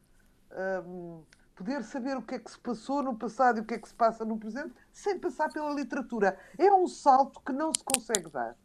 um, 0.87 1.25
poder 1.55 1.83
saber 1.85 2.17
o 2.17 2.23
que 2.23 2.35
é 2.35 2.39
que 2.39 2.51
se 2.51 2.59
passou 2.59 3.03
no 3.03 3.17
passado 3.17 3.59
e 3.59 3.61
o 3.63 3.65
que 3.65 3.75
é 3.75 3.79
que 3.79 3.89
se 3.89 3.95
passa 3.95 4.25
no 4.25 4.39
presente 4.39 4.75
sem 4.93 5.19
passar 5.19 5.51
pela 5.53 5.73
literatura. 5.73 6.39
É 6.59 6.71
um 6.73 6.87
salto 6.87 7.41
que 7.41 7.53
não 7.53 7.73
se 7.73 7.83
consegue 7.83 8.29
dar. 8.31 8.57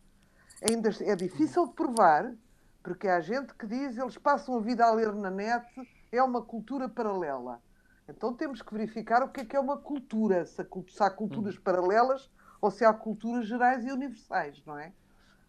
Ainda 0.62 0.90
é 1.02 1.16
difícil 1.16 1.68
de 1.68 1.74
provar, 1.74 2.36
porque 2.84 3.08
há 3.08 3.20
gente 3.22 3.56
que 3.56 3.66
diz 3.66 3.98
eles 3.98 4.18
passam 4.18 4.58
a 4.58 4.62
vida 4.62 4.86
a 4.86 4.92
ler 4.92 5.14
na 5.14 5.32
net 5.32 5.66
é 6.12 6.22
uma 6.22 6.42
cultura 6.42 6.90
paralela. 6.90 7.62
Então 8.08 8.34
temos 8.34 8.62
que 8.62 8.74
verificar 8.74 9.24
o 9.24 9.30
que 9.30 9.42
é 9.42 9.46
que 9.46 9.56
é 9.56 9.60
uma 9.60 9.78
cultura, 9.78 10.46
se, 10.46 10.62
há 11.00 11.10
culturas 11.10 11.56
hum. 11.56 11.62
paralelas 11.64 12.30
ou 12.60 12.70
se 12.70 12.84
há 12.84 12.94
culturas 12.94 13.48
gerais 13.48 13.86
e 13.86 13.92
universais, 13.92 14.62
não 14.66 14.78
é? 14.78 14.94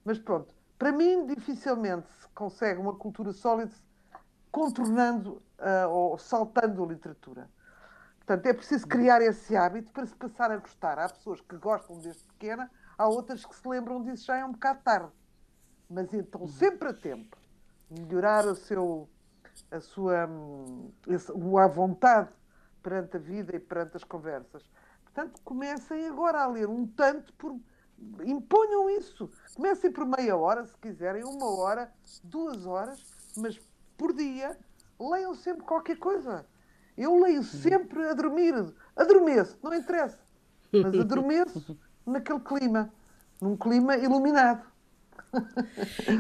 Mas 0.05 0.19
pronto, 0.19 0.55
para 0.83 0.91
mim 0.91 1.25
dificilmente 1.27 2.09
se 2.21 2.27
consegue 2.35 2.81
uma 2.81 2.97
cultura 2.97 3.33
sólida 3.33 3.71
contornando 4.51 5.41
uh, 5.61 5.89
ou 5.89 6.19
saltando 6.19 6.83
a 6.83 6.87
literatura. 6.89 7.49
Portanto, 8.17 8.47
é 8.47 8.53
preciso 8.53 8.89
criar 8.89 9.23
esse 9.23 9.55
hábito 9.55 9.93
para 9.93 10.05
se 10.05 10.17
passar 10.17 10.51
a 10.51 10.57
gostar. 10.57 10.99
Há 10.99 11.09
pessoas 11.09 11.41
que 11.41 11.57
gostam 11.57 12.01
desde 12.01 12.25
pequena, 12.25 12.69
há 12.99 13.07
outras 13.07 13.45
que 13.47 13.55
se 13.55 13.69
lembram 13.69 14.03
disso 14.03 14.25
já 14.25 14.39
é 14.39 14.45
um 14.45 14.51
bocado 14.51 14.81
tarde. 14.83 15.13
Mas 15.89 16.13
então, 16.13 16.49
sempre 16.49 16.89
a 16.89 16.93
tempo, 16.93 17.37
melhorar 17.89 18.45
o 18.45 18.57
seu 18.57 19.09
a 19.71 19.79
sua 19.79 20.29
a 21.63 21.67
vontade 21.69 22.31
perante 22.83 23.19
a 23.19 23.21
vida 23.21 23.55
e 23.55 23.61
perante 23.61 23.99
as 23.99 24.03
conversas. 24.03 24.69
Portanto, 25.05 25.41
comecem 25.45 26.09
agora 26.09 26.43
a 26.43 26.47
ler 26.49 26.69
um 26.69 26.89
tanto 26.89 27.33
por. 27.35 27.57
Imponham 28.25 28.91
isso. 28.91 29.31
Comecem 29.55 29.91
por 29.91 30.07
meia 30.07 30.37
hora, 30.37 30.65
se 30.65 30.77
quiserem, 30.81 31.25
uma 31.25 31.51
hora, 31.59 31.93
duas 32.23 32.67
horas, 32.67 33.01
mas 33.37 33.59
por 33.97 34.15
dia 34.15 34.57
leiam 34.99 35.35
sempre 35.35 35.65
qualquer 35.65 35.97
coisa. 35.97 36.47
Eu 36.97 37.19
leio 37.21 37.43
sempre 37.43 38.07
a 38.09 38.15
dormir. 38.15 38.55
Adormeço, 38.95 39.59
não 39.63 39.75
interessa. 39.75 40.19
Mas 40.73 40.99
adormeço 40.99 41.79
naquele 42.07 42.41
clima, 42.41 42.93
num 43.41 43.57
clima 43.57 43.97
iluminado. 43.97 44.65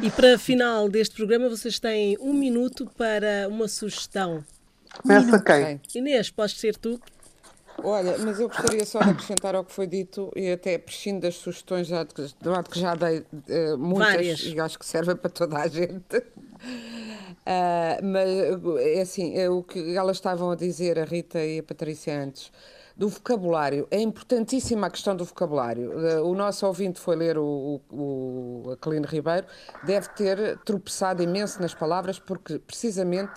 E 0.03 0.11
para 0.11 0.39
final 0.39 0.89
deste 0.89 1.17
programa, 1.17 1.49
vocês 1.49 1.79
têm 1.79 2.17
um 2.19 2.33
minuto 2.33 2.91
para 2.97 3.47
uma 3.49 3.69
sugestão. 3.69 4.43
Começa 5.01 5.39
quem? 5.43 5.81
Inês, 5.95 6.31
podes 6.31 6.59
ser 6.59 6.77
tu? 6.77 7.01
Olha, 7.85 8.17
mas 8.19 8.39
eu 8.39 8.49
gostaria 8.49 8.85
só 8.85 9.01
de 9.01 9.11
acrescentar 9.11 9.55
ao 9.55 9.65
que 9.65 9.73
foi 9.73 9.87
dito 9.87 10.31
e 10.37 10.51
até 10.51 10.79
prescindo 10.79 11.21
das 11.21 11.35
sugestões, 11.35 11.87
já 11.87 12.05
de, 12.05 12.13
que 12.71 12.81
já 12.81 12.95
dei 12.95 13.21
uh, 13.21 13.79
muitas 13.79 14.13
Várias. 14.13 14.41
e 14.41 14.61
acho 14.61 14.79
que 14.79 14.87
servem 14.87 15.17
para 15.17 15.31
toda 15.31 15.59
a 15.59 15.67
gente. 15.67 16.19
Uh, 16.19 17.99
mas 18.03 18.29
é 18.81 19.01
assim, 19.01 19.37
é 19.37 19.51
o 19.51 19.63
que 19.63 19.97
elas 19.97 20.17
estavam 20.17 20.51
a 20.51 20.57
dizer, 20.57 20.99
a 20.99 21.05
Rita 21.05 21.45
e 21.45 21.59
a 21.59 21.63
Patrícia 21.63 22.23
antes, 22.23 22.53
do 22.97 23.09
vocabulário. 23.09 23.89
É 23.91 24.01
importantíssima 24.01 24.87
a 24.87 24.91
questão 24.91 25.17
do 25.17 25.25
vocabulário. 25.25 25.93
Uh, 25.93 26.25
o 26.25 26.35
nosso 26.35 26.67
ouvinte 26.67 27.01
foi 27.01 27.17
ler 27.17 27.37
o, 27.37 27.81
o, 27.91 28.63
o 28.65 29.07
Ribeiro, 29.07 29.47
deve 29.85 30.09
ter 30.11 30.59
tropeçado 30.59 31.23
imenso 31.23 31.61
nas 31.61 31.75
palavras, 31.75 32.19
porque 32.19 32.59
precisamente 32.61 33.33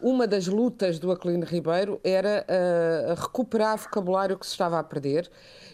uma 0.00 0.26
das 0.26 0.46
lutas 0.46 0.98
do 0.98 1.10
Aquilino 1.10 1.44
Ribeiro 1.44 2.00
era 2.04 2.46
uh, 2.48 3.20
recuperar 3.20 3.76
vocabulário 3.76 4.38
que 4.38 4.46
se 4.46 4.52
estava 4.52 4.78
a 4.78 4.84
perder. 4.84 5.30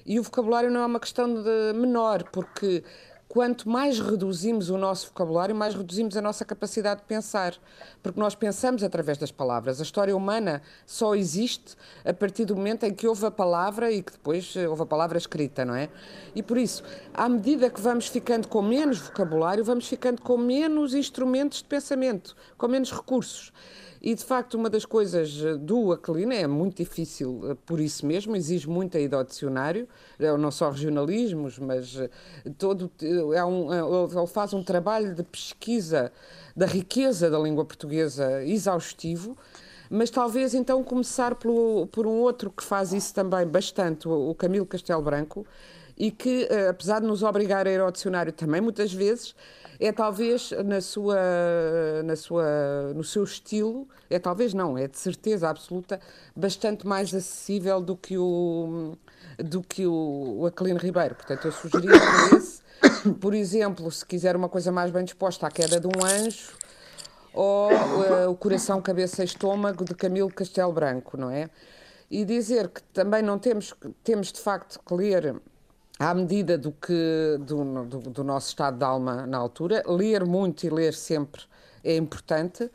E 0.07 0.19
o 0.19 0.23
vocabulário 0.23 0.71
não 0.71 0.81
é 0.81 0.87
uma 0.87 1.01
questão 1.01 1.43
de 1.43 1.73
menor, 1.75 2.25
porque 2.33 2.83
quanto 3.29 3.69
mais 3.69 3.99
reduzimos 3.99 4.71
o 4.71 4.79
nosso 4.79 5.09
vocabulário, 5.09 5.55
mais 5.55 5.75
reduzimos 5.75 6.17
a 6.17 6.23
nossa 6.23 6.45
capacidade 6.45 7.01
de 7.01 7.07
pensar. 7.07 7.55
Porque 8.03 8.19
nós 8.19 8.35
pensamos 8.35 8.83
através 8.83 9.19
das 9.19 9.31
palavras. 9.31 9.81
A 9.81 9.83
história 9.83 10.17
humana 10.17 10.63
só 10.87 11.15
existe 11.15 11.75
a 12.05 12.15
partir 12.15 12.45
do 12.45 12.55
momento 12.55 12.85
em 12.85 12.95
que 12.95 13.07
houve 13.07 13.27
a 13.27 13.31
palavra 13.31 13.91
e 13.91 14.03
que 14.03 14.13
depois 14.13 14.55
houve 14.57 14.83
a 14.83 14.87
palavra 14.87 15.19
escrita, 15.19 15.65
não 15.65 15.75
é? 15.75 15.89
E 16.35 16.43
por 16.43 16.57
isso, 16.57 16.83
à 17.13 17.29
medida 17.29 17.69
que 17.69 17.81
vamos 17.81 18.07
ficando 18.07 18.49
com 18.49 18.63
menos 18.63 18.99
vocabulário, 18.99 19.65
vamos 19.65 19.87
ficando 19.87 20.23
com 20.23 20.39
menos 20.39 20.95
instrumentos 20.95 21.59
de 21.59 21.65
pensamento, 21.65 22.37
com 22.57 22.69
menos 22.69 22.93
recursos. 22.93 23.53
E 24.07 24.15
de 24.15 24.23
facto, 24.23 24.59
uma 24.59 24.69
das 24.69 24.85
coisas 24.85 25.43
eh, 25.43 25.57
do 25.57 25.91
Aquilino 25.91 26.35
é 26.35 26.47
muito 26.47 26.77
difícil 26.77 27.41
eh, 27.51 27.57
por 27.65 27.81
isso 27.81 28.05
mesmo, 28.05 28.37
exige 28.37 28.69
muita 28.69 29.01
ida 29.01 29.17
ao 29.17 29.25
dicionário, 29.25 29.89
eh, 30.19 30.37
não 30.37 30.51
só 30.51 30.69
regionalismos, 30.69 31.59
mas 31.59 31.99
todo. 32.59 32.93
É 33.35 33.43
um, 33.43 33.73
ele 33.73 34.27
faz 34.27 34.53
um 34.53 34.63
trabalho 34.63 35.15
de 35.15 35.23
pesquisa 35.23 36.13
da 36.55 36.67
riqueza 36.67 37.31
da 37.31 37.39
língua 37.39 37.65
portuguesa 37.65 38.45
exaustivo 38.45 39.39
mas 39.89 40.11
talvez 40.11 40.55
então 40.55 40.83
começar 40.83 41.35
pelo, 41.37 41.87
por 41.87 42.07
um 42.07 42.21
outro 42.21 42.51
que 42.51 42.65
faz 42.65 42.93
isso 42.93 43.15
também 43.15 43.47
bastante, 43.47 44.09
o 44.09 44.35
Camilo 44.35 44.67
Castelo 44.67 45.03
Branco, 45.03 45.47
e 45.97 46.11
que, 46.11 46.49
apesar 46.69 47.01
de 47.01 47.07
nos 47.07 47.23
obrigar 47.23 47.69
a 47.69 47.71
ir 47.71 47.81
ao 47.81 47.93
dicionário 47.93 48.33
também 48.33 48.61
muitas 48.61 48.93
vezes, 48.93 49.37
é 49.79 49.93
talvez 49.93 50.51
na 50.65 50.81
sua, 50.81 51.17
na 52.05 52.17
sua, 52.17 52.93
no 52.95 53.05
seu 53.05 53.25
estilo, 53.25 53.89
é 54.09 54.19
talvez 54.19 54.55
não, 54.55 54.79
é 54.79 54.87
de 54.87 54.99
certeza 54.99 55.49
absoluta, 55.49 56.01
bastante 56.35 56.87
mais 56.87 57.15
acessível 57.15 57.81
do 57.81 57.97
que 57.97 58.17
o, 58.17 58.97
do 59.39 59.63
que 59.63 59.87
o, 59.87 60.39
o 60.41 60.47
Aquilino 60.47 60.79
Ribeiro. 60.79 61.15
Portanto, 61.15 61.47
eu 61.47 61.53
sugeria 61.53 61.91
que 61.91 62.37
esse, 62.37 62.63
por 63.21 63.35
exemplo, 63.35 63.91
se 63.91 64.05
quiser 64.05 64.37
uma 64.37 64.49
coisa 64.49 64.71
mais 64.71 64.91
bem 64.91 65.05
disposta, 65.05 65.47
a 65.47 65.51
queda 65.51 65.81
de 65.81 65.87
um 65.87 66.05
anjo, 66.05 66.53
ou 67.33 67.73
uh, 67.73 68.31
o 68.31 68.37
coração, 68.37 68.81
cabeça 68.81 69.23
e 69.23 69.25
estômago 69.25 69.85
de 69.85 69.95
Camilo 69.95 70.33
Castelo 70.33 70.73
Branco, 70.73 71.17
não 71.17 71.31
é? 71.31 71.51
E 72.09 72.25
dizer 72.25 72.69
que 72.69 72.81
também 72.85 73.23
não 73.23 73.39
temos, 73.39 73.75
temos 74.05 74.31
de 74.31 74.41
facto 74.41 74.79
que 74.87 74.95
ler 74.95 75.35
à 75.99 76.13
medida 76.13 76.59
do 76.59 76.73
que 76.73 77.39
do, 77.41 77.85
do, 77.85 77.99
do, 78.11 78.25
nosso 78.25 78.49
estado 78.49 78.79
de 78.79 78.85
alma 78.85 79.27
na 79.27 79.39
altura. 79.39 79.83
Ler 79.87 80.25
muito 80.25 80.67
e 80.67 80.71
ler 80.71 80.95
sempre 80.95 81.43
é 81.83 81.97
importante. 81.97 82.71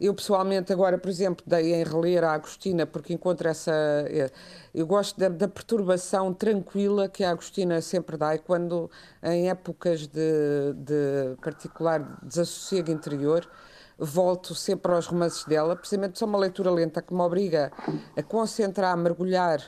Eu 0.00 0.14
pessoalmente 0.14 0.72
agora, 0.72 0.96
por 0.96 1.10
exemplo, 1.10 1.44
dei 1.46 1.74
em 1.74 1.84
reler 1.84 2.24
a 2.24 2.32
Agostina 2.32 2.86
porque 2.86 3.12
encontro 3.12 3.48
essa 3.48 3.72
eh, 4.08 4.30
eu 4.74 4.86
gosto 4.86 5.18
da, 5.18 5.28
da, 5.28 5.46
perturbação 5.46 6.32
tranquila 6.32 7.06
que 7.06 7.22
a 7.22 7.32
Agostina 7.32 7.82
sempre 7.82 8.16
dá 8.16 8.34
e 8.34 8.38
quando 8.38 8.90
em 9.22 9.50
épocas 9.50 10.06
de, 10.06 10.72
de 10.74 11.36
particular 11.42 12.18
desassossego 12.22 12.90
interior 12.90 13.46
volto 13.98 14.54
sempre 14.54 14.92
aos 14.92 15.06
romances 15.06 15.44
dela, 15.44 15.76
precisamente 15.76 16.18
só 16.18 16.24
uma 16.24 16.38
leitura 16.38 16.70
lenta 16.70 17.02
que 17.02 17.12
me 17.12 17.20
obriga 17.20 17.70
a 18.16 18.22
concentrar, 18.22 18.94
a 18.94 18.96
mergulhar 18.96 19.60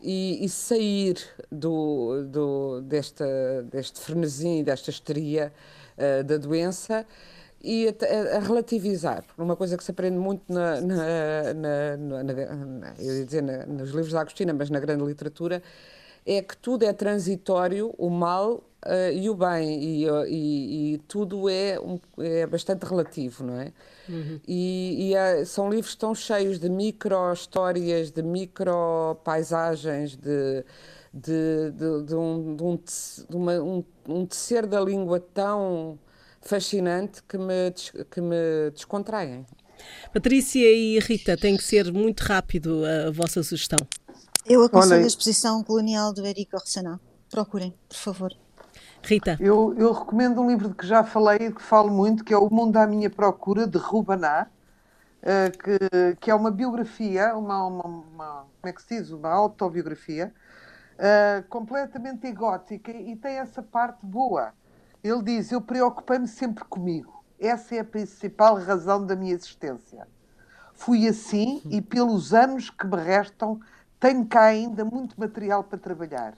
e, 0.00 0.44
e 0.44 0.48
sair 0.48 1.18
do, 1.50 2.24
do, 2.24 2.80
desta, 2.82 3.26
deste 3.70 4.00
frenesim, 4.00 4.62
desta 4.62 4.90
histeria 4.90 5.52
uh, 5.96 6.24
da 6.24 6.36
doença 6.36 7.06
e 7.62 7.88
a, 7.88 8.36
a, 8.36 8.40
relativizar. 8.40 9.24
Uma 9.36 9.56
coisa 9.56 9.76
que 9.76 9.84
se 9.84 9.90
aprende 9.90 10.18
muito 10.18 10.52
na, 10.52 10.80
na, 10.80 11.54
na, 11.54 12.22
na 12.22 12.94
eu 12.98 13.18
ia 13.18 13.24
dizer 13.24 13.42
nos 13.42 13.90
livros 13.90 14.12
da 14.12 14.20
Agostina, 14.20 14.52
mas 14.52 14.70
na 14.70 14.78
grande 14.78 15.04
literatura, 15.04 15.62
é 16.24 16.42
que 16.42 16.56
tudo 16.56 16.84
é 16.84 16.92
transitório, 16.92 17.94
o 17.96 18.10
mal 18.10 18.62
uh, 18.86 19.12
e 19.12 19.28
o 19.28 19.34
bem, 19.34 19.82
e, 19.82 20.06
e, 20.28 20.94
e 20.94 20.98
tudo 21.08 21.48
é, 21.48 21.78
um, 21.78 21.98
é 22.18 22.46
bastante 22.46 22.84
relativo, 22.84 23.44
não 23.44 23.60
é? 23.60 23.72
Uhum. 24.08 24.40
E, 24.46 25.08
e 25.08 25.14
é, 25.14 25.44
são 25.44 25.68
livros 25.68 25.94
tão 25.94 26.14
cheios 26.14 26.58
de 26.58 26.68
micro-histórias, 26.70 28.10
de 28.10 28.22
micro-paisagens, 28.22 30.16
de, 30.16 30.64
de, 31.12 31.70
de, 31.72 32.02
de, 32.04 32.14
um, 32.14 32.56
de, 32.56 32.62
um, 32.62 32.76
de 32.76 33.36
uma, 33.36 33.52
um, 33.60 33.84
um 34.08 34.26
tecer 34.26 34.66
da 34.66 34.80
língua 34.80 35.20
tão 35.20 35.98
fascinante 36.40 37.22
que 37.24 37.36
me, 37.36 37.72
que 38.10 38.20
me 38.20 38.70
descontraem. 38.72 39.44
Patrícia 40.12 40.72
e 40.72 40.98
Rita, 41.00 41.36
tem 41.36 41.56
que 41.56 41.64
ser 41.64 41.92
muito 41.92 42.20
rápido 42.20 42.84
a, 42.84 43.08
a 43.08 43.10
vossa 43.10 43.42
sugestão. 43.42 43.78
Eu 44.46 44.62
aconselho 44.62 44.94
Olha, 44.94 45.04
a 45.04 45.06
exposição 45.06 45.62
colonial 45.64 46.12
do 46.12 46.24
Érico 46.24 46.56
Orsenat. 46.56 47.00
Procurem, 47.28 47.74
por 47.88 47.96
favor. 47.96 48.45
Rita. 49.06 49.36
Eu, 49.38 49.72
eu, 49.78 49.92
recomendo 49.92 50.40
um 50.40 50.48
livro 50.48 50.68
de 50.68 50.74
que 50.74 50.84
já 50.84 51.04
falei 51.04 51.38
e 51.38 51.52
que 51.52 51.62
falo 51.62 51.90
muito, 51.90 52.24
que 52.24 52.34
é 52.34 52.36
O 52.36 52.52
Mundo 52.52 52.76
à 52.76 52.86
Minha 52.88 53.08
Procura, 53.08 53.64
de 53.64 53.78
Rubaná, 53.78 54.48
uh, 55.22 55.58
que, 55.58 56.16
que, 56.16 56.30
é 56.30 56.34
uma 56.34 56.50
biografia, 56.50 57.36
uma, 57.36 57.64
uma, 57.66 57.84
uma, 57.84 58.46
como 58.60 58.68
é 58.68 58.72
que 58.72 58.82
se 58.82 58.98
diz? 58.98 59.10
Uma 59.10 59.30
autobiografia, 59.30 60.34
uh, 60.94 61.48
completamente 61.48 62.26
egótica 62.26 62.90
e 62.90 63.14
tem 63.14 63.36
essa 63.36 63.62
parte 63.62 64.04
boa. 64.04 64.52
Ele 65.04 65.22
diz: 65.22 65.52
Eu 65.52 65.60
preocupei-me 65.60 66.26
sempre 66.26 66.64
comigo. 66.64 67.24
Essa 67.38 67.76
é 67.76 67.80
a 67.80 67.84
principal 67.84 68.58
razão 68.58 69.06
da 69.06 69.14
minha 69.14 69.34
existência. 69.34 70.08
Fui 70.74 71.06
assim 71.06 71.62
e, 71.70 71.80
pelos 71.80 72.34
anos 72.34 72.70
que 72.70 72.86
me 72.86 72.96
restam, 72.96 73.60
tenho 74.00 74.26
cá 74.26 74.46
ainda 74.46 74.84
muito 74.84 75.18
material 75.18 75.62
para 75.62 75.78
trabalhar 75.78 76.34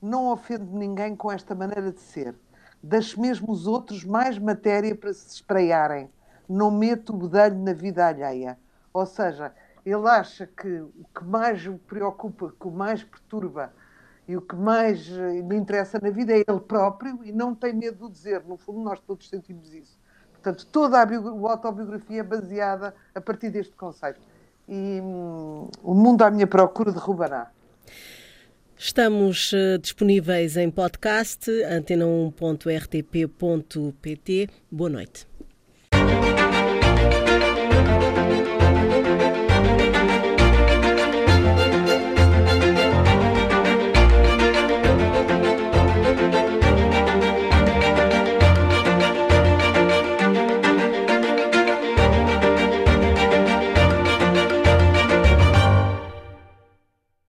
não 0.00 0.28
ofendo 0.28 0.76
ninguém 0.76 1.16
com 1.16 1.30
esta 1.30 1.54
maneira 1.54 1.92
de 1.92 2.00
ser. 2.00 2.34
Deixo 2.82 3.20
mesmo 3.20 3.50
os 3.50 3.66
outros 3.66 4.04
mais 4.04 4.38
matéria 4.38 4.94
para 4.94 5.12
se 5.12 5.34
espreiarem. 5.34 6.10
Não 6.48 6.70
meto 6.70 7.12
o 7.12 7.16
bedelho 7.16 7.58
na 7.58 7.72
vida 7.72 8.06
alheia. 8.06 8.58
Ou 8.92 9.04
seja, 9.04 9.52
ele 9.84 10.08
acha 10.08 10.46
que 10.46 10.80
o 10.80 11.06
que 11.14 11.24
mais 11.24 11.66
o 11.66 11.78
preocupa, 11.78 12.46
o 12.46 12.50
que 12.50 12.68
mais 12.68 13.02
perturba 13.02 13.72
e 14.28 14.36
o 14.36 14.42
que 14.42 14.56
mais 14.56 15.08
eh, 15.08 15.40
lhe 15.40 15.56
interessa 15.56 16.00
na 16.02 16.10
vida 16.10 16.32
é 16.32 16.44
ele 16.46 16.60
próprio 16.60 17.20
e 17.24 17.30
não 17.30 17.54
tem 17.54 17.72
medo 17.72 18.06
de 18.06 18.12
dizer. 18.12 18.42
No 18.44 18.56
fundo, 18.56 18.80
nós 18.80 18.98
todos 19.00 19.28
sentimos 19.28 19.72
isso. 19.72 19.96
Portanto, 20.32 20.66
toda 20.66 20.98
a, 20.98 21.02
a 21.02 21.50
autobiografia 21.52 22.20
é 22.20 22.22
baseada 22.22 22.94
a 23.14 23.20
partir 23.20 23.50
deste 23.50 23.74
conceito. 23.74 24.20
E 24.68 25.00
hum, 25.00 25.68
O 25.82 25.94
Mundo 25.94 26.22
à 26.22 26.30
Minha 26.30 26.46
Procura 26.46 26.90
de 26.90 26.98
Rubará. 26.98 27.50
Estamos 28.78 29.52
uh, 29.52 29.78
disponíveis 29.80 30.58
em 30.58 30.70
podcast, 30.70 31.50
antena1.rtp.pt. 31.50 34.50
Boa 34.70 34.90
noite. 34.90 35.26